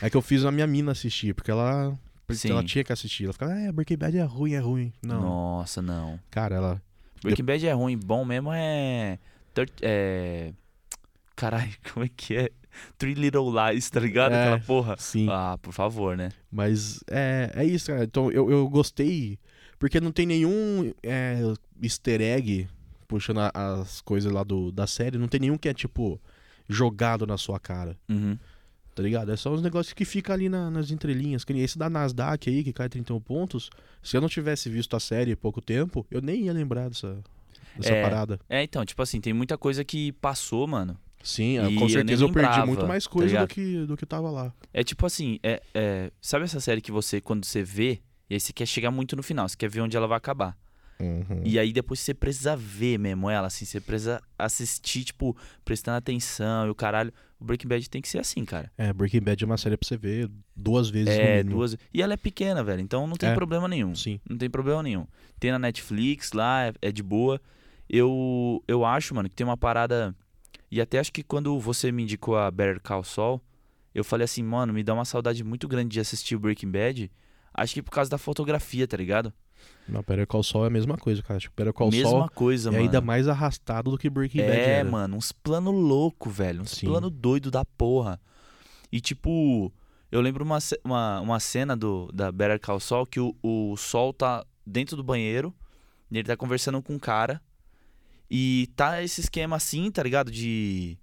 É 0.00 0.08
que 0.08 0.16
eu 0.16 0.22
fiz 0.22 0.44
a 0.44 0.50
minha 0.50 0.66
mina 0.66 0.92
assistir, 0.92 1.34
porque 1.34 1.50
ela 1.50 1.96
porque 2.26 2.48
Sim. 2.48 2.50
ela 2.50 2.64
tinha 2.64 2.82
que 2.82 2.92
assistir. 2.92 3.24
Ela 3.24 3.32
ficava, 3.32 3.52
ah, 3.52 3.72
Breaking 3.72 3.96
Bad 3.96 4.16
é 4.16 4.24
ruim, 4.24 4.52
é 4.54 4.58
ruim. 4.58 4.92
Não, 5.02 5.20
Nossa, 5.20 5.82
não. 5.82 6.18
cara, 6.30 6.56
ela... 6.56 6.82
Breaking 7.22 7.44
Bad 7.44 7.66
é 7.66 7.72
ruim, 7.72 7.96
bom 7.98 8.24
mesmo 8.24 8.50
é. 8.52 9.18
É... 9.80 10.52
Caralho, 11.36 11.72
como 11.92 12.04
é 12.04 12.10
que 12.14 12.36
é? 12.36 12.50
Three 12.96 13.14
Little 13.14 13.50
Lies, 13.52 13.90
tá 13.90 14.00
ligado? 14.00 14.32
É, 14.32 14.42
Aquela 14.42 14.60
porra. 14.60 14.96
Sim, 14.98 15.28
Ah, 15.30 15.58
por 15.60 15.72
favor, 15.72 16.16
né? 16.16 16.30
mas 16.50 17.00
é, 17.10 17.50
é 17.54 17.64
isso, 17.64 17.86
cara. 17.88 18.04
Então 18.04 18.30
eu, 18.30 18.50
eu 18.50 18.68
gostei, 18.68 19.38
porque 19.78 20.00
não 20.00 20.10
tem 20.10 20.24
nenhum 20.24 20.92
é, 21.02 21.38
easter 21.82 22.20
egg 22.20 22.66
puxando 23.06 23.40
as 23.52 24.00
coisas 24.00 24.32
lá 24.32 24.42
do, 24.42 24.72
da 24.72 24.86
série. 24.86 25.18
Não 25.18 25.28
tem 25.28 25.40
nenhum 25.40 25.58
que 25.58 25.68
é, 25.68 25.74
tipo, 25.74 26.18
jogado 26.66 27.26
na 27.26 27.36
sua 27.36 27.60
cara. 27.60 27.96
Uhum. 28.08 28.38
Tá 28.94 29.02
ligado? 29.02 29.32
É 29.32 29.36
só 29.36 29.52
uns 29.52 29.62
negócios 29.62 29.94
que 29.94 30.04
fica 30.04 30.32
ali 30.34 30.48
na- 30.48 30.70
nas 30.70 30.90
entrelinhas. 30.90 31.44
Que 31.44 31.52
esse 31.54 31.78
da 31.78 31.88
Nasdaq 31.88 32.50
aí, 32.50 32.62
que 32.62 32.72
cai 32.72 32.88
31 32.88 33.20
pontos. 33.20 33.70
Se 34.02 34.16
eu 34.16 34.20
não 34.20 34.28
tivesse 34.28 34.68
visto 34.68 34.94
a 34.94 35.00
série 35.00 35.32
há 35.32 35.36
pouco 35.36 35.60
tempo, 35.62 36.06
eu 36.10 36.20
nem 36.20 36.42
ia 36.44 36.52
lembrar 36.52 36.88
dessa, 36.88 37.18
dessa 37.76 37.94
É. 37.94 38.02
parada. 38.02 38.38
É, 38.50 38.62
então, 38.62 38.84
tipo 38.84 39.00
assim, 39.02 39.20
tem 39.20 39.32
muita 39.32 39.56
coisa 39.56 39.82
que 39.84 40.12
passou, 40.12 40.66
mano. 40.66 40.96
Sim, 41.22 41.56
E 41.66 41.76
com 41.76 41.84
eu 41.84 41.88
certeza 41.88 42.24
eu, 42.24 42.28
perdi 42.32 42.48
lembrava, 42.48 42.66
muito 42.66 42.86
mais 42.86 43.04
tá 43.04 43.10
coisa 43.10 43.28
do, 43.28 43.30
ligado? 43.30 43.48
que, 43.48 43.86
do 43.86 43.96
que 43.96 44.04
tava 44.04 44.28
lá. 44.30 44.52
É 44.74 44.82
tipo 44.82 45.06
assim, 45.06 45.38
é, 45.42 45.62
é, 45.72 46.10
sabe 46.20 46.44
essa 46.44 46.58
série 46.60 46.80
que 46.80 46.90
você, 46.90 47.20
quando 47.20 47.44
você 47.44 47.62
vê, 47.62 48.00
e 48.28 48.34
aí 48.34 48.40
você 48.40 48.52
quer 48.52 48.66
chegar 48.66 48.90
muito 48.90 49.14
no 49.14 49.22
final, 49.22 49.48
você 49.48 49.56
quer 49.56 49.70
ver 49.70 49.80
onde 49.82 49.96
ela 49.96 50.08
vai 50.08 50.18
acabar. 50.18 50.56
Uhum. 51.02 51.42
E 51.44 51.58
aí 51.58 51.72
depois 51.72 51.98
você 52.00 52.14
precisa 52.14 52.54
ver 52.56 52.98
mesmo 52.98 53.28
ela, 53.28 53.48
assim, 53.48 53.64
você 53.64 53.80
precisa 53.80 54.22
assistir, 54.38 55.04
tipo, 55.04 55.36
prestando 55.64 55.96
atenção 55.98 56.66
e 56.66 56.70
o 56.70 56.74
caralho. 56.74 57.12
O 57.40 57.44
Breaking 57.44 57.66
Bad 57.66 57.90
tem 57.90 58.00
que 58.00 58.08
ser 58.08 58.18
assim, 58.18 58.44
cara. 58.44 58.70
É, 58.78 58.92
Breaking 58.92 59.20
Bad 59.20 59.42
é 59.42 59.46
uma 59.46 59.56
série 59.58 59.76
pra 59.76 59.88
você 59.88 59.96
ver 59.96 60.30
duas 60.54 60.88
vezes 60.88 61.08
no 61.18 61.20
É, 61.24 61.36
mínimo. 61.38 61.56
duas. 61.56 61.76
E 61.92 62.00
ela 62.00 62.12
é 62.12 62.16
pequena, 62.16 62.62
velho, 62.62 62.80
então 62.80 63.06
não 63.06 63.16
tem 63.16 63.30
É. 63.30 63.34
problema 63.34 63.66
nenhum. 63.66 63.94
Sim. 63.96 64.20
Não 64.30 64.38
tem 64.38 64.48
problema 64.48 64.80
nenhum. 64.82 65.06
Tem 65.40 65.50
na 65.50 65.58
Netflix 65.58 66.32
lá, 66.32 66.66
é, 66.66 66.72
é 66.80 66.92
de 66.92 67.02
boa. 67.02 67.40
Eu, 67.88 68.62
eu 68.68 68.84
acho, 68.84 69.14
mano, 69.14 69.28
que 69.28 69.34
tem 69.34 69.44
uma 69.44 69.56
parada. 69.56 70.14
E 70.70 70.80
até 70.80 70.98
acho 70.98 71.12
que 71.12 71.22
quando 71.22 71.58
você 71.58 71.90
me 71.92 72.04
indicou 72.04 72.36
a 72.38 72.50
Better 72.50 72.80
Call 72.80 73.02
Saul, 73.04 73.40
eu 73.94 74.04
falei 74.04 74.24
assim, 74.24 74.42
mano, 74.42 74.72
me 74.72 74.82
dá 74.82 74.94
uma 74.94 75.04
saudade 75.04 75.42
muito 75.44 75.66
grande 75.68 75.90
de 75.90 76.00
assistir 76.00 76.36
o 76.36 76.38
Breaking 76.38 76.70
Bad. 76.70 77.10
Acho 77.52 77.74
que 77.74 77.82
por 77.82 77.90
causa 77.90 78.08
da 78.10 78.16
fotografia, 78.16 78.86
tá 78.86 78.96
ligado? 78.96 79.32
Não, 79.88 80.00
Better 80.00 80.26
Call 80.26 80.42
Saul 80.42 80.64
é 80.64 80.68
a 80.68 80.70
mesma 80.70 80.96
coisa, 80.96 81.22
cara. 81.22 81.40
Tipo, 81.40 81.54
Better 81.56 81.72
Call 81.72 81.90
Mesma 81.90 82.10
Saul 82.10 82.30
coisa, 82.30 82.68
é 82.68 82.72
mano. 82.72 82.84
ainda 82.84 83.00
mais 83.00 83.28
arrastado 83.28 83.90
do 83.90 83.98
que 83.98 84.08
Breaking 84.08 84.38
Bad 84.38 84.50
É, 84.52 84.84
mano, 84.84 85.16
uns 85.16 85.32
plano 85.32 85.70
louco, 85.70 86.30
velho. 86.30 86.62
Uns 86.62 86.70
Sim. 86.70 86.86
plano 86.86 87.10
doido 87.10 87.50
da 87.50 87.64
porra. 87.64 88.20
E 88.90 89.00
tipo, 89.00 89.72
eu 90.10 90.20
lembro 90.20 90.44
uma, 90.44 90.58
uma, 90.84 91.20
uma 91.20 91.40
cena 91.40 91.76
do, 91.76 92.10
da 92.12 92.30
Better 92.30 92.60
Call 92.60 92.80
Saul 92.80 93.06
que 93.06 93.18
o, 93.18 93.34
o 93.42 93.76
Sol 93.76 94.12
tá 94.12 94.44
dentro 94.66 94.96
do 94.96 95.02
banheiro 95.02 95.54
e 96.10 96.18
ele 96.18 96.28
tá 96.28 96.36
conversando 96.36 96.80
com 96.82 96.94
um 96.94 96.98
cara. 96.98 97.40
E 98.30 98.70
tá 98.76 99.02
esse 99.02 99.20
esquema 99.20 99.56
assim, 99.56 99.90
tá 99.90 100.02
ligado? 100.02 100.30
De. 100.30 100.96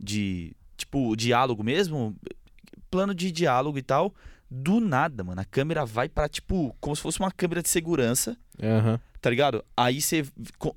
De. 0.00 0.54
Tipo, 0.76 1.14
diálogo 1.16 1.62
mesmo. 1.62 2.16
Plano 2.90 3.14
de 3.14 3.30
diálogo 3.30 3.78
e 3.78 3.82
tal. 3.82 4.14
Do 4.54 4.80
nada, 4.80 5.24
mano. 5.24 5.40
A 5.40 5.44
câmera 5.46 5.86
vai 5.86 6.08
pra, 6.10 6.28
tipo, 6.28 6.76
como 6.78 6.94
se 6.94 7.00
fosse 7.00 7.18
uma 7.18 7.30
câmera 7.30 7.62
de 7.62 7.70
segurança 7.70 8.36
Aham. 8.62 9.00
tá 9.18 9.30
ligado? 9.30 9.64
Aí 9.74 9.98
você 10.02 10.22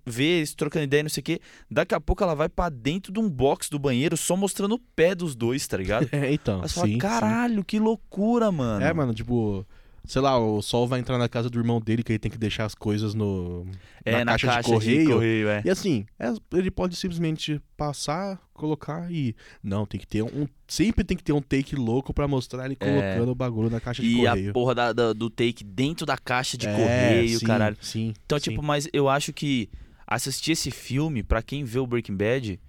vê 0.05 0.37
eles 0.37 0.55
trocando 0.55 0.85
ideia, 0.85 1.03
não 1.03 1.09
sei 1.09 1.19
o 1.19 1.23
quê. 1.25 1.41
Daqui 1.69 1.93
a 1.93 1.99
pouco 1.99 2.23
ela 2.23 2.33
vai 2.33 2.47
pra 2.47 2.69
dentro 2.69 3.11
de 3.11 3.19
um 3.19 3.29
box 3.29 3.69
do 3.69 3.77
banheiro 3.77 4.15
só 4.15 4.37
mostrando 4.37 4.75
o 4.75 4.79
pé 4.79 5.13
dos 5.13 5.35
dois, 5.35 5.67
tá 5.67 5.75
ligado? 5.75 6.07
É, 6.13 6.31
então. 6.31 6.61
Aí 6.61 6.69
você 6.69 6.73
sim, 6.73 6.79
fala, 6.79 6.87
sim. 6.87 6.97
caralho, 6.97 7.63
que 7.65 7.77
loucura, 7.77 8.49
mano. 8.51 8.83
É, 8.85 8.93
mano, 8.93 9.13
tipo, 9.13 9.65
sei 10.07 10.21
lá, 10.21 10.37
o 10.37 10.61
Sol 10.61 10.87
vai 10.87 10.99
entrar 10.99 11.17
na 11.17 11.27
casa 11.29 11.49
do 11.49 11.57
irmão 11.59 11.79
dele 11.81 12.03
que 12.03 12.11
ele 12.11 12.19
tem 12.19 12.31
que 12.31 12.37
deixar 12.37 12.65
as 12.65 12.75
coisas 12.75 13.13
no 13.13 13.65
É, 14.03 14.23
na, 14.23 14.37
caixa, 14.37 14.61
de 14.61 15.05
correio. 15.05 15.49
é. 15.49 15.61
E 15.65 15.69
assim, 15.69 16.05
é- 16.19 16.33
ele 16.53 16.69
pode 16.71 16.95
simplesmente 16.95 17.59
passar, 17.75 18.39
colocar 18.53 19.11
e 19.11 19.35
não, 19.63 19.85
tem 19.85 19.99
que 19.99 20.07
ter 20.07 20.21
um, 20.23 20.47
sempre 20.67 21.03
tem 21.03 21.15
que 21.17 21.23
ter 21.23 21.33
um 21.33 21.41
take 21.41 21.75
louco 21.75 22.13
pra 22.13 22.27
mostrar 22.27 22.65
ele 22.65 22.77
É. 22.79 22.85
colocando 22.85 23.31
o 23.31 23.35
bagulho 23.35 23.69
na 23.69 23.79
caixa 23.79 24.01
de 24.01 24.07
E 24.09 24.27
a 24.27 24.31
correio. 24.31 24.53
porra 24.53 24.75
da- 24.75 24.93
da- 24.93 25.13
do 25.13 25.29
take 25.29 25.63
dentro 25.63 26.05
da 26.05 26.17
caixa 26.17 26.57
de 26.57 26.67
É, 26.67 26.75
correio, 26.75 27.39
sim, 27.39 27.45
caralho. 27.45 27.77
Sim. 27.81 28.13
Então, 28.25 28.37
sim. 28.39 28.51
tipo, 28.51 28.61
mas 28.63 28.87
eu 28.93 29.09
acho 29.09 29.33
que 29.33 29.69
assistir 30.07 30.51
esse 30.51 30.69
filme, 30.71 31.23
pra 31.23 31.41
quem 31.41 31.63
vê 31.63 31.79
o 31.79 31.87
Breaking 31.87 32.15
Bad, 32.15 32.59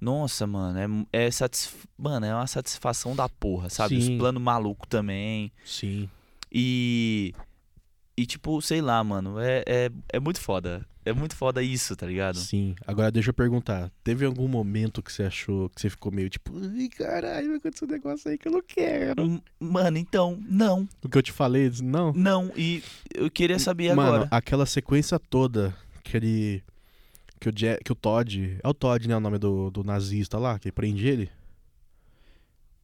nossa, 0.00 0.46
mano, 0.46 1.06
é, 1.12 1.26
é, 1.26 1.30
satisf... 1.30 1.86
mano, 1.98 2.24
é 2.24 2.34
uma 2.34 2.46
satisfação 2.46 3.14
da 3.16 3.28
porra, 3.28 3.68
sabe? 3.68 4.00
Sim. 4.00 4.12
Os 4.14 4.18
planos 4.18 4.40
malucos 4.42 4.88
também. 4.88 5.50
sim. 5.64 6.08
E. 6.52 7.32
E, 8.16 8.26
tipo, 8.26 8.60
sei 8.60 8.80
lá, 8.80 9.02
mano, 9.04 9.38
é, 9.38 9.62
é, 9.64 9.90
é 10.14 10.18
muito 10.18 10.40
foda. 10.40 10.84
É 11.04 11.12
muito 11.12 11.36
foda 11.36 11.62
isso, 11.62 11.94
tá 11.94 12.04
ligado? 12.04 12.36
Sim. 12.36 12.74
Agora 12.84 13.12
deixa 13.12 13.30
eu 13.30 13.34
perguntar, 13.34 13.90
teve 14.02 14.26
algum 14.26 14.48
momento 14.48 15.00
que 15.02 15.10
você 15.12 15.22
achou 15.22 15.70
que 15.70 15.80
você 15.80 15.88
ficou 15.88 16.10
meio 16.12 16.28
tipo, 16.28 16.52
ai, 16.58 16.88
caralho, 16.88 17.46
vai 17.48 17.56
acontecer 17.58 17.84
um 17.84 17.88
negócio 17.88 18.28
aí 18.30 18.36
que 18.36 18.48
eu 18.48 18.52
não 18.52 18.60
quero. 18.60 19.40
Mano, 19.60 19.96
então, 19.98 20.38
não, 20.48 20.86
O 21.02 21.08
que 21.08 21.16
eu 21.16 21.22
te 21.22 21.30
falei, 21.32 21.70
não. 21.80 22.12
não. 22.12 22.52
E 22.56 22.82
eu 23.14 23.30
queria 23.30 23.58
saber 23.58 23.94
Mano, 23.94 24.08
agora. 24.16 24.28
aquela 24.32 24.66
sequência 24.66 25.18
toda 25.18 25.74
que 26.02 26.16
ele. 26.16 26.62
Que 27.40 27.48
o, 27.48 27.52
Je- 27.56 27.78
que 27.84 27.92
o 27.92 27.94
Todd. 27.94 28.58
É 28.62 28.68
o 28.68 28.74
Todd, 28.74 29.06
né? 29.08 29.16
O 29.16 29.20
nome 29.20 29.38
do, 29.38 29.70
do 29.70 29.84
nazista 29.84 30.36
lá, 30.38 30.58
que 30.58 30.72
prende 30.72 31.06
ele? 31.06 31.30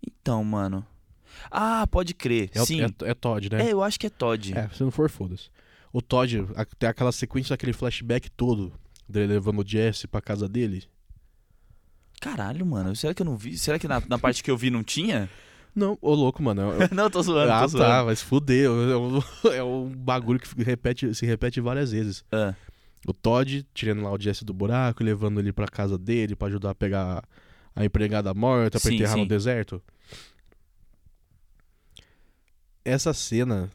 Então, 0.07 0.43
mano. 0.45 0.87
Ah, 1.51 1.87
pode 1.87 2.15
crer. 2.15 2.51
É, 2.55 2.65
Sim. 2.65 2.83
é, 2.83 2.89
é 3.11 3.15
Todd, 3.15 3.51
né? 3.51 3.69
É, 3.69 3.73
eu 3.73 3.83
acho 3.83 3.99
que 3.99 4.07
é 4.07 4.11
Todd. 4.11 4.57
É, 4.57 4.69
se 4.69 4.83
não 4.83 4.91
for, 4.91 5.09
foda-se. 5.11 5.49
O 5.93 6.03
Todd, 6.03 6.47
tem 6.79 6.89
aquela 6.89 7.13
sequência 7.13 7.51
daquele 7.55 7.73
flashback 7.73 8.31
todo 8.31 8.73
dele 9.09 9.35
levando 9.35 9.61
o 9.61 9.67
Jesse 9.67 10.09
pra 10.09 10.21
casa 10.21 10.49
dele. 10.49 10.85
Caralho, 12.21 12.65
mano. 12.65 12.95
Será 12.97 13.13
que 13.15 13.23
eu 13.23 13.27
não 13.27 13.37
vi? 13.37 13.57
Será 13.59 13.79
que 13.79 13.87
na, 13.87 14.03
na 14.09 14.19
parte 14.19 14.43
que 14.43 14.51
eu 14.51 14.57
vi 14.57 14.71
não 14.71 14.83
tinha? 14.83 15.29
Não, 15.75 15.99
ô 16.01 16.15
louco, 16.15 16.43
mano. 16.43 16.63
é- 16.83 16.89
não, 16.95 17.11
tô 17.11 17.21
zoando, 17.23 17.53
ah, 17.53 17.63
tô 17.63 17.69
zoando. 17.69 17.87
tá, 17.87 18.03
vai 18.03 18.17
se 18.17 18.25
fuder. 18.25 18.67
É 18.67 18.71
um, 18.97 19.21
é 19.53 19.63
um 19.63 19.89
bagulho 19.89 20.39
que 20.41 20.63
repete, 20.63 21.15
se 21.15 21.27
repete 21.27 21.61
várias 21.61 21.91
vezes. 21.93 22.25
Ah, 22.33 22.55
O 23.07 23.13
Todd 23.13 23.67
tirando 23.75 24.03
lá 24.03 24.13
o 24.13 24.19
Jesse 24.21 24.45
do 24.45 24.55
buraco, 24.55 25.03
levando 25.05 25.39
ele 25.41 25.53
pra 25.53 25.67
casa 25.67 25.99
dele 25.99 26.35
pra 26.35 26.49
ajudar 26.49 26.71
a 26.71 26.75
pegar 26.75 27.23
a 27.77 27.85
empregada 27.85 28.33
morta 28.33 28.81
pra 28.81 28.89
Sim, 28.89 28.95
enterrar 28.95 29.15
sim. 29.15 29.21
no 29.21 29.27
deserto. 29.29 29.83
Essa 32.85 33.15
cena, 33.15 33.71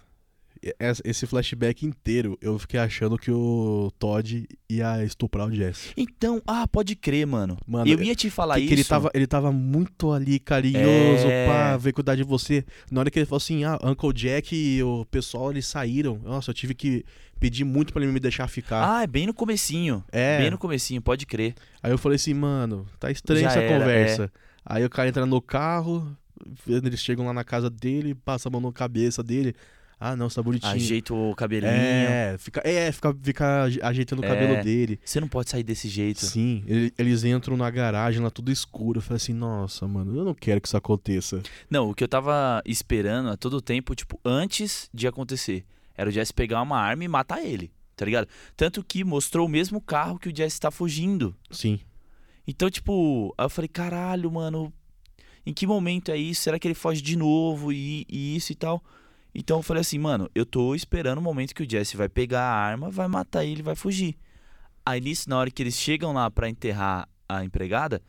es- 0.79 1.01
esse 1.03 1.25
flashback 1.25 1.85
inteiro, 1.85 2.37
eu 2.41 2.59
fiquei 2.59 2.79
achando 2.79 3.17
que 3.17 3.31
o 3.31 3.91
Todd 3.97 4.47
ia 4.69 5.03
estuprar 5.03 5.47
o 5.47 5.51
Jesse. 5.55 5.89
Então, 5.97 6.41
ah, 6.45 6.67
pode 6.67 6.95
crer, 6.95 7.25
mano. 7.25 7.57
Mano, 7.65 7.89
eu 7.89 8.01
ia 8.03 8.13
te 8.15 8.29
falar 8.29 8.55
que, 8.55 8.61
isso. 8.61 8.67
que 8.67 8.73
ele 8.75 8.83
tava, 8.83 9.09
ele 9.13 9.25
tava 9.27 9.51
muito 9.51 10.11
ali 10.11 10.37
carinhoso 10.39 11.27
É. 11.27 11.45
pra 11.47 11.77
ver 11.77 11.93
cuidar 11.93 12.15
de 12.15 12.23
você. 12.23 12.63
Na 12.91 12.99
hora 12.99 13.09
que 13.09 13.17
ele 13.17 13.25
falou 13.25 13.37
assim, 13.37 13.63
ah, 13.63 13.79
Uncle 13.83 14.13
Jack 14.13 14.55
e 14.55 14.83
o 14.83 15.05
pessoal, 15.05 15.49
eles 15.51 15.65
saíram. 15.65 16.19
Nossa, 16.23 16.51
eu 16.51 16.53
tive 16.53 16.73
que 16.75 17.03
pedir 17.39 17.63
muito 17.63 17.93
pra 17.93 18.03
ele 18.03 18.11
me 18.11 18.19
deixar 18.19 18.47
ficar. 18.49 18.97
Ah, 18.97 19.03
é 19.03 19.07
bem 19.07 19.25
no 19.25 19.33
comecinho. 19.33 20.03
é. 20.11 20.39
Bem 20.39 20.51
no 20.51 20.57
comecinho, 20.57 21.01
pode 21.01 21.25
crer. 21.25 21.55
Aí 21.81 21.89
eu 21.91 21.97
falei 21.97 22.17
assim, 22.17 22.33
mano, 22.33 22.85
tá 22.99 23.09
estranha 23.09 23.43
Já 23.43 23.47
essa 23.51 23.59
era, 23.59 23.73
é. 23.73 23.79
conversa. 23.79 24.31
Aí 24.65 24.83
o 24.85 24.89
cara 24.89 25.07
entra 25.09 25.25
no 25.25 25.41
carro, 25.41 26.15
eles 26.67 26.99
chegam 26.99 27.25
lá 27.25 27.33
na 27.33 27.43
casa 27.43 27.69
dele, 27.69 28.13
passa 28.15 28.49
a 28.49 28.51
mão 28.51 28.61
na 28.61 28.71
cabeça 28.71 29.21
dele. 29.23 29.53
Ah, 30.01 30.15
não, 30.15 30.29
você 30.29 30.35
tá 30.37 30.41
bonitinho. 30.43 30.71
Ajeita 30.71 31.13
o 31.13 31.35
cabelinho. 31.35 31.73
É, 31.73 32.37
fica, 32.39 32.61
é, 32.63 32.89
fica, 32.89 33.13
fica 33.21 33.63
aje- 33.63 33.79
ajeitando 33.83 34.21
o 34.21 34.25
É. 34.25 34.29
cabelo 34.29 34.63
dele. 34.63 34.97
Você 35.03 35.19
não 35.19 35.27
pode 35.27 35.49
sair 35.49 35.61
desse 35.61 35.89
jeito. 35.89 36.25
Sim, 36.25 36.63
ele- 36.67 36.93
eles 36.97 37.25
entram 37.25 37.57
na 37.57 37.69
garagem 37.69 38.21
lá 38.23 38.29
tudo 38.31 38.49
escuro. 38.49 38.99
Eu 38.99 39.01
falei 39.01 39.17
assim, 39.17 39.33
nossa, 39.33 39.85
mano, 39.89 40.15
eu 40.15 40.23
não 40.23 40.33
quero 40.33 40.61
que 40.61 40.69
isso 40.69 40.77
aconteça. 40.77 41.41
Não, 41.69 41.89
o 41.89 41.93
que 41.93 42.01
eu 42.01 42.07
tava 42.07 42.61
esperando 42.65 43.27
a 43.29 43.35
todo 43.35 43.61
tempo, 43.61 43.93
tipo, 43.93 44.17
antes 44.23 44.89
de 44.93 45.05
acontecer, 45.05 45.65
era 45.97 46.07
o 46.09 46.13
Jesse 46.13 46.33
pegar 46.33 46.61
uma 46.61 46.79
arma 46.79 47.03
e 47.03 47.07
matar 47.09 47.43
ele, 47.43 47.69
tá 47.97 48.05
ligado? 48.05 48.25
Tanto 48.55 48.81
que 48.81 49.03
mostrou 49.03 49.47
o 49.47 49.49
mesmo 49.49 49.81
carro 49.81 50.17
que 50.17 50.29
o 50.29 50.33
Jesse 50.33 50.61
tá 50.61 50.71
fugindo. 50.71 51.35
Sim. 51.51 51.77
Então, 52.47 52.69
tipo, 52.69 53.35
aí 53.37 53.43
eu 53.45 53.49
falei, 53.49 53.67
caralho, 53.67 54.31
mano, 54.31 54.71
em 55.45 55.53
que 55.53 55.65
momento 55.67 56.11
é 56.11 56.17
isso? 56.17 56.41
Será 56.41 56.57
que 56.59 56.67
ele 56.67 56.75
foge 56.75 57.01
de 57.01 57.15
novo 57.15 57.71
e, 57.71 58.05
e 58.09 58.35
isso 58.35 58.51
e 58.51 58.55
tal? 58.55 58.83
Então 59.33 59.57
eu 59.59 59.63
falei 59.63 59.81
assim, 59.81 59.99
mano, 59.99 60.29
eu 60.33 60.45
tô 60.45 60.73
esperando 60.75 61.19
o 61.19 61.21
momento 61.21 61.53
que 61.53 61.63
o 61.63 61.69
Jesse 61.69 61.95
vai 61.95 62.09
pegar 62.09 62.41
a 62.41 62.53
arma, 62.53 62.89
vai 62.89 63.07
matar 63.07 63.45
ele 63.45 63.61
vai 63.61 63.75
fugir. 63.75 64.17
Aí 64.85 64.99
nisso, 64.99 65.29
na 65.29 65.37
hora 65.37 65.51
que 65.51 65.61
eles 65.61 65.75
chegam 65.75 66.11
lá 66.13 66.29
pra 66.31 66.49
enterrar 66.49 67.07
a 67.27 67.43
empregada, 67.45 68.01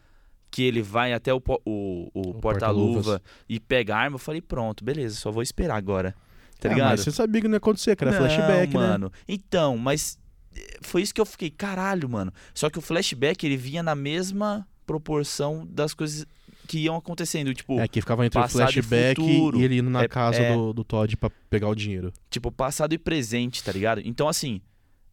que 0.51 0.63
ele 0.63 0.81
vai 0.83 1.13
até 1.13 1.33
o, 1.33 1.41
po- 1.41 1.61
o, 1.65 2.09
o, 2.15 2.31
O 2.31 2.35
porta-luva 2.35 3.21
e 3.49 3.61
pega 3.61 3.95
a 3.95 3.99
arma, 3.99 4.15
eu 4.15 4.19
falei, 4.19 4.41
pronto, 4.41 4.83
beleza, 4.83 5.17
só 5.17 5.31
vou 5.31 5.43
esperar 5.43 5.77
agora. 5.77 6.15
Tá 6.59 6.69
Ah, 6.69 6.73
ligado? 6.73 6.91
mas 6.91 7.01
você 7.03 7.13
sabia 7.13 7.41
que 7.43 7.49
não 7.49 7.55
ia 7.55 7.59
acontecer, 7.59 7.95
que 7.97 8.03
era 8.05 8.11
Não, 8.13 8.19
flashback, 8.19 8.73
né? 8.75 8.81
mano. 8.81 9.13
Então, 9.29 9.77
mas 9.77 10.19
eh, 10.57 10.79
foi 10.83 11.03
isso 11.03 11.15
que 11.15 11.21
eu 11.21 11.27
fiquei, 11.27 11.51
caralho, 11.51 12.09
mano. 12.09 12.33
Só 12.55 12.69
que 12.71 12.79
o 12.79 12.83
flashback 12.83 13.45
ele 13.47 13.57
vinha 13.57 13.83
na 13.83 13.95
mesma 13.95 14.67
proporção 14.87 15.67
das 15.71 15.95
coisas 15.95 16.27
que 16.67 16.79
iam 16.79 16.97
acontecendo. 16.97 17.53
Tipo, 17.55 17.79
É, 17.81 17.89
que 17.89 18.01
ficava 18.01 18.25
entre 18.27 18.41
o 18.41 18.45
e 18.45 18.49
flashback 18.49 19.21
futuro. 19.21 19.59
e 19.61 19.65
ele 19.65 19.79
indo 19.79 19.91
na 19.91 20.03
É- 20.03 20.09
casa 20.09 20.39
é. 20.39 20.55
do, 20.55 20.73
do 20.73 20.85
Todd 20.85 21.17
pra 21.17 21.31
pegar 21.49 21.69
o 21.69 21.75
dinheiro. 21.75 22.13
tipo, 22.31 22.51
passado 22.53 22.93
e 22.93 22.99
presente, 22.99 23.63
tá 23.63 23.73
ligado? 23.73 24.01
Então, 24.05 24.29
assim, 24.29 24.61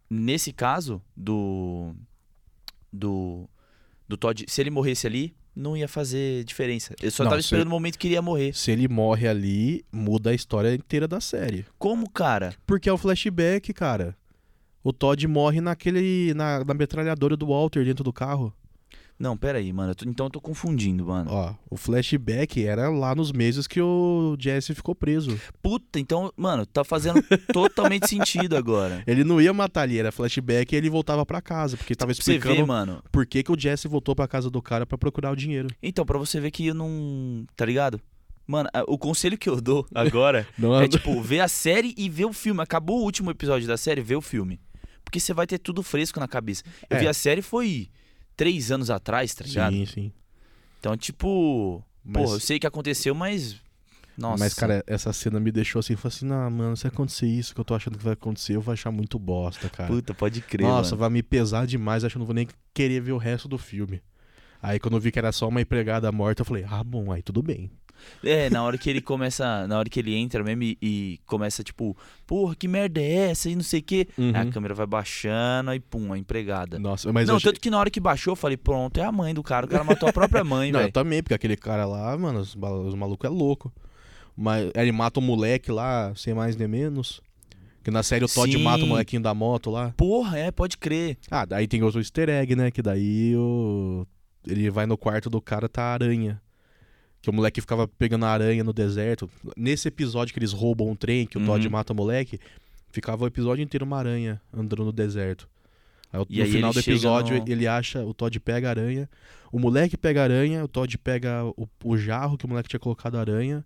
nesse 0.09 0.51
caso 0.53 1.01
do. 1.15 1.93
Do. 2.91 3.49
Do 4.07 4.15
Todd, 4.15 4.45
se 4.47 4.61
ele 4.61 4.69
morresse 4.69 5.05
ali, 5.05 5.35
não 5.53 5.75
ia 5.75 5.87
fazer 5.87 6.43
diferença. 6.45 6.95
Eu 7.01 7.11
só 7.11 7.23
Não, 7.23 7.29
tava 7.31 7.41
esperando 7.41 7.67
o 7.67 7.71
momento 7.71 7.97
que 7.97 8.07
ele 8.07 8.13
ia 8.13 8.21
morrer. 8.21 8.53
Se 8.55 8.71
ele 8.71 8.87
morre 8.87 9.27
ali, 9.27 9.83
muda 9.91 10.29
a 10.29 10.33
história 10.33 10.73
inteira 10.73 11.07
da 11.07 11.19
série. 11.19 11.65
Como, 11.77 12.09
cara? 12.09 12.53
Porque 12.65 12.87
é 12.87 12.93
o 12.93 12.97
flashback, 12.97 13.73
cara. 13.73 14.15
O 14.81 14.93
Todd 14.93 15.27
morre 15.27 15.59
naquele. 15.59 16.33
na, 16.33 16.63
na 16.63 16.73
metralhadora 16.73 17.35
do 17.35 17.47
Walter 17.47 17.83
dentro 17.83 18.01
do 18.03 18.13
carro. 18.13 18.53
Não, 19.19 19.35
pera 19.35 19.57
aí, 19.57 19.73
mano. 19.73 19.91
eu 19.91 19.95
tô- 19.95 20.05
então 20.07 20.27
eu 20.27 20.29
tô 20.29 20.39
confundindo, 20.39 21.05
mano. 21.05 21.31
Ó, 21.31 21.53
o 21.71 21.75
flashback 21.75 22.63
era 22.63 22.87
lá 22.89 23.15
nos 23.15 23.31
meses 23.31 23.65
que 23.65 23.81
o 23.81 24.37
Jesse 24.39 24.75
ficou 24.75 24.93
preso. 24.93 25.39
Puta, 25.61 25.99
então, 25.99 26.31
mano, 26.37 26.65
tá 26.67 26.83
fazendo 26.83 27.19
totalmente 27.51 28.07
sentido 28.07 28.55
agora. 28.55 29.03
Ele 29.07 29.23
não 29.23 29.41
ia 29.41 29.51
matar 29.53 29.81
ali, 29.81 29.97
era 29.97 30.11
flashback 30.11 30.71
e 30.71 30.77
ele 30.77 30.89
voltava 30.89 31.25
pra 31.25 31.41
casa, 31.41 31.75
porque 31.75 31.95
tava 31.95 32.13
você 32.13 32.21
ver, 32.31 32.37
explicando 32.37 32.67
mano. 32.67 33.03
por 33.11 33.25
que, 33.25 33.41
que 33.41 33.51
o 33.51 33.59
Jesse 33.59 33.87
voltou 33.87 34.15
pra 34.15 34.27
casa 34.27 34.49
do 34.51 34.61
cara 34.61 34.85
pra 34.85 34.97
procurar 34.97 35.31
o 35.31 35.35
dinheiro. 35.35 35.67
Então, 35.81 36.05
pra 36.05 36.17
você 36.19 36.39
ver 36.39 36.51
que 36.51 36.67
eu 36.67 36.75
não. 36.75 37.45
Tá 37.55 37.65
ligado? 37.65 37.99
Mano, 38.45 38.69
o 38.87 38.97
conselho 38.97 39.37
que 39.37 39.49
eu 39.49 39.59
dou 39.59 39.85
agora 39.93 40.47
Não 40.57 40.79
é 40.79 40.87
tipo, 40.87 41.19
ver 41.21 41.41
a 41.41 41.47
série 41.47 41.93
e 41.97 42.07
ver 42.07 42.25
o 42.25 42.31
filme. 42.33 42.61
Acabou 42.61 42.99
o 42.99 43.03
último 43.03 43.31
episódio 43.31 43.67
da 43.67 43.75
série, 43.77 43.99
vê 44.01 44.15
o 44.15 44.21
filme. 44.21 44.59
Porque 45.03 45.19
você 45.19 45.33
vai 45.33 45.47
ter 45.47 45.57
tudo 45.57 45.81
fresco 45.81 46.19
na 46.19 46.27
cabeça. 46.27 46.63
Eu 46.89 46.97
É. 46.97 46.99
vi 46.99 47.07
a 47.07 47.13
série 47.13 47.41
foi 47.41 47.89
três 48.37 48.71
anos 48.71 48.89
atrás, 48.89 49.33
tá 49.33 49.43
ligado? 49.43 49.73
Sim, 49.73 49.85
sim. 49.85 50.11
Então, 50.79 50.95
tipo. 50.95 51.83
Mas, 52.05 52.23
Porra, 52.23 52.35
eu 52.35 52.39
sei 52.39 52.59
que 52.59 52.67
aconteceu, 52.67 53.13
mas. 53.13 53.57
Nossa. 54.17 54.43
mas, 54.43 54.53
cara, 54.55 54.83
essa 54.87 55.13
cena 55.13 55.39
me 55.39 55.51
deixou 55.51 55.79
assim, 55.79 55.95
falei 55.95 56.15
assim, 56.15 56.25
não, 56.25 56.49
mano, 56.49 56.75
se 56.75 56.87
acontecer 56.87 57.27
isso 57.27 57.53
que 57.53 57.61
eu 57.61 57.65
tô 57.65 57.75
achando 57.75 57.99
que 57.99 58.03
vai 58.03 58.13
acontecer, 58.13 58.55
eu 58.55 58.61
vou 58.61 58.73
achar 58.73 58.89
muito 58.89 59.19
bosta, 59.19 59.69
cara. 59.69 59.93
Puta, 59.93 60.11
pode 60.11 60.41
crer. 60.41 60.63
Nossa, 60.63 60.91
mano. 60.91 60.99
vai 61.01 61.09
me 61.11 61.21
pesar 61.21 61.67
demais, 61.67 62.03
acho 62.03 62.13
que 62.13 62.17
eu 62.17 62.21
não 62.21 62.25
vou 62.25 62.33
nem 62.33 62.47
querer 62.73 62.99
ver 62.99 63.11
o 63.11 63.17
resto 63.17 63.47
do 63.47 63.59
filme. 63.59 64.01
Aí 64.59 64.79
quando 64.79 64.95
eu 64.95 64.99
vi 64.99 65.11
que 65.11 65.19
era 65.19 65.31
só 65.31 65.47
uma 65.47 65.61
empregada 65.61 66.11
morta, 66.11 66.41
eu 66.41 66.45
falei, 66.45 66.65
ah, 66.67 66.83
bom, 66.83 67.11
aí 67.11 67.21
tudo 67.21 67.43
bem. 67.43 67.69
É, 68.23 68.49
na 68.49 68.63
hora 68.63 68.77
que 68.77 68.89
ele 68.89 69.01
começa. 69.01 69.67
Na 69.67 69.77
hora 69.77 69.89
que 69.89 69.99
ele 69.99 70.15
entra 70.15 70.43
mesmo 70.43 70.63
e, 70.63 70.77
e 70.81 71.19
começa, 71.25 71.63
tipo, 71.63 71.95
porra, 72.25 72.55
que 72.55 72.67
merda 72.67 73.01
é 73.01 73.29
essa? 73.29 73.49
E 73.49 73.55
não 73.55 73.63
sei 73.63 73.79
o 73.79 73.83
quê. 73.83 74.07
Uhum. 74.17 74.31
Aí 74.33 74.47
a 74.47 74.51
câmera 74.51 74.73
vai 74.73 74.85
baixando 74.85 75.73
e 75.73 75.79
pum, 75.79 76.13
a 76.13 76.17
empregada. 76.17 76.79
Nossa, 76.79 77.11
mas 77.11 77.27
não, 77.27 77.33
eu 77.33 77.37
achei... 77.37 77.51
tanto 77.51 77.61
que 77.61 77.69
na 77.69 77.79
hora 77.79 77.89
que 77.89 77.99
baixou, 77.99 78.31
eu 78.31 78.35
falei, 78.35 78.57
pronto, 78.57 78.99
é 78.99 79.03
a 79.03 79.11
mãe 79.11 79.33
do 79.33 79.43
cara. 79.43 79.65
O 79.65 79.69
cara 79.69 79.83
matou 79.83 80.09
a 80.09 80.13
própria 80.13 80.43
mãe, 80.43 80.71
Não, 80.73 80.79
eu 80.79 80.83
velho. 80.83 80.93
também, 80.93 81.21
porque 81.21 81.33
aquele 81.33 81.57
cara 81.57 81.85
lá, 81.85 82.17
mano, 82.17 82.39
os, 82.39 82.55
os 82.55 82.95
malucos 82.95 83.29
é 83.29 83.31
louco. 83.31 83.71
Mas 84.35 84.69
ele 84.75 84.91
mata 84.91 85.19
o 85.19 85.23
moleque 85.23 85.71
lá, 85.71 86.13
sem 86.15 86.33
mais 86.33 86.55
nem 86.55 86.67
menos. 86.67 87.21
Que 87.83 87.89
na 87.89 88.03
série 88.03 88.25
o 88.25 88.27
Todd 88.27 88.51
Sim. 88.51 88.61
mata 88.61 88.83
o 88.83 88.87
molequinho 88.87 89.21
da 89.21 89.33
moto 89.33 89.71
lá. 89.71 89.93
Porra, 89.95 90.37
é, 90.37 90.51
pode 90.51 90.77
crer. 90.77 91.17
Ah, 91.31 91.45
daí 91.45 91.67
tem 91.67 91.81
outro 91.81 92.01
easter 92.01 92.27
egg, 92.27 92.53
né? 92.53 92.69
Que 92.69 92.81
daí 92.81 93.33
o... 93.37 94.05
ele 94.45 94.69
vai 94.69 94.85
no 94.85 94.97
quarto 94.97 95.29
do 95.29 95.41
cara, 95.41 95.69
tá 95.69 95.83
aranha. 95.83 96.41
Que 97.21 97.29
o 97.29 97.33
moleque 97.33 97.59
ficava 97.61 97.87
pegando 97.87 98.25
aranha 98.25 98.63
no 98.63 98.71
deserto. 98.71 99.29
Nesse 99.55 99.87
episódio 99.87 100.33
que 100.33 100.39
eles 100.39 100.53
roubam 100.53 100.89
um 100.89 100.95
trem, 100.95 101.25
que 101.25 101.37
o 101.37 101.45
Todd 101.45 101.65
Uhum. 101.65 101.71
mata 101.71 101.91
o 101.91 101.95
moleque, 101.95 102.39
ficava 102.91 103.23
o 103.23 103.27
episódio 103.27 103.61
inteiro 103.63 103.85
uma 103.85 103.97
aranha 103.97 104.39
andando 104.53 104.85
no 104.85 104.91
deserto. 104.91 105.47
Aí, 106.13 106.23
E 106.29 106.37
no 106.37 106.43
aí 106.45 106.51
final 106.51 106.71
do 106.73 106.79
episódio, 106.79 107.37
no- 107.37 107.51
ele 107.51 107.67
acha, 107.67 108.05
o 108.05 108.13
Todd 108.13 108.39
pega 108.39 108.67
a 108.67 108.69
aranha, 108.69 109.09
o 109.51 109.59
moleque 109.59 109.97
pega 109.97 110.21
a 110.21 110.23
aranha, 110.23 110.63
o 110.63 110.67
Todd 110.67 110.97
pega 110.97 111.43
o, 111.57 111.67
o 111.83 111.97
jarro 111.97 112.37
que 112.37 112.45
o 112.45 112.47
moleque 112.49 112.69
tinha 112.69 112.79
colocado 112.79 113.15
a 113.15 113.19
aranha, 113.19 113.65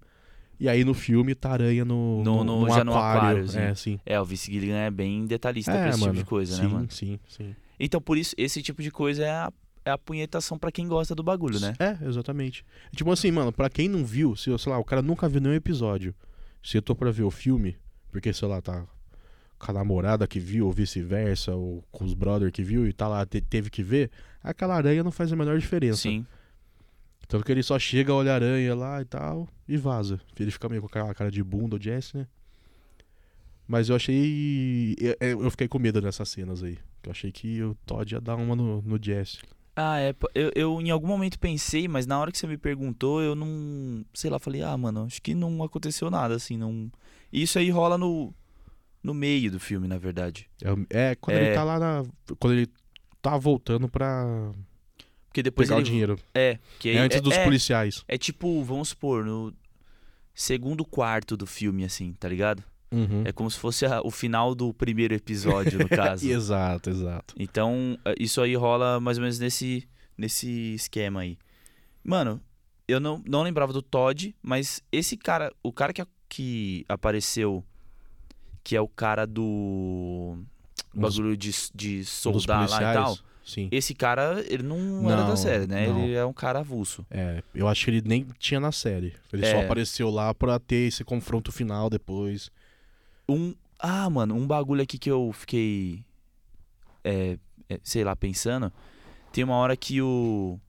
e 0.60 0.68
aí 0.68 0.84
no 0.84 0.94
filme 0.96 1.36
tá 1.36 1.52
aranha 1.52 1.86
no, 1.86 2.24
No- 2.24 2.44
no- 2.44 2.68
já 2.70 2.84
no 2.84 2.94
aquáriozinho. 2.94 3.64
É, 3.64 3.76
sim. 3.76 4.00
É, 4.06 4.20
o 4.20 4.26
Vince 4.26 4.52
Gilligan 4.52 4.78
é 4.78 4.90
bem 4.90 5.26
detalhista 5.26 5.72
É, 5.72 5.82
pra 5.82 5.90
esse 5.90 6.00
mano. 6.00 6.14
tipo 6.14 6.24
de 6.24 6.30
coisa, 6.30 6.56
sim, 6.56 6.62
né, 6.64 6.68
mano? 6.68 6.88
Sim, 6.90 7.20
sim. 7.28 7.56
Então, 7.80 8.02
por 8.02 8.18
isso, 8.18 8.34
esse 8.38 8.62
tipo 8.62 8.82
de 8.82 8.90
coisa 8.92 9.24
é 9.24 9.30
a, 9.30 9.52
é 9.86 9.92
a 9.92 9.98
punhetação 9.98 10.58
pra 10.58 10.72
quem 10.72 10.88
gosta 10.88 11.14
do 11.16 11.24
bagulho, 11.24 11.60
né? 11.60 11.74
É, 11.80 11.98
exatamente. 12.08 12.66
Tipo 12.96 13.12
assim, 13.12 13.32
mano, 13.32 13.52
pra 13.52 13.70
quem 13.70 13.88
não 13.90 14.06
viu, 14.06 14.36
se, 14.36 14.56
sei 14.58 14.72
lá, 14.72 14.78
o 14.78 14.84
cara 14.86 15.02
nunca 15.02 15.28
viu 15.28 15.42
nenhum 15.42 15.56
episódio, 15.56 16.14
se 16.64 16.78
eu 16.78 16.82
tô 16.82 16.96
pra 16.96 17.12
ver 17.12 17.24
o 17.24 17.32
filme, 17.32 17.78
porque, 18.12 18.32
sei 18.34 18.48
lá, 18.48 18.62
tá 18.62 18.86
com 19.58 19.72
a 19.72 19.74
namorada 19.74 20.28
que 20.28 20.40
viu, 20.40 20.66
ou 20.68 20.72
vice-versa, 20.72 21.54
ou 21.56 21.84
com 21.92 22.04
os 22.06 22.14
brother 22.14 22.52
que 22.52 22.64
viu 22.64 22.88
e 22.88 22.94
tá 22.94 23.08
lá, 23.08 23.26
te- 23.26 23.42
teve 23.42 23.70
que 23.70 23.84
ver, 23.84 24.10
aquela 24.44 24.76
aranha 24.76 25.04
não 25.04 25.12
faz 25.12 25.32
a 25.32 25.36
menor 25.36 25.58
diferença. 25.60 26.02
Sim. 26.02 26.26
Tanto 27.28 27.46
que 27.46 27.52
ele 27.52 27.64
só 27.64 27.80
chega, 27.80 28.14
olha 28.14 28.32
a 28.32 28.36
aranha 28.36 28.76
lá 28.76 29.02
e 29.02 29.06
tal, 29.06 29.48
e 29.68 29.78
vaza. 29.78 30.20
Ele 30.40 30.52
fica 30.52 30.68
meio 30.68 30.82
com 30.82 30.88
aquela 30.88 31.14
cara 31.14 31.32
de 31.32 31.42
bunda, 31.44 31.76
o 31.78 31.82
Jesse, 31.82 32.18
né? 32.18 32.28
Mas 33.68 33.88
eu 33.88 33.96
achei. 33.96 34.96
Eu, 35.20 35.44
eu 35.44 35.52
fiquei 35.52 35.68
com 35.68 35.80
medo 35.80 36.02
nessas 36.02 36.28
cenas 36.28 36.62
aí. 36.62 36.78
Eu 37.04 37.12
achei 37.12 37.32
que 37.32 37.64
o 37.64 37.74
Todd 37.86 38.12
ia 38.14 38.20
dar 38.20 38.36
uma 38.36 38.54
no, 38.56 38.82
no 38.82 39.00
Jesse. 39.02 39.38
Ah, 39.76 40.00
é. 40.00 40.14
Eu, 40.36 40.52
eu 40.56 40.82
em 40.82 40.90
algum 40.90 41.08
momento 41.08 41.40
pensei, 41.40 41.88
mas 41.88 42.06
na 42.06 42.20
hora 42.20 42.32
que 42.32 42.38
você 42.38 42.46
me 42.48 42.58
perguntou, 42.58 43.22
eu 43.22 43.36
não. 43.36 44.04
Sei 44.14 44.30
lá, 44.30 44.38
falei, 44.40 44.62
ah, 44.62 44.76
mano, 44.78 45.06
acho 45.06 45.22
que 45.22 45.34
não 45.34 45.64
aconteceu 45.64 46.10
nada, 46.12 46.36
assim, 46.36 46.58
não. 46.58 46.92
Isso 47.32 47.58
aí 47.58 47.70
rola 47.70 47.98
no. 47.98 48.34
No 49.04 49.16
meio 49.16 49.50
do 49.50 49.60
filme, 49.60 49.88
na 49.88 49.98
verdade. 49.98 50.48
É, 50.92 51.10
é 51.12 51.16
quando 51.16 51.38
É. 51.38 51.46
ele 51.48 51.56
tá 51.56 51.64
lá 51.64 51.80
na. 51.80 52.04
Quando 52.38 52.54
ele 52.54 52.68
tá 53.20 53.36
voltando 53.38 53.88
pra 53.90 54.52
Porque 55.28 55.42
depois 55.42 55.68
pegar 55.70 55.80
ele. 55.80 55.88
o 55.88 55.92
dinheiro. 55.92 56.20
É, 56.36 56.60
que 56.78 56.90
aí- 56.90 56.98
É 56.98 57.00
antes 57.00 57.18
é, 57.18 57.22
dos 57.22 57.34
é, 57.34 57.44
policiais. 57.44 58.04
é 58.08 58.16
tipo, 58.18 58.64
vamos 58.64 58.90
supor, 58.90 59.26
no 59.26 59.52
segundo 60.36 60.86
quarto 60.86 61.36
do 61.36 61.48
filme, 61.48 61.84
assim, 61.84 62.14
tá 62.14 62.28
ligado? 62.30 62.64
Uhum. 62.92 63.24
É 63.26 63.32
como 63.32 63.50
se 63.50 63.58
fosse 63.58 63.86
a- 63.86 64.02
o 64.04 64.12
final 64.12 64.54
do 64.54 64.74
primeiro 64.74 65.14
episódio, 65.14 65.80
no 65.80 65.88
caso. 65.90 66.28
exato, 66.30 66.90
exato. 66.90 67.34
Então, 67.40 67.98
eh, 68.04 68.16
isso 68.20 68.42
aí 68.42 68.54
rola 68.56 69.00
mais 69.00 69.18
ou 69.18 69.22
menos 69.22 69.40
nesse, 69.40 69.88
nesse 70.18 70.74
esquema 70.76 71.22
aí. 71.22 71.38
Mano, 72.04 72.42
eu 72.88 73.00
não, 73.00 73.22
não 73.26 73.44
lembrava 73.44 73.72
do 73.72 73.82
Todd, 73.82 74.36
mas 74.42 74.82
esse 74.92 75.16
cara, 75.16 75.54
o 75.64 75.72
cara 75.72 75.94
que, 75.94 76.04
que 76.28 76.86
apareceu, 76.90 77.64
que 78.64 78.76
é 78.76 78.82
o 78.82 78.88
cara 78.88 79.26
do 79.26 80.38
bagulho 80.94 81.38
de, 81.38 81.52
de 81.74 82.04
soldar 82.04 82.70
lá 82.70 82.78
e 82.78 82.94
tal, 82.94 83.18
Sim. 83.46 83.70
esse 83.72 83.94
cara, 83.96 84.44
ele 84.48 84.64
não, 84.64 85.10
era 85.10 85.22
da 85.24 85.30
Não, 85.30 85.38
série, 85.38 85.66
né? 85.68 85.88
não. 85.88 86.04
Ele 86.04 86.14
é 86.14 86.26
um 86.26 86.34
cara 86.34 86.60
avulso. 86.60 87.06
É, 87.10 87.42
eu 87.56 87.68
acho 87.68 87.86
que 87.86 87.92
ele 87.92 88.02
nem 88.06 88.28
tinha 88.38 88.60
na 88.60 88.72
série. 88.72 89.14
Ele 89.32 89.46
só 89.46 89.58
É. 89.58 89.66
apareceu 89.66 90.10
lá 90.10 90.34
pra 90.34 90.60
ter 90.60 90.88
esse 90.88 91.04
confronto 91.06 91.52
final 91.52 91.90
depois. 91.90 92.52
Um, 93.28 93.56
ah, 93.80 94.10
mano, 94.10 94.36
um 94.36 94.46
bagulho 94.46 94.82
aqui 94.82 94.98
que 94.98 95.10
eu 95.10 95.32
fiquei, 95.34 96.04
é, 97.04 97.38
é, 97.70 97.80
sei 97.84 98.04
lá, 98.04 98.16
pensando. 98.16 98.72
Tem 99.32 99.44
uma 99.44 99.56
hora 99.56 99.76
que 99.76 100.02
o, 100.02 100.60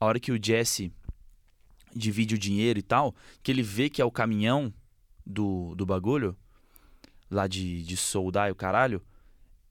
a 0.00 0.06
hora 0.06 0.18
que 0.18 0.32
o 0.32 0.38
Jesse 0.42 0.92
divide 1.94 2.34
o 2.34 2.38
dinheiro 2.38 2.78
e 2.78 2.82
tal, 2.82 3.14
que 3.42 3.50
ele 3.50 3.62
vê 3.62 3.88
que 3.88 4.00
é 4.00 4.04
o 4.04 4.10
caminhão 4.10 4.72
do, 5.24 5.74
do 5.74 5.84
bagulho, 5.84 6.36
lá 7.30 7.46
de, 7.46 7.82
de 7.82 7.96
soldar 7.96 8.48
e 8.48 8.52
o 8.52 8.56
caralho, 8.56 9.02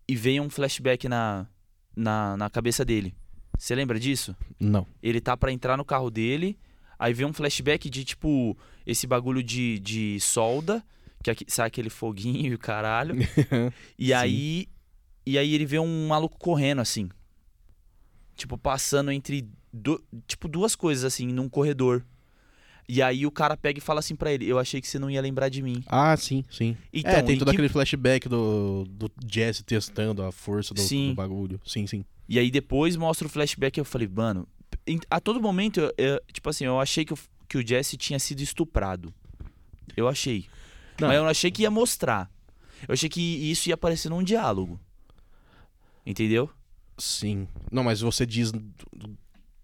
e 0.07 0.15
vem 0.15 0.39
um 0.39 0.49
flashback 0.49 1.07
na, 1.09 1.47
na, 1.95 2.37
na 2.37 2.49
cabeça 2.49 2.85
dele. 2.85 3.15
Você 3.57 3.73
lembra 3.73 3.99
disso? 3.99 4.35
Não. 4.59 4.85
Ele 5.01 5.19
tá 5.19 5.35
pra 5.35 5.51
entrar 5.51 5.77
no 5.77 5.85
carro 5.85 6.11
dele, 6.11 6.57
aí 6.97 7.13
vem 7.13 7.25
um 7.25 7.33
flashback 7.33 7.89
de 7.89 8.05
tipo 8.05 8.55
esse 8.85 9.07
bagulho 9.07 9.41
de, 9.41 9.79
de 9.79 10.19
solda, 10.19 10.83
que 11.23 11.45
sai 11.47 11.67
aquele 11.67 11.89
foguinho 11.89 12.51
e 12.51 12.53
o 12.53 12.57
caralho. 12.59 13.15
E 13.99 14.07
Sim. 14.07 14.13
aí 14.13 14.67
e 15.25 15.37
aí 15.37 15.53
ele 15.53 15.65
vê 15.65 15.77
um 15.79 16.07
maluco 16.07 16.37
correndo 16.39 16.79
assim. 16.79 17.09
Tipo 18.35 18.57
passando 18.57 19.11
entre 19.11 19.47
du- 19.73 20.01
tipo 20.27 20.47
duas 20.47 20.75
coisas 20.75 21.03
assim 21.03 21.27
num 21.27 21.49
corredor. 21.49 22.05
E 22.89 23.01
aí 23.01 23.25
o 23.25 23.31
cara 23.31 23.57
pega 23.57 23.79
e 23.79 23.81
fala 23.81 23.99
assim 23.99 24.15
pra 24.15 24.31
ele: 24.31 24.47
"Eu 24.47 24.57
achei 24.59 24.79
que 24.79 24.87
você 24.87 24.97
não 24.99 25.09
ia 25.09 25.19
lembrar 25.21 25.49
de 25.49 25.61
mim". 25.61 25.83
Ah, 25.87 26.15
sim, 26.15 26.43
sim. 26.49 26.77
Então, 26.93 27.11
é, 27.11 27.21
tem 27.21 27.37
todo 27.37 27.49
que- 27.49 27.55
aquele 27.55 27.67
flashback 27.67 28.29
do, 28.29 28.85
do 28.89 29.11
Jesse 29.29 29.63
testando 29.63 30.23
a 30.23 30.31
força 30.31 30.73
do, 30.73 30.81
do 30.81 31.13
bagulho. 31.15 31.59
Sim, 31.65 31.85
sim. 31.87 32.05
E 32.29 32.37
aí 32.39 32.49
depois 32.51 32.95
mostra 32.95 33.27
o 33.27 33.29
flashback 33.29 33.77
e 33.77 33.81
eu 33.81 33.85
falei, 33.85 34.07
mano, 34.07 34.47
a 35.09 35.19
todo 35.19 35.41
momento, 35.41 35.79
eu- 35.79 35.93
eu- 35.97 36.21
tipo 36.31 36.49
assim, 36.49 36.65
eu 36.65 36.79
achei 36.79 37.03
que 37.03 37.13
o, 37.13 37.17
que 37.49 37.57
o 37.57 37.67
Jesse 37.67 37.97
tinha 37.97 38.19
sido 38.19 38.41
estuprado. 38.41 39.13
Eu 39.95 40.07
achei. 40.07 40.45
Não. 40.99 41.07
Mas 41.07 41.17
eu 41.17 41.23
não 41.23 41.29
achei 41.29 41.51
que 41.51 41.63
ia 41.63 41.71
mostrar. 41.71 42.29
Eu 42.87 42.93
achei 42.93 43.09
que 43.09 43.21
isso 43.21 43.69
ia 43.69 43.75
aparecer 43.75 44.09
num 44.09 44.23
diálogo. 44.23 44.79
Entendeu? 46.05 46.49
Sim. 46.97 47.47
Não, 47.71 47.83
mas 47.83 48.01
você 48.01 48.25
diz. 48.25 48.51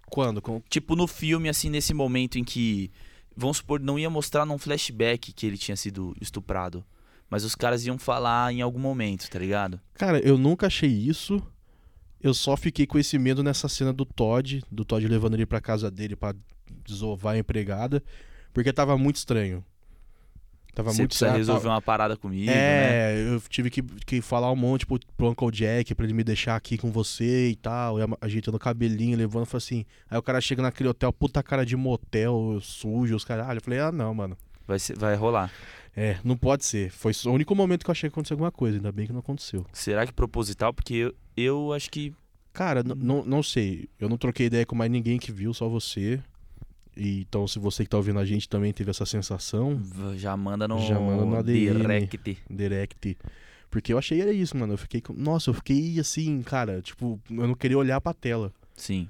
Quando? 0.07 0.41
Com... 0.41 0.61
Tipo 0.69 0.95
no 0.95 1.07
filme, 1.07 1.49
assim, 1.49 1.69
nesse 1.69 1.93
momento 1.93 2.37
em 2.37 2.43
que, 2.43 2.91
vamos 3.35 3.57
supor, 3.57 3.79
não 3.79 3.97
ia 3.97 4.09
mostrar 4.09 4.45
num 4.45 4.57
flashback 4.57 5.33
que 5.33 5.45
ele 5.45 5.57
tinha 5.57 5.75
sido 5.75 6.15
estuprado. 6.21 6.83
Mas 7.29 7.43
os 7.43 7.55
caras 7.55 7.83
iam 7.85 7.97
falar 7.97 8.53
em 8.53 8.61
algum 8.61 8.79
momento, 8.79 9.27
tá 9.29 9.39
ligado? 9.39 9.79
Cara, 9.95 10.19
eu 10.19 10.37
nunca 10.37 10.67
achei 10.67 10.89
isso. 10.89 11.41
Eu 12.21 12.33
só 12.33 12.55
fiquei 12.55 12.85
com 12.85 12.99
esse 12.99 13.17
medo 13.17 13.41
nessa 13.41 13.67
cena 13.67 13.91
do 13.91 14.05
Todd, 14.05 14.61
do 14.71 14.85
Todd 14.85 15.07
levando 15.07 15.33
ele 15.33 15.45
pra 15.45 15.59
casa 15.59 15.89
dele 15.89 16.15
pra 16.15 16.35
desovar 16.85 17.33
a 17.33 17.37
empregada, 17.39 18.03
porque 18.53 18.71
tava 18.71 18.97
muito 18.97 19.15
estranho. 19.15 19.65
Tava 20.73 20.91
Você 20.91 20.97
muito 21.03 21.09
precisa 21.09 21.25
estranho. 21.27 21.37
resolver 21.37 21.61
tava- 21.63 21.75
uma 21.75 21.81
parada 21.81 22.17
comigo, 22.17 22.47
né? 22.47 22.53
É, 22.55 23.25
eu 23.27 23.39
tive 23.47 23.69
que, 23.69 23.81
que 23.83 24.21
falar 24.21 24.51
um 24.51 24.55
monte 24.55 24.85
pro, 24.87 24.99
pro 25.15 25.29
Uncle 25.29 25.51
Jack 25.51 25.93
pra 25.93 26.03
ele 26.05 26.13
me 26.13 26.23
deixar 26.23 26.55
aqui 26.55 26.77
com 26.79 26.91
você 26.91 27.49
e 27.49 27.55
tal. 27.55 27.99
E 27.99 28.03
ajeitando 28.21 28.57
o 28.57 28.59
cabelinho, 28.59 29.15
levando, 29.17 29.45
falei 29.45 29.57
assim. 29.63 29.85
Aí 30.09 30.17
o 30.17 30.21
cara 30.23 30.41
chega 30.41 30.61
naquele 30.63 30.89
hotel, 30.89 31.13
puta 31.13 31.43
cara 31.43 31.63
de 31.65 31.75
motel, 31.75 32.57
sujo, 32.61 33.15
os 33.15 33.23
caralho. 33.23 33.57
Eu 33.57 33.61
falei, 33.63 33.79
ah, 33.79 33.91
não, 33.91 34.13
mano. 34.15 34.35
Vai, 34.67 34.79
ser- 34.79 34.97
vai 34.97 35.15
rolar. 35.15 35.51
É, 35.95 36.17
não 36.23 36.35
pode 36.35 36.65
ser. 36.65 36.89
Foi 36.89 37.11
o 37.25 37.29
único 37.29 37.53
momento 37.53 37.83
que 37.83 37.89
eu 37.89 37.91
achei 37.91 38.09
que 38.09 38.13
aconteceu 38.15 38.33
alguma 38.33 38.51
coisa, 38.51 38.77
ainda 38.77 38.91
bem 38.91 39.05
que 39.05 39.13
não 39.13 39.19
aconteceu. 39.19 39.63
Será 39.71 40.07
que 40.07 40.11
proposital? 40.13 40.73
Porque 40.73 40.95
eu, 40.95 41.13
eu 41.37 41.71
acho 41.73 41.91
que. 41.91 42.11
Cara, 42.51 42.81
não, 42.83 43.23
não 43.23 43.43
sei. 43.43 43.87
Eu 43.99 44.09
não 44.09 44.17
troquei 44.17 44.47
ideia 44.47 44.65
com 44.65 44.75
mais 44.75 44.89
ninguém 44.89 45.19
que 45.19 45.31
viu, 45.31 45.53
só 45.53 45.67
você. 45.69 46.19
Então, 46.95 47.47
se 47.47 47.57
você 47.59 47.83
que 47.83 47.89
tá 47.89 47.97
ouvindo 47.97 48.19
a 48.19 48.25
gente 48.25 48.47
também 48.47 48.71
teve 48.71 48.91
essa 48.91 49.05
sensação, 49.05 49.81
Já 50.15 50.37
manda 50.37 50.67
no. 50.67 50.79
Já 50.79 50.99
manda 50.99 51.25
no 51.25 51.35
ADM. 51.35 51.77
direct. 51.79 52.37
direct. 52.49 53.17
Porque 53.69 53.91
eu 53.91 53.97
achei 53.97 54.21
era 54.21 54.31
isso, 54.31 54.55
mano. 54.55 54.73
Eu 54.73 54.77
fiquei. 54.77 55.01
Nossa, 55.15 55.49
eu 55.49 55.53
fiquei 55.53 55.99
assim, 55.99 56.41
cara, 56.43 56.81
tipo, 56.81 57.19
eu 57.29 57.47
não 57.47 57.55
queria 57.55 57.77
olhar 57.77 57.99
pra 57.99 58.13
tela. 58.13 58.53
Sim. 58.75 59.09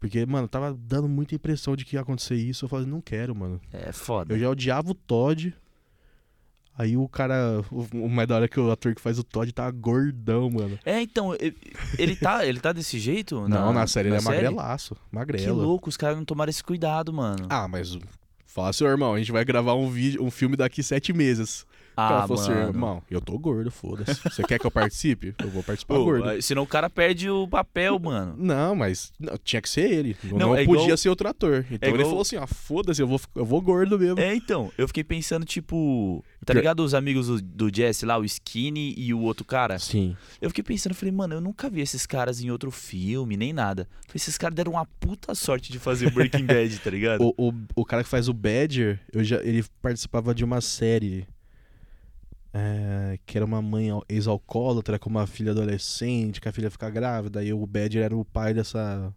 Porque, 0.00 0.24
mano, 0.24 0.46
tava 0.48 0.74
dando 0.78 1.08
muita 1.08 1.34
impressão 1.34 1.74
de 1.74 1.84
que 1.84 1.96
ia 1.96 2.00
acontecer 2.00 2.36
isso. 2.36 2.64
Eu 2.64 2.68
falei, 2.68 2.86
não 2.86 3.00
quero, 3.00 3.34
mano. 3.34 3.60
É 3.72 3.92
foda. 3.92 4.34
Eu 4.34 4.38
já 4.38 4.48
odiava 4.48 4.90
o 4.90 4.94
Todd. 4.94 5.54
Aí 6.78 6.96
o 6.96 7.08
cara. 7.08 7.64
O, 7.70 8.26
da 8.26 8.36
hora 8.36 8.44
é 8.44 8.48
que 8.48 8.60
o 8.60 8.70
ator 8.70 8.94
que 8.94 9.00
faz 9.00 9.18
o 9.18 9.24
Todd 9.24 9.50
tá 9.52 9.70
gordão, 9.70 10.50
mano. 10.50 10.78
É, 10.84 11.00
então, 11.00 11.34
ele 11.98 12.16
tá, 12.16 12.46
ele 12.46 12.60
tá 12.60 12.72
desse 12.72 12.98
jeito? 12.98 13.48
Não, 13.48 13.72
na 13.72 13.86
série 13.86 14.08
ele 14.08 14.16
é 14.16 14.20
série? 14.20 14.34
magrelaço. 14.34 14.94
Que 14.94 15.16
Magrela. 15.16 15.62
louco, 15.62 15.88
os 15.88 15.96
caras 15.96 16.18
não 16.18 16.24
tomaram 16.24 16.50
esse 16.50 16.62
cuidado, 16.62 17.12
mano. 17.12 17.46
Ah, 17.48 17.66
mas. 17.66 17.98
Fala, 18.44 18.72
seu 18.72 18.86
irmão, 18.86 19.14
a 19.14 19.18
gente 19.18 19.32
vai 19.32 19.44
gravar 19.44 19.74
um 19.74 19.88
vídeo, 19.90 20.22
um 20.22 20.30
filme 20.30 20.56
daqui 20.56 20.82
sete 20.82 21.12
meses. 21.12 21.66
Ah, 21.96 22.26
falou 22.28 22.42
assim, 22.42 22.52
irmão, 22.52 23.02
eu 23.10 23.20
tô 23.20 23.38
gordo, 23.38 23.70
foda-se. 23.70 24.20
Você 24.22 24.42
quer 24.42 24.58
que 24.58 24.66
eu 24.66 24.70
participe? 24.70 25.34
Eu 25.38 25.48
vou 25.48 25.62
participar 25.62 25.94
Pô, 25.94 26.04
gordo. 26.04 26.42
senão 26.42 26.62
o 26.62 26.66
cara 26.66 26.90
perde 26.90 27.30
o 27.30 27.48
papel, 27.48 27.98
mano. 27.98 28.34
Não, 28.36 28.74
mas 28.76 29.12
não, 29.18 29.36
tinha 29.42 29.62
que 29.62 29.68
ser 29.68 29.90
ele. 29.90 30.16
Não, 30.24 30.38
Não, 30.38 30.54
é 30.56 30.64
podia 30.64 30.82
igual- 30.84 30.96
ser 30.98 31.08
outro 31.08 31.28
ator. 31.28 31.64
Então 31.70 31.88
ele 31.88 31.96
igual- 31.98 32.08
falou 32.10 32.22
assim: 32.22 32.36
ah, 32.36 32.46
foda-se, 32.46 33.00
eu 33.00 33.06
vou, 33.08 33.20
eu 33.34 33.44
vou 33.44 33.60
gordo 33.62 33.98
mesmo. 33.98 34.20
É, 34.20 34.34
então, 34.34 34.70
eu 34.76 34.86
fiquei 34.86 35.02
pensando, 35.04 35.44
tipo. 35.46 36.22
Tá 36.44 36.54
ligado 36.54 36.78
os 36.80 36.94
amigos 36.94 37.26
do, 37.26 37.42
do 37.42 37.74
Jesse 37.74 38.06
lá, 38.06 38.16
o 38.18 38.24
Skinny 38.24 38.94
e 38.96 39.12
o 39.12 39.20
outro 39.20 39.44
cara? 39.44 39.80
Sim. 39.80 40.16
Eu 40.40 40.48
fiquei 40.50 40.62
pensando, 40.62 40.94
falei, 40.94 41.10
mano, 41.12 41.34
eu 41.34 41.40
nunca 41.40 41.68
vi 41.68 41.80
esses 41.80 42.06
caras 42.06 42.40
em 42.40 42.50
outro 42.52 42.70
filme, 42.70 43.36
nem 43.36 43.52
nada. 43.52 43.88
Falei, 44.06 44.14
esses 44.16 44.38
caras 44.38 44.54
deram 44.54 44.72
uma 44.72 44.86
puta 45.00 45.34
sorte 45.34 45.72
de 45.72 45.78
fazer 45.80 46.08
Breaking 46.12 46.44
Bad, 46.46 46.78
tá 46.78 46.90
ligado? 46.90 47.16
O, 47.36 47.48
o, 47.48 47.52
o 47.74 47.84
cara 47.84 48.04
que 48.04 48.08
faz 48.08 48.28
o 48.28 48.32
Badger, 48.32 49.00
eu 49.12 49.24
já, 49.24 49.42
ele 49.42 49.64
participava 49.82 50.32
de 50.32 50.44
uma 50.44 50.60
série. 50.60 51.26
É, 52.54 53.18
que 53.26 53.36
era 53.38 53.44
uma 53.44 53.60
mãe 53.62 53.90
al- 53.90 54.04
ex-alcoólatra 54.08 54.98
com 54.98 55.10
uma 55.10 55.26
filha 55.26 55.52
adolescente, 55.52 56.40
que 56.40 56.48
a 56.48 56.52
filha 56.52 56.70
fica 56.70 56.88
grávida, 56.90 57.42
e 57.44 57.52
o 57.52 57.66
Badger 57.66 58.04
era 58.04 58.16
o 58.16 58.24
pai 58.24 58.54
dessa 58.54 59.12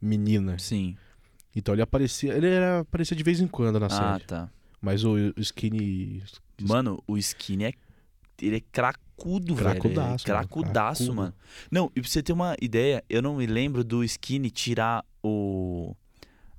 menina. 0.00 0.58
Sim. 0.58 0.96
Então 1.54 1.74
ele 1.74 1.82
aparecia. 1.82 2.34
Ele 2.34 2.48
era, 2.48 2.80
aparecia 2.80 3.16
de 3.16 3.22
vez 3.22 3.40
em 3.40 3.46
quando 3.48 3.80
na 3.80 3.86
Ah, 3.86 3.90
série. 4.12 4.24
tá. 4.24 4.48
Mas 4.80 5.02
o, 5.04 5.14
o 5.14 5.40
Skinny. 5.40 6.22
Mano, 6.62 7.02
o 7.06 7.16
Skinny 7.18 7.64
é. 7.64 7.72
Ele 8.40 8.56
é 8.58 8.60
cracudo, 8.60 9.56
Cracudaço, 9.56 10.24
velho. 10.24 10.36
É 10.36 10.38
cracudaço, 10.38 11.02
cracudo. 11.04 11.14
mano. 11.16 11.34
Não, 11.72 11.90
e 11.96 12.00
pra 12.00 12.08
você 12.08 12.22
ter 12.22 12.32
uma 12.32 12.54
ideia, 12.62 13.02
eu 13.10 13.20
não 13.20 13.34
me 13.36 13.46
lembro 13.46 13.82
do 13.82 14.04
Skinny 14.04 14.48
tirar 14.50 15.04
o, 15.20 15.96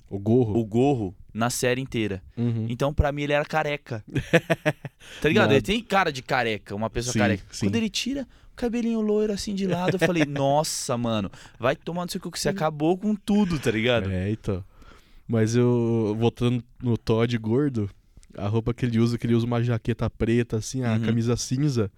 O 0.09 0.17
gorro. 0.19 0.59
o 0.59 0.65
gorro 0.65 1.15
na 1.33 1.49
série 1.49 1.79
inteira. 1.81 2.21
Uhum. 2.35 2.65
Então, 2.69 2.93
pra 2.93 3.11
mim, 3.11 3.21
ele 3.23 3.33
era 3.33 3.45
careca. 3.45 4.03
tá 5.21 5.27
ligado? 5.27 5.43
Nada. 5.45 5.53
Ele 5.55 5.61
tem 5.61 5.81
cara 5.83 6.11
de 6.11 6.21
careca, 6.21 6.75
uma 6.75 6.89
pessoa 6.89 7.13
Sim, 7.13 7.19
careca. 7.19 7.43
sim. 7.51 7.65
Quando 7.67 7.75
ele 7.75 7.89
tira 7.89 8.27
o 8.51 8.55
cabelinho 8.55 9.01
loiro 9.01 9.31
assim 9.33 9.53
de 9.53 9.67
lado, 9.67 9.95
eu 9.95 9.99
falei, 9.99 10.25
nossa, 10.27 10.97
mano, 10.97 11.29
vai 11.59 11.75
tomar 11.75 12.05
no 12.05 12.11
seu 12.11 12.19
cu 12.19 12.31
que 12.31 12.39
você 12.39 12.49
acabou 12.49 12.97
com 12.97 13.15
tudo, 13.15 13.59
tá 13.59 13.71
ligado? 13.71 14.09
É, 14.11 14.31
então. 14.31 14.63
Mas 15.27 15.55
eu, 15.55 16.15
voltando 16.19 16.63
no 16.81 16.97
Todd 16.97 17.37
gordo, 17.37 17.89
a 18.35 18.47
roupa 18.47 18.73
que 18.73 18.85
ele 18.85 18.97
usa, 18.99 19.17
que 19.17 19.27
ele 19.27 19.35
usa 19.35 19.45
uma 19.45 19.61
jaqueta 19.63 20.09
preta, 20.09 20.57
assim, 20.57 20.83
a 20.83 20.93
Uhum. 20.93 21.01
camisa 21.01 21.37
cinza. 21.37 21.91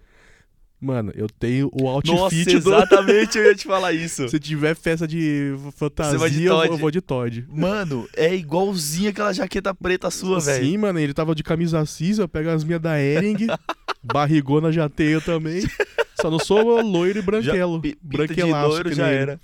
Mano, 0.84 1.12
eu 1.14 1.28
tenho 1.28 1.70
o 1.72 1.86
outfit 1.88 2.12
Nossa, 2.12 2.34
do... 2.44 2.50
exatamente, 2.56 3.38
eu 3.38 3.44
ia 3.44 3.54
te 3.54 3.62
falar 3.68 3.92
isso. 3.92 4.28
Se 4.28 4.40
tiver 4.40 4.74
festa 4.74 5.06
de 5.06 5.54
fantasia, 5.76 6.28
de 6.28 6.42
eu, 6.42 6.76
vou, 6.76 6.88
eu 6.88 6.90
de 6.90 7.00
Todd. 7.00 7.46
Mano, 7.48 8.08
é 8.16 8.34
igualzinho 8.34 9.10
aquela 9.10 9.32
jaqueta 9.32 9.72
preta 9.72 10.10
sua, 10.10 10.40
velho. 10.40 10.64
Sim, 10.64 10.76
mano, 10.78 10.98
ele 10.98 11.14
tava 11.14 11.36
de 11.36 11.44
camisa 11.44 11.86
cinza, 11.86 12.26
pega 12.26 12.52
as 12.52 12.64
minhas 12.64 12.80
da 12.82 13.00
Ering, 13.00 13.46
barrigona 14.02 14.72
já 14.72 14.88
tenho 14.88 15.20
também. 15.20 15.62
Só 16.20 16.28
não 16.28 16.40
sou 16.40 16.80
loiro 16.80 17.20
e 17.20 17.22
branquelo. 17.22 17.80
Pi- 17.80 17.90
pinta 17.94 18.02
de 18.02 18.16
branquelaço 18.34 18.68
loiro 18.68 18.92
já 18.92 19.06
nem 19.06 19.14
era. 19.14 19.40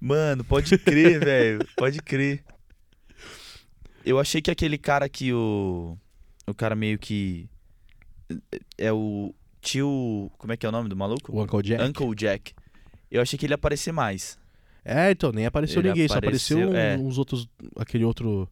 Mano, 0.00 0.42
pode 0.42 0.78
crer, 0.78 1.20
velho. 1.24 1.66
Pode 1.76 2.00
crer. 2.00 2.42
Eu 4.06 4.18
achei 4.18 4.40
que 4.40 4.50
aquele 4.50 4.78
cara 4.78 5.06
que 5.06 5.34
o. 5.34 5.98
O 6.46 6.54
cara 6.54 6.74
meio 6.74 6.98
que. 6.98 7.46
É 8.78 8.90
o 8.90 9.34
tio. 9.62 10.30
Como 10.36 10.52
é 10.52 10.56
que 10.56 10.66
é 10.66 10.68
o 10.68 10.72
nome 10.72 10.88
do 10.90 10.96
maluco? 10.96 11.32
O 11.34 11.42
Uncle 11.42 11.62
Jack. 11.62 11.82
Uncle 11.82 12.14
Jack. 12.14 12.52
Eu 13.10 13.22
achei 13.22 13.38
que 13.38 13.46
ele 13.46 13.52
ia 13.52 13.56
aparecer 13.56 13.92
mais. 13.92 14.38
É, 14.84 15.10
então, 15.12 15.30
nem 15.32 15.46
apareceu 15.46 15.80
Ele 15.80 15.90
ninguém, 15.90 16.08
só 16.08 16.18
apareceu 16.18 16.68
apareceu, 16.70 16.76
é. 16.76 16.98
uns 16.98 17.16
outros. 17.16 17.48
Aquele 17.76 18.04
outro 18.04 18.48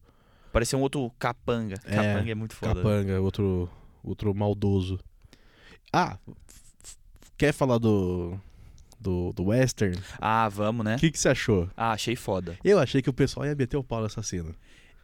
Apareceu 0.51 0.79
um 0.79 0.83
outro 0.83 1.13
capanga. 1.19 1.77
É, 1.85 1.95
Capanga 1.95 2.31
é 2.31 2.35
muito 2.35 2.55
foda. 2.55 2.75
capanga, 2.75 3.21
outro, 3.21 3.71
outro 4.03 4.35
maldoso. 4.35 4.99
Ah, 5.93 6.19
quer 7.37 7.53
falar 7.53 7.79
do. 7.79 8.39
Do, 9.01 9.33
do 9.33 9.45
Western? 9.45 9.99
Ah, 10.21 10.47
vamos, 10.51 10.85
né? 10.85 10.97
O 10.97 10.99
que, 10.99 11.11
que 11.11 11.19
você 11.19 11.31
achou? 11.31 11.71
Ah, 11.75 11.93
achei 11.93 12.15
foda. 12.15 12.59
Eu 12.63 12.79
achei 12.79 13.01
que 13.01 13.09
o 13.09 13.15
pessoal 13.15 13.47
ia 13.47 13.55
meter 13.55 13.79
o 13.79 13.83
pau 13.83 14.03
nessa 14.03 14.23
cena. 14.23 14.55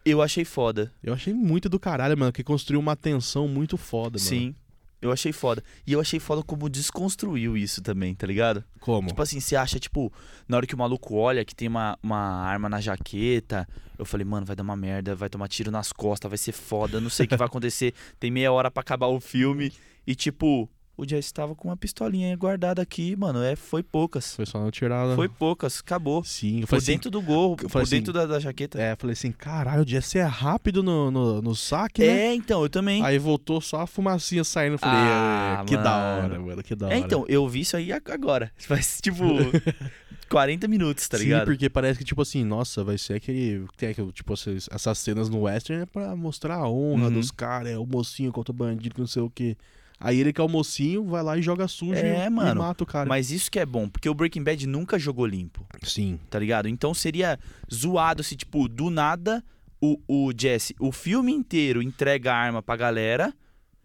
Eu 0.05 0.21
achei 0.21 0.45
foda. 0.45 0.93
Eu 1.01 1.13
achei 1.15 1.33
muito 1.33 1.67
do 1.67 1.79
caralho, 1.79 2.15
mano, 2.15 2.31
que 2.31 2.43
construiu 2.43 2.79
uma 2.79 2.95
tensão 2.95 3.47
muito 3.47 3.75
foda, 3.75 4.19
mano. 4.19 4.29
Sim. 4.29 4.53
Eu 5.01 5.11
achei 5.11 5.31
foda. 5.31 5.63
E 5.85 5.93
eu 5.93 5.99
achei 5.99 6.19
foda 6.19 6.41
como 6.41 6.67
desconstruiu 6.69 7.55
isso 7.55 7.81
também, 7.81 8.15
tá 8.15 8.25
ligado? 8.25 8.63
Como? 8.79 9.09
Tipo 9.09 9.21
assim, 9.21 9.39
você 9.39 9.55
acha, 9.55 9.79
tipo, 9.79 10.11
na 10.47 10.57
hora 10.57 10.65
que 10.65 10.73
o 10.73 10.77
maluco 10.77 11.15
olha 11.15 11.45
que 11.45 11.55
tem 11.55 11.67
uma, 11.67 11.97
uma 12.01 12.17
arma 12.17 12.67
na 12.67 12.81
jaqueta, 12.81 13.67
eu 13.97 14.05
falei, 14.05 14.25
mano, 14.25 14.45
vai 14.45 14.55
dar 14.55 14.63
uma 14.63 14.75
merda, 14.75 15.15
vai 15.15 15.29
tomar 15.29 15.47
tiro 15.47 15.69
nas 15.69 15.93
costas, 15.93 16.29
vai 16.29 16.37
ser 16.37 16.51
foda, 16.51 16.99
não 16.99 17.09
sei 17.09 17.25
o 17.25 17.29
que 17.29 17.37
vai 17.37 17.47
acontecer, 17.47 17.93
tem 18.19 18.31
meia 18.31 18.51
hora 18.51 18.71
pra 18.71 18.81
acabar 18.81 19.07
o 19.07 19.19
filme. 19.19 19.71
E 20.05 20.15
tipo, 20.15 20.69
o 20.97 21.07
Jesse 21.07 21.31
tava 21.33 21.53
com 21.53 21.67
uma 21.67 21.77
pistolinha 21.77 22.35
guardada 22.35 22.81
aqui, 22.81 23.15
mano, 23.15 23.41
é, 23.43 23.55
foi 23.55 23.83
poucas. 23.83 24.35
Foi 24.35 24.45
só 24.45 24.59
não 24.59 24.71
tirar. 24.71 25.15
Foi 25.15 25.29
poucas, 25.29 25.79
acabou. 25.79 26.23
Sim, 26.23 26.55
eu 26.55 26.61
Por 26.61 26.67
falei 26.67 26.79
assim, 26.83 26.91
dentro 26.93 27.11
do 27.11 27.21
gorro, 27.21 27.51
eu 27.53 27.57
por 27.57 27.69
falei 27.69 27.87
dentro 27.87 28.11
da, 28.11 28.25
da 28.25 28.39
jaqueta. 28.39 28.81
É, 28.81 28.95
falei 28.95 29.13
assim, 29.13 29.31
caralho, 29.31 29.83
o 29.83 29.87
Jesse 29.87 30.17
é 30.17 30.23
rápido 30.23 30.81
no, 30.81 31.11
no, 31.11 31.41
no 31.41 31.55
saque, 31.55 32.01
né? 32.01 32.07
É, 32.27 32.33
então, 32.33 32.63
eu 32.63 32.69
também. 32.69 33.03
Aí 33.03 33.17
voltou 33.19 33.61
só 33.61 33.81
a 33.81 33.87
fumacinha 33.87 34.43
saindo. 34.43 34.73
Eu 34.73 34.79
falei, 34.79 34.99
Ah, 34.99 35.59
é, 35.61 35.65
que 35.65 35.77
da 35.77 35.83
mano. 35.83 36.23
hora, 36.33 36.39
mano, 36.39 36.63
que 36.63 36.75
da 36.75 36.87
É, 36.87 36.95
hora. 36.95 36.97
então, 36.99 37.25
eu 37.29 37.47
vi 37.47 37.61
isso 37.61 37.77
aí 37.77 37.93
ag- 37.93 38.11
agora. 38.11 38.51
Faz, 38.57 38.99
tipo, 39.01 39.23
40 40.29 40.67
minutos, 40.67 41.07
tá 41.07 41.17
Sim, 41.17 41.25
ligado? 41.25 41.45
porque 41.45 41.69
parece 41.69 41.99
que, 41.99 42.05
tipo 42.05 42.21
assim, 42.21 42.43
nossa, 42.43 42.83
vai 42.83 42.97
ser 42.97 43.13
aquele. 43.13 43.65
Tem 43.77 43.89
aquele, 43.89 44.11
tipo, 44.11 44.33
essas, 44.33 44.97
cenas 44.97 45.29
no 45.29 45.41
Western 45.41 45.83
é 45.83 45.85
pra 45.85 46.15
mostrar 46.15 46.55
a 46.55 46.69
honra 46.69 47.05
Uhum. 47.05 47.13
dos 47.13 47.31
caras, 47.31 47.71
é 47.71 47.77
o 47.77 47.85
mocinho 47.85 48.31
contra 48.31 48.51
o 48.51 48.55
bandido, 48.55 48.95
que 48.95 48.99
não 49.01 49.07
sei 49.07 49.21
o 49.21 49.29
quê. 49.29 49.55
Aí 49.99 50.19
ele 50.19 50.31
que 50.31 50.39
é 50.39 50.43
o 50.43 50.47
mocinho, 50.49 51.03
vai 51.05 51.23
lá 51.23 51.37
e 51.37 51.41
joga 51.41 51.67
sujo 51.67 51.93
É, 51.95 52.27
e, 52.27 52.29
mano, 52.29 52.51
e 52.61 52.63
mata 52.63 52.83
o 52.83 52.87
cara. 52.87 53.09
Mas 53.09 53.31
isso 53.31 53.49
que 53.49 53.57
é 53.59 53.65
bom, 53.65 53.89
porque 53.89 54.07
o 54.07 54.13
Breaking 54.13 54.43
Bad 54.43 54.67
nunca 54.67 54.99
jogou 54.99 55.25
limpo. 55.25 55.65
Sim. 55.83 56.19
tá 56.29 56.37
ligado? 56.37 56.67
Então 56.67 56.93
seria 56.93 57.39
zoado 57.73 58.23
se, 58.23 58.35
tipo, 58.35 58.67
do 58.67 58.89
nada 58.91 59.43
o, 59.81 59.99
o 60.07 60.31
Jesse, 60.39 60.75
o 60.79 60.91
filme 60.91 61.31
inteiro 61.33 61.81
entrega 61.81 62.31
a 62.31 62.35
arma 62.37 62.61
pra 62.61 62.75
galera 62.75 63.33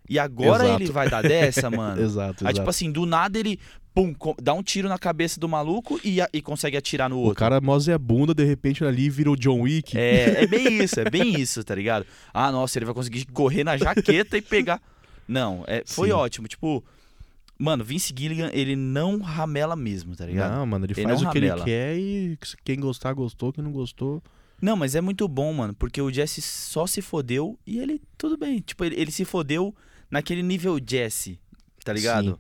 e 0.09 0.19
agora 0.19 0.65
Exato. 0.65 0.83
ele 0.83 0.93
vai 0.93 1.09
dar 1.09 1.23
dessa, 1.23 1.71
mano. 1.71 2.03
Exato, 2.03 2.45
Aí, 2.45 2.51
exato. 2.51 2.55
tipo 2.57 2.69
assim, 2.71 2.91
do 2.93 3.07
nada 3.07 3.39
ele, 3.39 3.59
pum, 3.95 4.15
dá 4.43 4.53
um 4.53 4.63
tiro 4.63 4.89
na 4.91 4.99
cabeça 4.99 5.41
do 5.41 5.49
maluco 5.49 5.99
e, 6.05 6.21
a- 6.21 6.29
e 6.33 6.43
consegue 6.43 6.77
atirar 6.77 7.09
no 7.09 7.17
o 7.17 7.21
outro. 7.21 7.37
cara 7.37 7.59
mó 7.61 7.79
Zé 7.79 7.97
Bunda, 7.97 8.35
de 8.35 8.45
repente 8.45 8.85
ali 8.85 9.09
vira 9.09 9.31
o 9.31 9.37
John 9.37 9.61
Wick. 9.63 9.97
É, 9.97 10.43
é 10.43 10.47
bem 10.47 10.83
isso, 10.83 11.01
é 11.01 11.09
bem 11.09 11.41
isso, 11.41 11.63
tá 11.65 11.75
ligado? 11.75 12.05
Ah, 12.35 12.53
nossa, 12.53 12.79
ele 12.79 12.85
vai 12.85 12.95
conseguir 12.95 13.25
correr 13.27 13.65
na 13.65 13.77
jaqueta 13.79 14.37
e 14.37 14.43
pegar. 14.43 14.79
Não, 15.27 15.65
é, 15.67 15.83
foi 15.87 16.09
Sim. 16.09 16.15
ótimo. 16.15 16.49
Tipo, 16.49 16.85
mano, 17.59 17.85
Vince 17.85 18.13
Gilligan, 18.17 18.51
ele 18.53 18.77
não 18.77 19.21
ramela 19.21 19.77
mesmo, 19.77 20.17
tá 20.17 20.27
ligado? 20.27 20.53
Não, 20.53 20.67
mano, 20.67 20.85
ele, 20.87 20.93
Ele 20.97 21.03
faz 21.03 21.23
o 21.23 21.31
que 21.31 21.39
ele 21.39 21.49
ramela. 21.49 21.65
quer 21.65 21.97
e 21.97 22.39
quem 22.65 22.79
gostar, 22.81 23.13
gostou, 23.13 23.53
quem 23.53 23.63
não 23.63 23.73
gostou. 23.73 24.23
Não, 24.61 24.77
mas 24.77 24.95
é 24.95 25.01
muito 25.01 25.27
bom, 25.27 25.53
mano, 25.53 25.75
porque 25.75 26.01
o 26.01 26.13
Jesse 26.13 26.41
só 26.41 26.87
se 26.87 27.03
fodeu 27.03 27.59
e 27.67 27.79
ele, 27.79 28.01
tudo 28.17 28.37
bem. 28.37 28.61
Tipo, 28.61 28.85
ele, 28.85 28.95
ele 29.01 29.11
se 29.11 29.25
fodeu 29.25 29.75
naquele 30.11 30.43
nível 30.43 30.79
Jesse, 30.85 31.39
tá 31.85 31.93
ligado? 31.93 32.39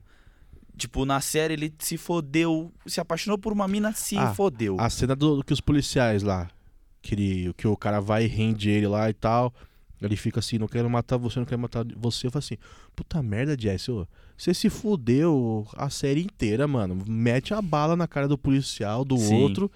Tipo, 0.76 1.04
na 1.04 1.20
série 1.20 1.54
ele 1.54 1.74
se 1.78 1.96
fodeu, 1.96 2.72
se 2.86 3.00
apaixonou 3.00 3.36
por 3.38 3.52
uma 3.52 3.66
mina, 3.68 3.92
se 3.92 4.16
Ah, 4.16 4.32
fodeu. 4.34 4.76
A 4.80 4.88
cena 4.88 5.14
do 5.16 5.42
que 5.42 5.52
os 5.52 5.60
policiais 5.60 6.22
lá 6.22 6.48
que, 7.02 7.14
ele, 7.14 7.52
que 7.54 7.66
o 7.66 7.76
cara 7.76 8.00
vai 8.00 8.24
e 8.24 8.28
rende 8.28 8.70
ele 8.70 8.86
lá 8.86 9.10
e 9.10 9.12
tal. 9.12 9.52
Ele 10.07 10.16
fica 10.16 10.40
assim, 10.40 10.59
não 10.59 10.68
quero 10.68 10.88
matar 10.90 11.16
você, 11.16 11.38
não 11.38 11.46
quero 11.46 11.61
matar 11.61 11.84
você. 11.96 12.26
Eu 12.26 12.30
falo 12.30 12.40
assim, 12.40 12.57
puta 12.94 13.22
merda, 13.22 13.57
Jesse, 13.59 13.90
ô, 13.90 14.07
você 14.36 14.53
se 14.55 14.68
fudeu 14.70 15.66
a 15.76 15.88
série 15.90 16.22
inteira, 16.22 16.66
mano. 16.66 16.98
Mete 17.07 17.55
a 17.55 17.62
bala 17.62 17.96
na 17.96 18.07
cara 18.09 18.26
do 18.28 18.36
policial, 18.38 19.05
do 19.05 19.16
Sim. 19.16 19.34
outro, 19.34 19.70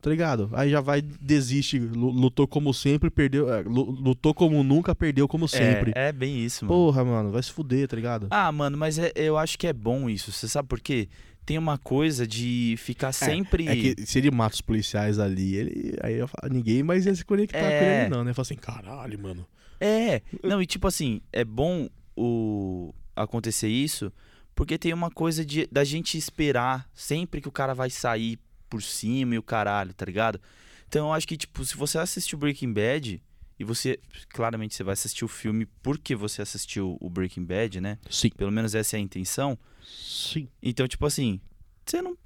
tá 0.00 0.08
ligado? 0.10 0.48
Aí 0.52 0.70
já 0.70 0.80
vai, 0.80 1.02
desiste, 1.02 1.78
lu- 1.78 2.10
lutou 2.10 2.46
como 2.48 2.72
sempre, 2.72 3.10
perdeu, 3.10 3.52
é, 3.52 3.62
lu- 3.62 3.90
lutou 3.90 4.32
como 4.32 4.62
nunca, 4.62 4.94
perdeu 4.94 5.26
como 5.28 5.46
sempre. 5.46 5.92
É, 5.94 6.08
é 6.08 6.12
bem 6.12 6.42
isso, 6.44 6.64
mano. 6.64 6.74
Porra, 6.76 7.04
mano, 7.04 7.30
vai 7.30 7.42
se 7.42 7.50
fuder, 7.52 7.86
tá 7.88 7.96
ligado? 7.96 8.26
Ah, 8.30 8.50
mano, 8.50 8.76
mas 8.78 8.98
é- 8.98 9.12
eu 9.14 9.36
acho 9.36 9.58
que 9.58 9.66
é 9.66 9.72
bom 9.72 10.08
isso. 10.08 10.32
Você 10.32 10.48
sabe 10.48 10.68
por 10.68 10.80
quê? 10.80 11.08
Tem 11.50 11.58
uma 11.58 11.76
coisa 11.76 12.24
de 12.28 12.76
ficar 12.78 13.10
sempre. 13.10 13.66
É 13.66 13.74
que 13.74 14.06
se 14.06 14.18
ele 14.20 14.30
mata 14.30 14.54
os 14.54 14.60
policiais 14.60 15.18
ali, 15.18 15.56
ele. 15.56 15.96
Aí 16.00 16.14
eu 16.14 16.28
falo, 16.28 16.52
ninguém 16.52 16.80
mais 16.80 17.06
ia 17.06 17.14
se 17.14 17.24
conectar 17.24 17.58
com 17.58 17.64
É. 17.66 18.02
ele, 18.02 18.08
não, 18.14 18.22
né? 18.22 18.32
Fala 18.32 18.42
assim, 18.42 18.54
caralho, 18.54 19.18
mano. 19.18 19.44
É, 19.80 20.22
não, 20.44 20.62
e 20.62 20.66
tipo 20.66 20.86
assim, 20.86 21.20
é 21.32 21.44
bom 21.44 21.88
o 22.16 22.94
acontecer 23.16 23.66
isso, 23.66 24.12
porque 24.54 24.78
tem 24.78 24.92
uma 24.94 25.10
coisa 25.10 25.44
de 25.44 25.66
da 25.72 25.82
gente 25.82 26.16
esperar 26.16 26.88
sempre 26.94 27.40
que 27.40 27.48
o 27.48 27.52
cara 27.52 27.74
vai 27.74 27.90
sair 27.90 28.38
por 28.68 28.80
cima 28.80 29.34
e 29.34 29.38
o 29.38 29.42
caralho, 29.42 29.92
tá 29.92 30.04
ligado? 30.04 30.40
Então 30.86 31.08
eu 31.08 31.12
acho 31.12 31.26
que, 31.26 31.36
tipo, 31.36 31.64
se 31.64 31.76
você 31.76 31.98
assistiu 31.98 32.38
Breaking 32.38 32.72
Bad, 32.72 33.20
e 33.60 33.64
você, 33.64 34.00
claramente 34.30 34.74
você 34.74 34.82
vai 34.82 34.94
assistir 34.94 35.22
o 35.22 35.28
filme 35.28 35.66
porque 35.82 36.16
você 36.16 36.40
assistiu 36.40 36.96
o 36.98 37.10
Breaking 37.10 37.44
Bad, 37.44 37.78
né? 37.78 37.98
Sim. 38.08 38.30
Pelo 38.30 38.50
menos 38.50 38.74
essa 38.74 38.96
é 38.96 38.98
a 38.98 39.00
intenção. 39.02 39.58
Sim. 39.86 40.48
Então, 40.62 40.88
tipo 40.88 41.04
assim, 41.04 41.38
você 41.84 42.00
não. 42.00 42.16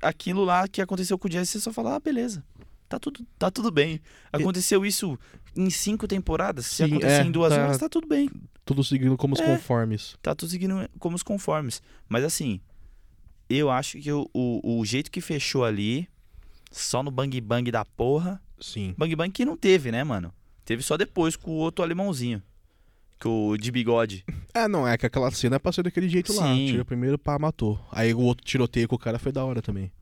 Aquilo 0.00 0.44
lá 0.44 0.66
que 0.66 0.80
aconteceu 0.80 1.18
com 1.18 1.28
o 1.28 1.30
Jesse, 1.30 1.52
você 1.52 1.60
só 1.60 1.74
fala, 1.74 1.96
ah, 1.96 2.00
beleza. 2.00 2.42
Tá 2.88 2.98
tudo, 2.98 3.20
tá 3.38 3.50
tudo 3.50 3.70
bem. 3.70 4.00
Aconteceu 4.32 4.86
isso 4.86 5.18
em 5.54 5.68
cinco 5.68 6.08
temporadas. 6.08 6.64
Se 6.64 6.76
Sim, 6.76 6.84
acontecer 6.84 7.20
é, 7.20 7.24
em 7.24 7.30
duas 7.30 7.52
tá- 7.52 7.62
horas, 7.62 7.76
tá 7.76 7.86
tudo 7.86 8.08
bem. 8.08 8.30
Tudo 8.64 8.82
seguindo 8.82 9.14
como 9.18 9.34
os 9.34 9.40
É. 9.40 9.44
conformes. 9.44 10.16
Tá 10.22 10.34
tudo 10.34 10.48
seguindo 10.48 10.88
como 10.98 11.14
os 11.14 11.22
conformes. 11.22 11.82
Mas 12.08 12.24
assim, 12.24 12.62
eu 13.46 13.70
acho 13.70 13.98
que 14.00 14.10
o, 14.10 14.26
o, 14.32 14.78
o 14.80 14.84
jeito 14.86 15.10
que 15.10 15.20
fechou 15.20 15.66
ali, 15.66 16.08
só 16.70 17.02
no 17.02 17.10
bang 17.10 17.38
bang 17.42 17.70
da 17.70 17.84
porra. 17.84 18.42
Sim. 18.58 18.94
Bang 18.96 19.14
bang 19.14 19.30
que 19.30 19.44
não 19.44 19.56
teve, 19.56 19.92
né, 19.92 20.02
mano? 20.02 20.32
Teve 20.68 20.82
só 20.82 20.98
depois 20.98 21.34
com 21.34 21.50
o 21.50 21.54
outro 21.54 21.82
alemãozinho. 21.82 22.42
Com 23.18 23.48
o 23.48 23.56
de 23.56 23.72
bigode. 23.72 24.22
É, 24.54 24.66
não, 24.66 24.88
é 24.88 24.98
que 24.98 25.06
aquela 25.06 25.30
cena 25.30 25.60
é 25.64 25.72
ser 25.72 25.84
daquele 25.84 26.08
jeito 26.08 26.32
lá. 26.32 26.52
Sim. 26.52 26.66
Tira 26.66 26.84
primeiro, 26.84 27.16
pá, 27.16 27.38
matou. 27.38 27.78
Aí 27.92 28.12
o 28.12 28.18
outro 28.18 28.44
tiroteio 28.44 28.88
com 28.88 28.96
o 28.96 28.98
cara 28.98 29.16
foi 29.18 29.30
da 29.30 29.44
hora 29.44 29.62
também. 29.62 29.92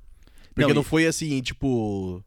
Porque 0.54 0.66
Não, 0.68 0.74
não, 0.76 0.80
e- 0.80 0.84
foi 0.84 1.06
assim, 1.06 1.40
tipo. 1.42 2.24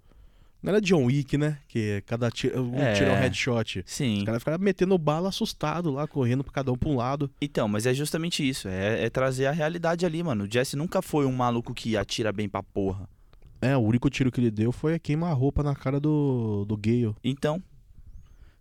Não 0.62 0.70
era 0.72 0.80
John 0.80 1.06
Wick, 1.06 1.38
né? 1.40 1.58
Que 1.68 2.04
cada 2.06 2.30
tiro, 2.30 2.62
um 2.62 2.76
É. 2.78 2.94
tiro 2.94 3.10
é 3.10 3.14
um 3.14 3.20
headshot. 3.20 3.82
Sim. 3.86 4.20
Os 4.20 4.24
caras 4.26 4.42
ficaram 4.44 4.64
metendo 4.64 4.96
bala 4.98 5.30
assustado 5.30 5.90
lá, 5.90 6.06
correndo 6.08 6.44
pra 6.44 6.54
cada 6.54 6.72
um 6.72 6.78
pra 6.78 6.90
um 6.90 6.96
lado. 6.96 7.32
Então, 7.42 7.68
mas 7.68 7.88
é 7.88 7.94
justamente 7.96 8.48
isso. 8.48 8.68
É, 8.68 9.06
é 9.06 9.10
trazer 9.10 9.48
a 9.48 9.52
realidade 9.52 10.06
ali, 10.06 10.22
mano. 10.22 10.44
O 10.44 10.52
Jesse 10.52 10.76
nunca 10.76 11.02
foi 11.02 11.26
um 11.26 11.32
maluco 11.34 11.74
que 11.74 11.98
atira 11.98 12.32
bem 12.32 12.48
pra 12.48 12.62
porra. 12.62 13.10
É, 13.62 13.76
o 13.76 13.80
único 13.82 14.10
tiro 14.10 14.32
que 14.32 14.40
ele 14.40 14.52
deu 14.52 14.72
foi 14.72 15.00
queima-roupa 15.00 15.64
na 15.64 15.74
cara 15.76 16.00
do, 16.00 16.64
do 16.66 16.78
Gale. 16.78 17.16
Então. 17.24 17.62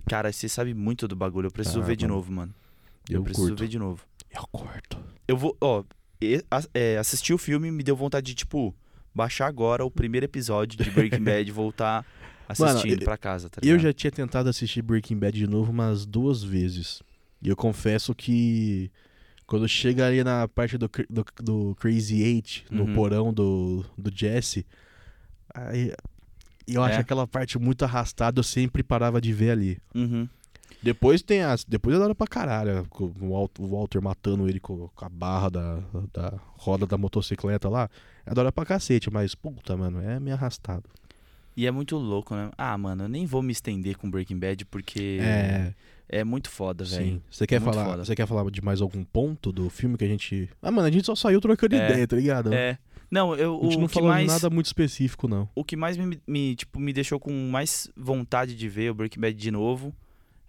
Cara, 0.09 0.33
você 0.33 0.49
sabe 0.49 0.75
muito 0.75 1.07
do 1.07 1.15
bagulho. 1.17 1.47
Eu 1.47 1.51
preciso 1.53 1.81
Ah, 1.81 1.85
ver 1.85 1.97
de 1.97 2.05
mano. 2.05 2.15
novo, 2.17 2.33
mano. 2.33 2.55
Eu, 3.09 3.17
Eu 3.17 3.23
preciso 3.23 3.49
curto. 3.49 3.61
ver 3.61 3.69
de 3.69 3.79
novo. 3.79 4.03
Eu 4.31 4.47
curto. 4.51 4.99
Eu 5.27 5.37
vou, 5.37 5.57
ó, 5.61 5.85
é, 6.75 6.97
assistir 6.99 7.33
o 7.35 7.39
filme 7.39 7.71
me 7.71 7.83
deu 7.83 7.95
vontade 7.97 8.27
de, 8.27 8.35
tipo, 8.35 8.75
baixar 9.15 9.47
agora 9.47 9.85
o 9.85 9.91
primeiro 9.91 10.25
episódio 10.25 10.83
de 10.83 10.91
Breaking 10.91 11.23
Bad 11.25 11.49
e 11.49 11.53
voltar 11.53 12.05
assistindo 12.49 12.91
Mano, 12.93 13.05
pra 13.05 13.17
casa, 13.19 13.49
tá 13.51 13.61
Eu 13.63 13.67
ligado? 13.77 13.81
já 13.83 13.93
tinha 13.93 14.11
tentado 14.11 14.49
assistir 14.49 14.81
Breaking 14.83 15.19
Bad 15.19 15.37
de 15.39 15.47
novo 15.47 15.71
umas 15.71 16.07
duas 16.07 16.43
vezes. 16.43 17.03
E 17.43 17.49
eu 17.49 17.57
confesso 17.57 18.15
que 18.15 18.91
quando 19.47 19.69
chega 19.69 20.07
ali 20.07 20.23
na 20.25 20.47
parte 20.49 20.77
do, 20.77 20.91
do, 21.09 21.25
do 21.43 21.75
Crazy 21.77 22.23
Eight, 22.23 22.67
no 22.71 22.85
Uhum. 22.85 22.95
porão 22.95 23.33
do, 23.33 23.85
do 23.97 24.11
Jesse, 24.15 24.67
aí 25.55 25.93
eu 26.75 26.83
acho 26.83 26.97
É. 26.97 27.01
aquela 27.01 27.27
parte 27.27 27.59
muito 27.59 27.85
arrastada, 27.85 28.39
eu 28.41 28.45
sempre 28.45 28.83
parava 28.83 29.21
de 29.21 29.33
ver 29.33 29.51
ali. 29.51 29.79
Uhum. 29.95 30.29
Depois 30.83 31.23
tem 31.23 31.43
as. 31.43 31.65
Depois 31.65 31.97
é 31.97 31.99
da 31.99 32.05
hora 32.05 32.15
pra 32.15 32.27
caralho. 32.27 32.87
com 32.89 33.05
O 33.21 33.31
Wal- 33.33 33.51
o 33.59 33.67
Walter 33.67 34.01
matando 34.01 34.49
ele 34.49 34.61
com 34.61 34.89
a 35.01 35.09
barra 35.09 35.49
da, 35.49 35.81
da 36.13 36.35
roda 36.57 36.87
da 36.87 36.97
motocicleta 36.97 37.69
lá. 37.69 37.89
É 38.25 38.33
da 38.33 38.43
hora 38.43 38.53
pra 38.53 38.65
cacete, 38.65 39.11
mas 39.11 39.35
puta, 39.35 39.77
mano, 39.77 40.01
é 40.01 40.21
meio 40.21 40.37
arrastado. 40.37 40.85
E 41.57 41.67
é 41.67 41.71
muito 41.73 41.97
louco, 41.97 42.37
né? 42.37 42.51
Ah, 42.57 42.79
mano, 42.79 43.05
eu 43.05 43.09
nem 43.09 43.27
vou 43.27 43.43
me 43.43 43.51
estender 43.51 43.97
com 43.97 44.09
Breaking 44.09 44.39
Bad 44.39 44.65
porque 44.67 45.19
É. 45.21 45.75
é 46.09 46.23
muito 46.23 46.49
foda, 46.49 46.85
velho. 46.85 47.05
Sim. 47.05 47.23
Você 47.29 47.45
quer 47.49 47.59
Muito 47.61 47.75
falar? 47.75 47.97
Você 47.97 48.15
quer 48.15 48.29
falar 48.29 48.49
de 48.49 48.63
mais 48.63 48.81
algum 48.81 49.03
ponto 49.03 49.51
do 49.51 49.69
filme 49.69 49.97
que 49.99 50.05
a 50.05 50.09
gente. 50.09 50.49
Ah, 50.63 50.71
mano, 50.71 50.87
a 50.87 50.91
gente 50.93 51.05
só 51.07 51.17
saiu 51.17 51.41
trocando 51.41 51.75
É. 51.75 51.91
ideia, 51.91 52.07
tá 52.07 52.15
ligado? 52.15 52.53
É. 52.55 52.79
Não, 53.11 53.35
eu, 53.35 53.59
A 53.61 53.65
gente 53.65 53.77
o 53.77 53.81
não 53.81 53.89
falou 53.89 54.11
mais 54.11 54.27
nada 54.27 54.51
muito 54.51 54.67
específico, 54.67 55.27
não. 55.27 55.49
o 55.55 55.65
que 55.65 55.77
mais 55.77 55.97
me, 55.97 56.21
me, 56.27 56.55
tipo, 56.55 56.79
me 56.79 56.93
deixou 56.93 57.19
com 57.19 57.33
mais 57.51 57.91
vontade 57.97 58.55
de 58.55 58.69
ver 58.69 58.91
o 58.91 58.95
Breaking 58.95 59.21
Bad 59.21 59.35
de 59.37 59.51
novo 59.51 59.95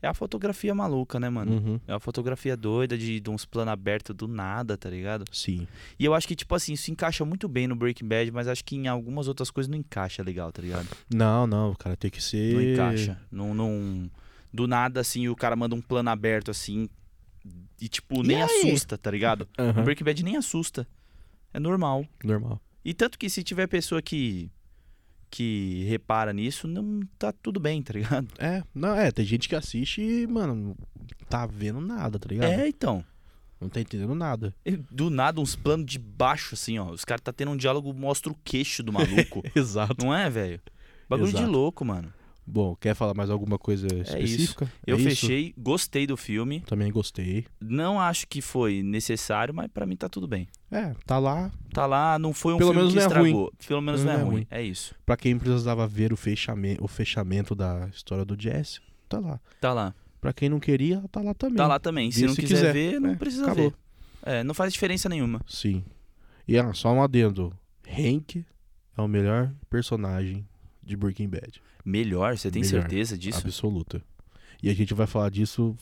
é 0.01 0.07
a 0.07 0.13
fotografia 0.13 0.73
maluca, 0.73 1.19
né, 1.19 1.29
mano? 1.29 1.51
Uhum. 1.51 1.79
É 1.85 1.93
uma 1.93 1.99
fotografia 1.99 2.55
doida 2.55 2.97
de, 2.97 3.19
de 3.19 3.29
uns 3.29 3.45
planos 3.45 3.73
abertos 3.73 4.15
do 4.15 4.27
nada, 4.27 4.77
tá 4.77 4.89
ligado? 4.89 5.25
Sim. 5.31 5.67
E 5.99 6.05
eu 6.05 6.13
acho 6.13 6.27
que, 6.27 6.35
tipo 6.35 6.55
assim, 6.55 6.73
isso 6.73 6.89
encaixa 6.89 7.25
muito 7.25 7.49
bem 7.49 7.67
no 7.67 7.75
Breaking 7.75 8.07
Bad, 8.07 8.31
mas 8.31 8.47
acho 8.47 8.63
que 8.63 8.75
em 8.77 8.87
algumas 8.87 9.27
outras 9.27 9.51
coisas 9.51 9.69
não 9.69 9.77
encaixa 9.77 10.23
legal, 10.23 10.51
tá 10.51 10.61
ligado? 10.61 10.87
Não, 11.13 11.45
não, 11.45 11.75
cara, 11.75 11.97
tem 11.97 12.09
que 12.09 12.23
ser. 12.23 12.53
Não 12.53 12.61
encaixa. 12.61 13.21
Não, 13.29 13.53
não... 13.53 14.09
Do 14.51 14.67
nada, 14.67 15.01
assim, 15.01 15.27
o 15.27 15.35
cara 15.35 15.55
manda 15.55 15.75
um 15.75 15.81
plano 15.81 16.09
aberto, 16.09 16.49
assim, 16.49 16.89
e, 17.79 17.87
tipo, 17.87 18.23
nem 18.23 18.41
assusta, 18.41 18.97
tá 18.97 19.11
ligado? 19.11 19.47
Aham, 19.57 19.81
O 19.81 19.83
Breaking 19.83 20.05
Bad 20.05 20.23
nem 20.23 20.37
assusta. 20.37 20.87
É 21.53 21.59
normal. 21.59 22.05
Normal. 22.23 22.61
E 22.83 22.93
tanto 22.93 23.17
que 23.17 23.29
se 23.29 23.43
tiver 23.43 23.67
pessoa 23.67 24.01
que 24.01 24.49
que 25.31 25.85
repara 25.87 26.33
nisso, 26.33 26.67
não 26.67 27.01
tá 27.19 27.31
tudo 27.31 27.59
bem, 27.59 27.83
tá 27.83 27.93
ligado? 27.93 28.27
É, 28.39 28.63
não, 28.73 28.95
é, 28.95 29.11
tem 29.11 29.23
gente 29.23 29.47
que 29.47 29.55
assiste 29.55 30.01
e, 30.01 30.25
mano, 30.25 30.55
não 30.55 30.75
tá 31.29 31.45
vendo 31.45 31.79
nada, 31.79 32.17
tá 32.17 32.27
ligado? 32.27 32.49
É, 32.49 32.67
então. 32.67 33.05
Não 33.61 33.67
tá 33.67 33.81
entendendo 33.81 34.15
nada. 34.15 34.55
E 34.65 34.77
Do 34.77 35.09
nada, 35.09 35.41
uns 35.41 35.55
planos 35.55 35.85
de 35.85 35.99
baixo, 35.99 36.55
assim, 36.55 36.79
ó. 36.79 36.89
Os 36.91 37.03
caras 37.03 37.21
tá 37.21 37.33
tendo 37.33 37.51
um 37.51 37.57
diálogo, 37.57 37.93
mostra 37.93 38.31
o 38.31 38.37
queixo 38.43 38.81
do 38.81 38.93
maluco. 38.93 39.43
Exato. 39.53 40.03
não 40.03 40.15
é, 40.15 40.29
velho? 40.29 40.61
Bagulho 41.09 41.29
de 41.29 41.37
Exato. 41.37 41.51
louco, 41.51 41.83
mano. 41.83 42.13
Bom, 42.51 42.75
quer 42.75 42.95
falar 42.95 43.13
mais 43.13 43.29
alguma 43.29 43.59
coisa 43.59 43.85
específica? 43.87 44.71
Eu 44.85 44.95
É 44.95 44.99
isso? 44.99 45.09
fechei, 45.09 45.53
gostei 45.57 46.07
do 46.07 46.17
filme. 46.17 46.61
Também 46.61 46.91
gostei. 46.91 47.45
Não 47.61 47.99
acho 47.99 48.27
que 48.27 48.41
foi 48.41 48.81
necessário, 48.81 49.53
mas 49.53 49.67
pra 49.71 49.85
mim 49.85 49.95
tá 49.95 50.09
tudo 50.09 50.27
bem. 50.27 50.47
É, 50.71 50.93
tá 51.05 51.19
lá. 51.19 51.51
Tá 51.73 51.85
lá, 51.85 52.17
não 52.17 52.33
foi 52.33 52.53
um 52.53 52.57
Pelo 52.57 52.71
filme 52.73 52.87
menos 52.87 52.93
que 52.93 52.99
não 52.99 53.03
é 53.03 53.07
estragou. 53.29 53.53
Pelo 53.67 53.81
menos 53.81 54.03
não 54.03 54.11
é, 54.13 54.15
ruim. 54.17 54.47
É 54.49 54.61
isso. 54.63 54.95
Pra 55.05 55.15
quem 55.15 55.37
precisava 55.37 55.87
ver 55.87 56.11
o 56.11 56.17
fechamento, 56.17 56.83
o 56.83 56.87
fechamento 56.87 57.53
da 57.53 57.87
história 57.93 58.25
do 58.25 58.35
Jesse, 58.41 58.79
tá 59.07 59.19
lá. 59.19 59.39
Tá 59.61 59.71
lá. 59.71 59.93
Pra 60.19 60.33
quem 60.33 60.49
não 60.49 60.59
queria, 60.59 61.03
tá 61.11 61.21
lá 61.21 61.33
também. 61.33 61.55
Tá 61.57 61.67
lá 61.67 61.79
também. 61.79 62.11
Se 62.11 62.25
não 62.25 62.33
se 62.33 62.41
quiser 62.41 62.55
quiser. 62.55 62.73
ver, 62.73 62.99
não 62.99 63.11
É, 63.11 63.15
precisa 63.15 63.43
acabou. 63.45 63.69
ver. 63.69 63.75
É, 64.23 64.43
não 64.43 64.53
faz 64.53 64.73
diferença 64.73 65.07
nenhuma. 65.07 65.39
Sim. 65.47 65.83
E 66.47 66.57
ah, 66.57 66.73
só 66.73 66.91
um 66.91 67.01
adendo. 67.01 67.53
Hank 67.87 68.43
é 68.97 69.01
o 69.01 69.07
melhor 69.07 69.51
personagem 69.69 70.45
de 70.83 70.97
Breaking 70.97 71.29
Bad. 71.29 71.61
Melhor, 71.89 72.37
você 72.37 72.51
tem 72.51 72.61
Melhor. 72.61 72.81
certeza 72.81 73.17
disso? 73.17 73.39
Absoluta. 73.39 74.01
E 74.61 74.69
a 74.69 74.73
gente 74.73 74.93
vai 74.93 75.07
falar 75.07 75.29
disso 75.29 75.75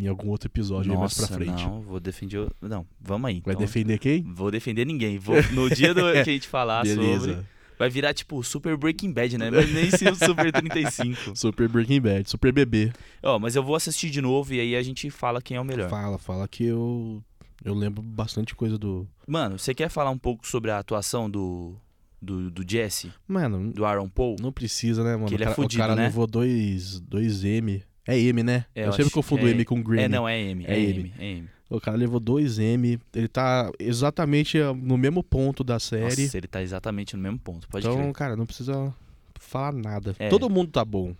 em 0.00 0.06
algum 0.08 0.28
outro 0.30 0.48
episódio 0.48 0.90
aí 0.92 0.98
mais 0.98 1.12
pra 1.12 1.22
Nossa, 1.22 1.34
frente. 1.34 1.64
não, 1.64 1.82
vou 1.82 2.00
defender. 2.00 2.38
o- 2.38 2.50
Não, 2.62 2.86
vamos 3.00 3.28
aí. 3.28 3.42
Vai 3.44 3.52
Então, 3.54 3.66
defender 3.66 3.98
quem? 3.98 4.22
Vou 4.22 4.50
defender 4.50 4.86
ninguém. 4.86 5.18
Vou, 5.18 5.36
no 5.52 5.68
dia 5.68 5.92
do, 5.92 6.00
que 6.12 6.18
a 6.18 6.24
gente 6.24 6.48
falar 6.48 6.86
sobre. 6.86 7.02
Beleza. 7.04 7.46
Vai 7.78 7.90
virar 7.90 8.14
tipo 8.14 8.42
Super 8.44 8.76
Breaking 8.76 9.12
Bad, 9.12 9.36
né? 9.36 9.50
Mas 9.50 9.72
nem 9.72 9.90
se 9.90 10.08
o 10.08 10.14
Super 10.14 10.52
35. 10.52 11.34
Super 11.36 11.68
Breaking 11.68 12.00
Bad, 12.00 12.30
Super 12.30 12.52
Bebê. 12.52 12.92
Ó, 13.22 13.38
mas 13.40 13.56
eu 13.56 13.62
vou 13.62 13.74
assistir 13.74 14.08
de 14.08 14.20
novo 14.22 14.54
e 14.54 14.60
aí 14.60 14.76
a 14.76 14.82
gente 14.82 15.10
fala 15.10 15.42
quem 15.42 15.56
é 15.56 15.60
o 15.60 15.64
melhor. 15.64 15.90
Fala, 15.90 16.16
fala 16.16 16.46
que 16.46 16.64
eu 16.64 17.22
eu 17.64 17.74
lembro 17.74 18.00
bastante 18.02 18.54
coisa 18.54 18.78
do. 18.78 19.06
Mano, 19.26 19.58
você 19.58 19.74
quer 19.74 19.88
falar 19.88 20.10
um 20.10 20.18
pouco 20.18 20.46
sobre 20.46 20.70
a 20.70 20.78
atuação 20.78 21.28
do, 21.28 21.74
do, 22.22 22.50
do 22.50 22.64
Jesse, 22.70 23.12
Mano, 23.26 23.72
do 23.72 23.84
Aaron 23.84 24.08
Paul? 24.08 24.36
não 24.40 24.52
precisa, 24.52 25.02
né, 25.02 25.16
mano? 25.16 25.26
Que 25.28 25.34
ele 25.34 25.42
o 25.42 25.44
é 25.44 25.46
cara, 25.46 25.56
fudido, 25.56 25.82
o 25.82 25.86
cara 25.86 25.96
né? 25.96 26.04
levou 26.04 26.26
dois, 26.26 27.00
dois 27.00 27.42
M. 27.44 27.82
É 28.06 28.18
M, 28.18 28.42
né? 28.42 28.64
É, 28.74 28.82
eu, 28.82 28.86
eu 28.86 28.92
sempre 28.92 29.06
acho 29.06 29.14
confundo 29.14 29.46
é- 29.46 29.50
M 29.50 29.64
com 29.64 29.82
Grammy. 29.82 30.02
É, 30.04 30.08
não, 30.08 30.28
é 30.28 30.40
M. 30.40 30.64
É, 30.66 30.72
É 30.74 30.80
M. 30.80 30.98
M. 31.00 31.14
É 31.18 31.24
M. 31.38 31.48
O 31.68 31.80
cara 31.80 31.96
levou 31.96 32.20
dois 32.20 32.58
M. 32.58 32.98
Ele 33.14 33.28
tá 33.28 33.70
exatamente 33.78 34.58
no 34.58 34.96
mesmo 34.98 35.22
ponto 35.22 35.64
da 35.64 35.78
série. 35.80 36.22
Nossa, 36.24 36.36
ele 36.36 36.46
tá 36.46 36.62
exatamente 36.62 37.16
no 37.16 37.22
mesmo 37.22 37.38
ponto. 37.38 37.66
Pode 37.68 37.86
então, 37.86 37.98
crer. 37.98 38.12
cara, 38.12 38.36
não 38.36 38.44
precisa 38.46 38.92
falar 39.40 39.72
nada. 39.72 40.14
É. 40.18 40.28
Todo 40.28 40.50
mundo 40.50 40.70
tá 40.70 40.84
bom. 40.84 41.14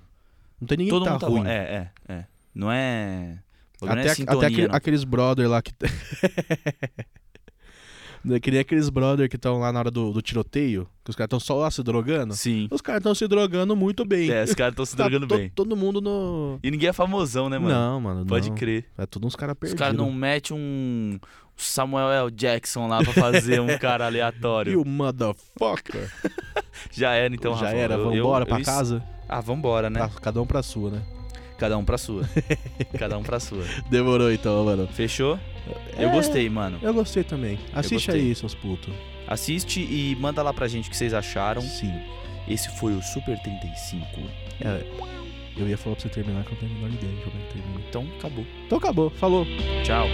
Não 0.60 0.68
tem 0.68 0.76
ninguém 0.78 0.90
Todo 0.92 1.02
que 1.02 1.06
tá 1.08 1.12
mundo 1.12 1.20
tá 1.20 1.26
ruim. 1.28 1.42
bom. 1.42 1.48
É, 1.48 1.90
é, 2.08 2.12
é. 2.12 2.24
Não 2.54 2.70
é. 2.70 3.38
o 3.80 3.86
bagulho 3.86 3.96
não 3.96 4.02
Até, 4.02 4.10
é 4.10 4.14
sintonia, 4.14 4.38
até 4.38 4.46
aquele- 4.54 4.76
aqueles 4.76 5.04
brother 5.04 5.48
lá 5.48 5.62
que. 5.62 5.72
É 8.30 8.38
que 8.38 8.50
nem 8.50 8.60
aqueles 8.60 8.88
brother 8.88 9.28
que 9.28 9.36
estão 9.36 9.58
lá 9.58 9.72
na 9.72 9.78
hora 9.80 9.90
do, 9.90 10.12
do 10.12 10.22
tiroteio, 10.22 10.86
que 11.04 11.10
os 11.10 11.16
caras 11.16 11.26
estão 11.26 11.40
só 11.40 11.56
lá 11.56 11.70
se 11.70 11.82
drogando. 11.82 12.34
Sim. 12.34 12.68
Os 12.70 12.80
caras 12.80 13.00
estão 13.00 13.14
se 13.14 13.26
drogando 13.26 13.74
muito 13.74 14.04
bem. 14.04 14.30
É, 14.30 14.44
os 14.44 14.54
caras 14.54 14.72
estão 14.72 14.84
se 14.84 14.96
Tá 14.96 15.04
drogando 15.04 15.26
to- 15.26 15.36
bem. 15.36 15.50
Todo 15.54 15.76
mundo 15.76 16.00
no. 16.00 16.58
E 16.62 16.70
ninguém 16.70 16.88
é 16.90 16.92
famosão, 16.92 17.48
né, 17.48 17.58
mano? 17.58 17.74
Não, 17.74 18.00
mano. 18.00 18.26
Pode 18.26 18.48
não. 18.50 18.56
crer. 18.56 18.84
É 18.96 19.06
tudo 19.06 19.26
uns 19.26 19.34
caras 19.34 19.54
Os 19.54 19.58
perdidos. 19.60 19.78
caras 19.80 19.96
não 19.96 20.12
metem 20.12 20.56
um 20.56 21.18
Samuel 21.56 22.10
L. 22.10 22.30
Jackson 22.30 22.86
lá 22.86 23.02
pra 23.02 23.12
fazer 23.12 23.60
um 23.60 23.76
cara 23.78 24.06
aleatório. 24.06 24.72
You 24.78 24.84
motherfucker. 24.84 26.10
Já 26.92 27.12
era, 27.14 27.34
então, 27.34 27.54
Já 27.56 27.66
Rafa. 27.66 27.76
era, 27.76 27.98
vambora 27.98 28.42
eu- 28.44 28.46
pra 28.48 28.58
eu- 28.60 28.64
casa? 28.64 29.02
Ah, 29.28 29.40
vambora, 29.40 29.88
né? 29.90 29.98
Pra- 29.98 30.20
cada 30.20 30.40
um 30.42 30.46
pra 30.46 30.62
sua, 30.62 30.90
né? 30.90 31.02
Cada 31.58 31.78
um 31.78 31.84
pra 31.84 31.96
sua. 31.98 32.22
Cada 32.98 33.16
um 33.16 33.22
pra 33.22 33.38
sua. 33.38 33.64
Demorou 33.88 34.32
então, 34.32 34.64
mano. 34.64 34.86
Fechou? 34.88 35.38
Eu 35.96 36.08
É. 36.08 36.12
gostei, 36.12 36.48
mano. 36.48 36.78
Eu 36.82 36.92
gostei 36.94 37.22
também. 37.24 37.58
Assiste 37.72 38.06
gostei. 38.08 38.20
aí, 38.20 38.34
seus 38.34 38.54
putos. 38.54 38.92
Assiste 39.26 39.80
e 39.80 40.16
manda 40.20 40.42
lá 40.42 40.52
pra 40.52 40.66
gente 40.68 40.88
o 40.88 40.90
que 40.90 40.96
vocês 40.96 41.14
acharam. 41.14 41.62
Sim. 41.62 41.92
Esse 42.48 42.68
foi 42.78 42.92
o 42.94 43.02
Super 43.02 43.38
35. 43.40 44.06
É, 44.60 44.82
eu 45.56 45.68
ia 45.68 45.78
falar 45.78 45.94
pra 45.96 46.02
você 46.02 46.08
terminar 46.08 46.44
que 46.44 46.52
eu 46.52 46.58
não 46.60 46.68
tenho 46.68 46.72
a 46.72 46.74
menor 46.88 46.94
ideia 46.94 47.12
de 47.16 47.22
como 47.22 47.36
é 47.36 47.46
que 47.46 47.52
termina. 47.54 47.80
Então, 47.88 48.06
acabou. 48.18 48.46
Então 48.66 48.78
acabou. 48.78 49.10
Falou. 49.10 49.46
Tchau. 49.84 50.06